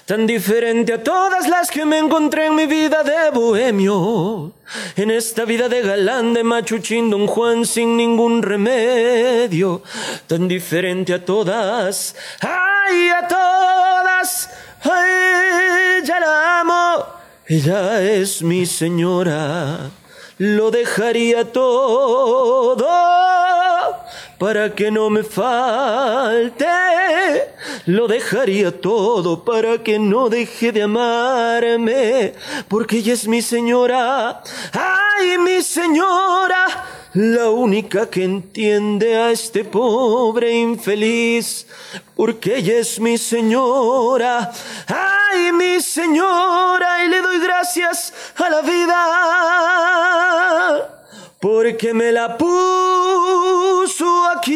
[0.06, 4.52] Tan diferente a todas las que me encontré en mi vida de bohemio.
[4.96, 9.82] En esta vida de galán, de machuchín, don Juan sin ningún remedio.
[10.26, 14.50] Tan diferente a todas, ay, a todas,
[14.82, 17.06] ay, ya la amo.
[17.46, 19.90] Ella es mi señora,
[20.38, 22.84] lo dejaría todo
[24.44, 26.66] para que no me falte.
[27.86, 32.34] Lo dejaría todo para que no deje de amarme,
[32.68, 34.42] porque ella es mi señora,
[34.72, 36.66] ay, mi señora,
[37.14, 41.66] la única que entiende a este pobre infeliz,
[42.14, 44.52] porque ella es mi señora,
[44.88, 49.14] ay, mi señora, y le doy gracias a la vida
[51.48, 54.54] porque me la puso aquí.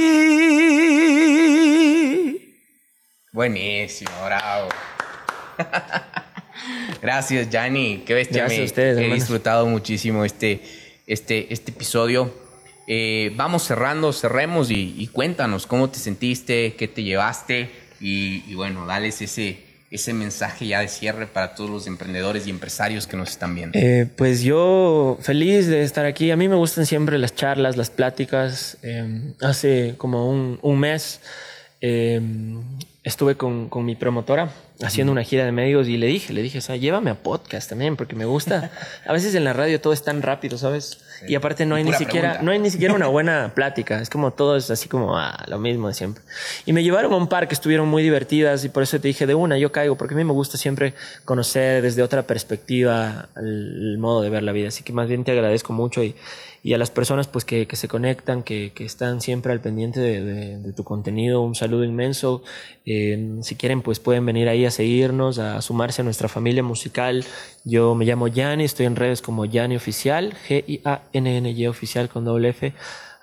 [3.30, 4.70] Buenísimo, bravo.
[7.02, 8.04] Gracias, Yanni.
[8.06, 8.38] Qué bestia.
[8.44, 10.62] Gracias me- a ustedes, He disfrutado muchísimo este,
[11.06, 12.32] este, este episodio.
[12.86, 17.70] Eh, vamos cerrando, cerremos y, y cuéntanos cómo te sentiste, qué te llevaste
[18.00, 19.58] y, y bueno, dales ese,
[19.90, 23.78] ese mensaje ya de cierre para todos los emprendedores y empresarios que nos están viendo.
[23.78, 26.30] Eh, pues yo feliz de estar aquí.
[26.30, 28.76] A mí me gustan siempre las charlas, las pláticas.
[28.82, 31.20] Eh, hace como un, un mes
[31.80, 32.60] em,
[33.08, 34.50] estuve con, con mi promotora
[34.82, 37.68] haciendo una gira de medios y le dije, le dije, o sea, llévame a podcast
[37.68, 38.70] también, porque me gusta.
[39.06, 41.00] A veces en la radio todo es tan rápido, ¿sabes?
[41.26, 44.00] Y aparte no hay ni siquiera, no hay ni siquiera una buena plática.
[44.00, 46.22] Es como todo es así como ah, lo mismo de siempre.
[46.64, 49.26] Y me llevaron a un par que estuvieron muy divertidas y por eso te dije
[49.26, 50.94] de una, yo caigo, porque a mí me gusta siempre
[51.24, 54.68] conocer desde otra perspectiva el, el modo de ver la vida.
[54.68, 56.14] Así que más bien te agradezco mucho y,
[56.62, 60.00] y a las personas pues que, que se conectan, que, que, están siempre al pendiente
[60.00, 62.42] de, de, de tu contenido, un saludo inmenso.
[62.84, 67.24] Eh, si quieren pues pueden venir ahí a seguirnos, a sumarse a nuestra familia musical.
[67.64, 72.74] Yo me llamo Yani, estoy en redes como Yani Oficial, G-I-A-N-N-Y Oficial con doble F.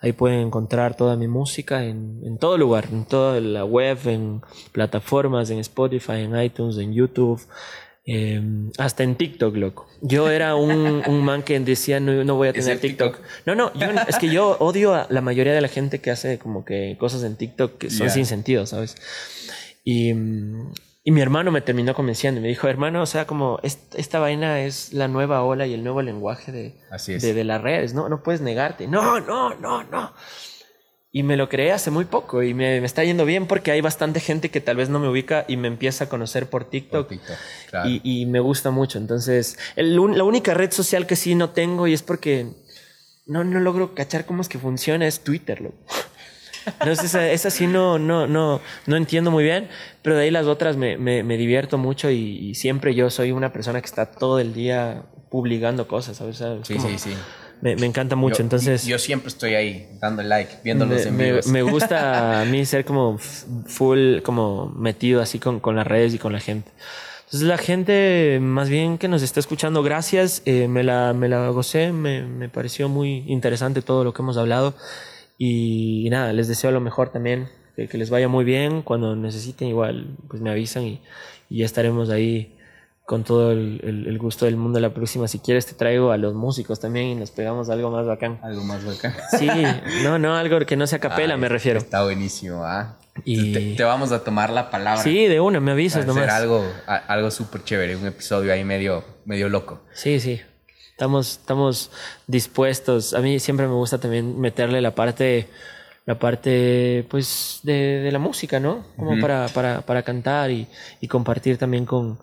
[0.01, 4.41] Ahí pueden encontrar toda mi música en, en, todo lugar, en toda la web, en
[4.71, 7.41] plataformas, en Spotify, en iTunes, en YouTube,
[8.07, 8.39] eh,
[8.77, 9.87] hasta en TikTok, loco.
[10.01, 13.15] Yo era un, un man que decía, no, no voy a tener TikTok?
[13.15, 13.27] TikTok.
[13.47, 16.37] No, no, yo, es que yo odio a la mayoría de la gente que hace
[16.37, 18.09] como que cosas en TikTok que son yeah.
[18.09, 18.95] sin sentido, ¿sabes?
[19.83, 23.97] Y, y mi hermano me terminó convenciendo y me dijo, hermano, o sea, como esta,
[23.97, 26.75] esta vaina es la nueva ola y el nuevo lenguaje de,
[27.07, 28.07] de, de, las redes, ¿no?
[28.07, 28.87] No puedes negarte.
[28.87, 30.13] No, no, no, no.
[31.15, 33.79] Y me lo creé hace muy poco y me, me, está yendo bien porque hay
[33.79, 37.07] bastante gente que tal vez no me ubica y me empieza a conocer por TikTok.
[37.07, 37.37] Por TikTok
[37.69, 37.89] claro.
[37.89, 38.97] y, y, me gusta mucho.
[38.97, 42.47] Entonces, el, la única red social que sí no tengo y es porque
[43.27, 45.61] no, no logro cachar cómo es que funciona es Twitter.
[45.61, 45.77] Loco.
[46.81, 49.69] Entonces, esa, esa, sí no, no, no, no entiendo muy bien,
[50.01, 53.31] pero de ahí las otras me, me, me divierto mucho y, y, siempre yo soy
[53.31, 56.43] una persona que está todo el día publicando cosas, ¿sabes?
[56.63, 57.15] Sí, como, sí, sí
[57.65, 58.37] me, me encanta mucho.
[58.37, 62.45] Yo, Entonces, yo siempre estoy ahí dando like, viendo los me, en me, gusta a
[62.45, 66.69] mí ser como full, como metido así con, con las redes y con la gente.
[67.25, 70.43] Entonces la gente, más bien que nos está escuchando, gracias.
[70.45, 74.37] Eh, me, la, me la gocé, me, me pareció muy interesante todo lo que hemos
[74.37, 74.75] hablado.
[75.39, 78.83] Y, y nada, les deseo lo mejor también, que, que, les vaya muy bien.
[78.83, 81.01] Cuando necesiten, igual, pues me avisan y,
[81.49, 82.54] y ya estaremos ahí
[83.05, 85.27] con todo el, el, el, gusto del mundo la próxima.
[85.27, 88.39] Si quieres, te traigo a los músicos también y nos pegamos algo más bacán.
[88.41, 89.13] Algo más bacán.
[89.37, 89.47] Sí,
[90.03, 91.77] no, no, algo que no sea capela, Ay, me refiero.
[91.79, 92.97] Está buenísimo, ¿ah?
[93.23, 95.01] Y te, te, vamos a tomar la palabra.
[95.01, 96.23] Sí, de una, me avisas nomás.
[96.23, 99.81] Hacer algo, algo súper chévere, un episodio ahí medio, medio loco.
[99.93, 100.41] Sí, sí.
[100.91, 101.91] Estamos, estamos
[102.27, 103.13] dispuestos.
[103.13, 105.47] A mí siempre me gusta también meterle la parte
[106.05, 108.85] la parte pues de, de la música, ¿no?
[108.95, 109.21] Como uh -huh.
[109.21, 110.67] para, para, para cantar y,
[111.01, 112.19] y compartir también con,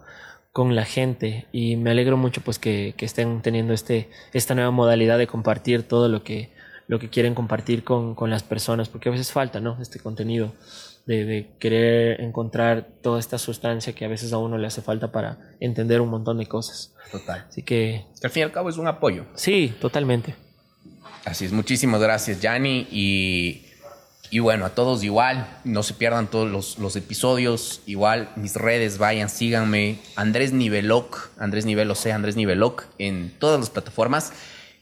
[0.53, 4.71] con la gente y me alegro mucho pues que, que, estén teniendo este, esta nueva
[4.71, 6.51] modalidad de compartir todo lo que,
[6.89, 9.79] lo que quieren compartir con, con las personas, porque a veces falta ¿no?
[9.81, 10.53] este contenido
[11.07, 15.11] de, de, querer encontrar toda esta sustancia que a veces a uno le hace falta
[15.11, 16.95] para entender un montón de cosas.
[17.11, 17.47] Total.
[17.49, 18.05] Así que...
[18.21, 19.25] que al fin y al cabo es un apoyo.
[19.35, 20.35] Sí, totalmente.
[21.25, 22.87] Así es, muchísimas gracias, Yanni.
[22.91, 23.67] Y
[24.33, 28.97] y bueno, a todos igual, no se pierdan todos los, los, episodios, igual mis redes,
[28.97, 34.33] vayan, síganme, Andrés Niveloc, Andrés Nivelo C, Andrés Niveloc, en todas las plataformas,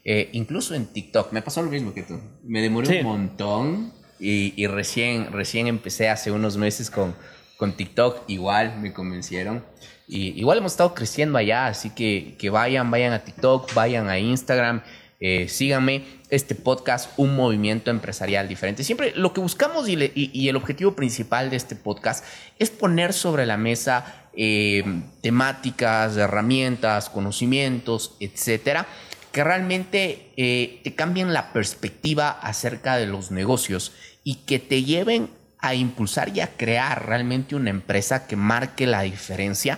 [0.05, 2.97] eh, incluso en TikTok, me pasó lo mismo que tú, me demoré sí.
[2.99, 7.13] un montón y, y, recién, recién empecé hace unos meses con,
[7.57, 9.65] con TikTok, igual me convencieron.
[10.07, 14.17] Y igual hemos estado creciendo allá, así que, que vayan, vayan a TikTok, vayan a
[14.17, 14.81] Instagram,
[15.23, 18.83] eh, síganme, este podcast, un movimiento empresarial diferente.
[18.83, 22.25] Siempre lo que buscamos y, el objetivo principal de este podcast
[22.57, 24.83] es poner sobre la mesa eh,
[25.21, 28.87] temáticas, herramientas, conocimientos, etcétera,
[29.31, 33.91] que realmente eh, te cambien la perspectiva acerca de los negocios
[34.23, 35.29] y que te lleven
[35.59, 39.77] a impulsar y a crear realmente una empresa que marque la diferencia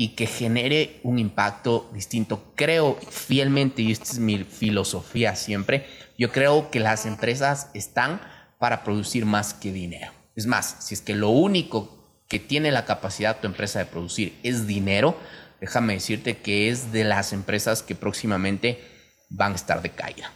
[0.00, 2.54] y que genere un impacto distinto.
[2.56, 5.84] Creo fielmente, y esta es mi filosofía siempre,
[6.16, 8.18] yo creo que las empresas están
[8.58, 10.10] para producir más que dinero.
[10.34, 14.38] Es más, si es que lo único que tiene la capacidad tu empresa de producir
[14.42, 15.18] es dinero,
[15.60, 18.82] déjame decirte que es de las empresas que próximamente
[19.28, 20.32] van a estar de caída.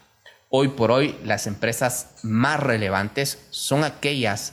[0.51, 4.53] Hoy por hoy, las empresas más relevantes son aquellas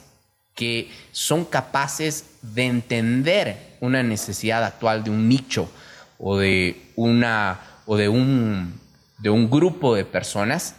[0.55, 5.69] que son capaces de entender una necesidad actual de un nicho
[6.17, 8.79] o de, una, o de, un,
[9.17, 10.75] de un grupo de personas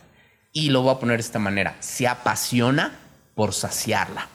[0.52, 2.98] y lo voy a poner de esta manera, se apasiona
[3.34, 4.28] por saciarla.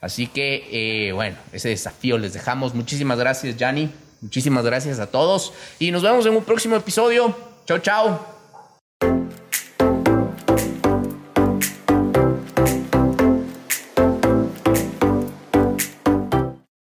[0.00, 2.74] Así que, eh, bueno, ese desafío les dejamos.
[2.74, 3.90] Muchísimas gracias, Yanni.
[4.20, 5.52] Muchísimas gracias a todos.
[5.78, 7.36] Y nos vemos en un próximo episodio.
[7.66, 9.39] Chao, chao.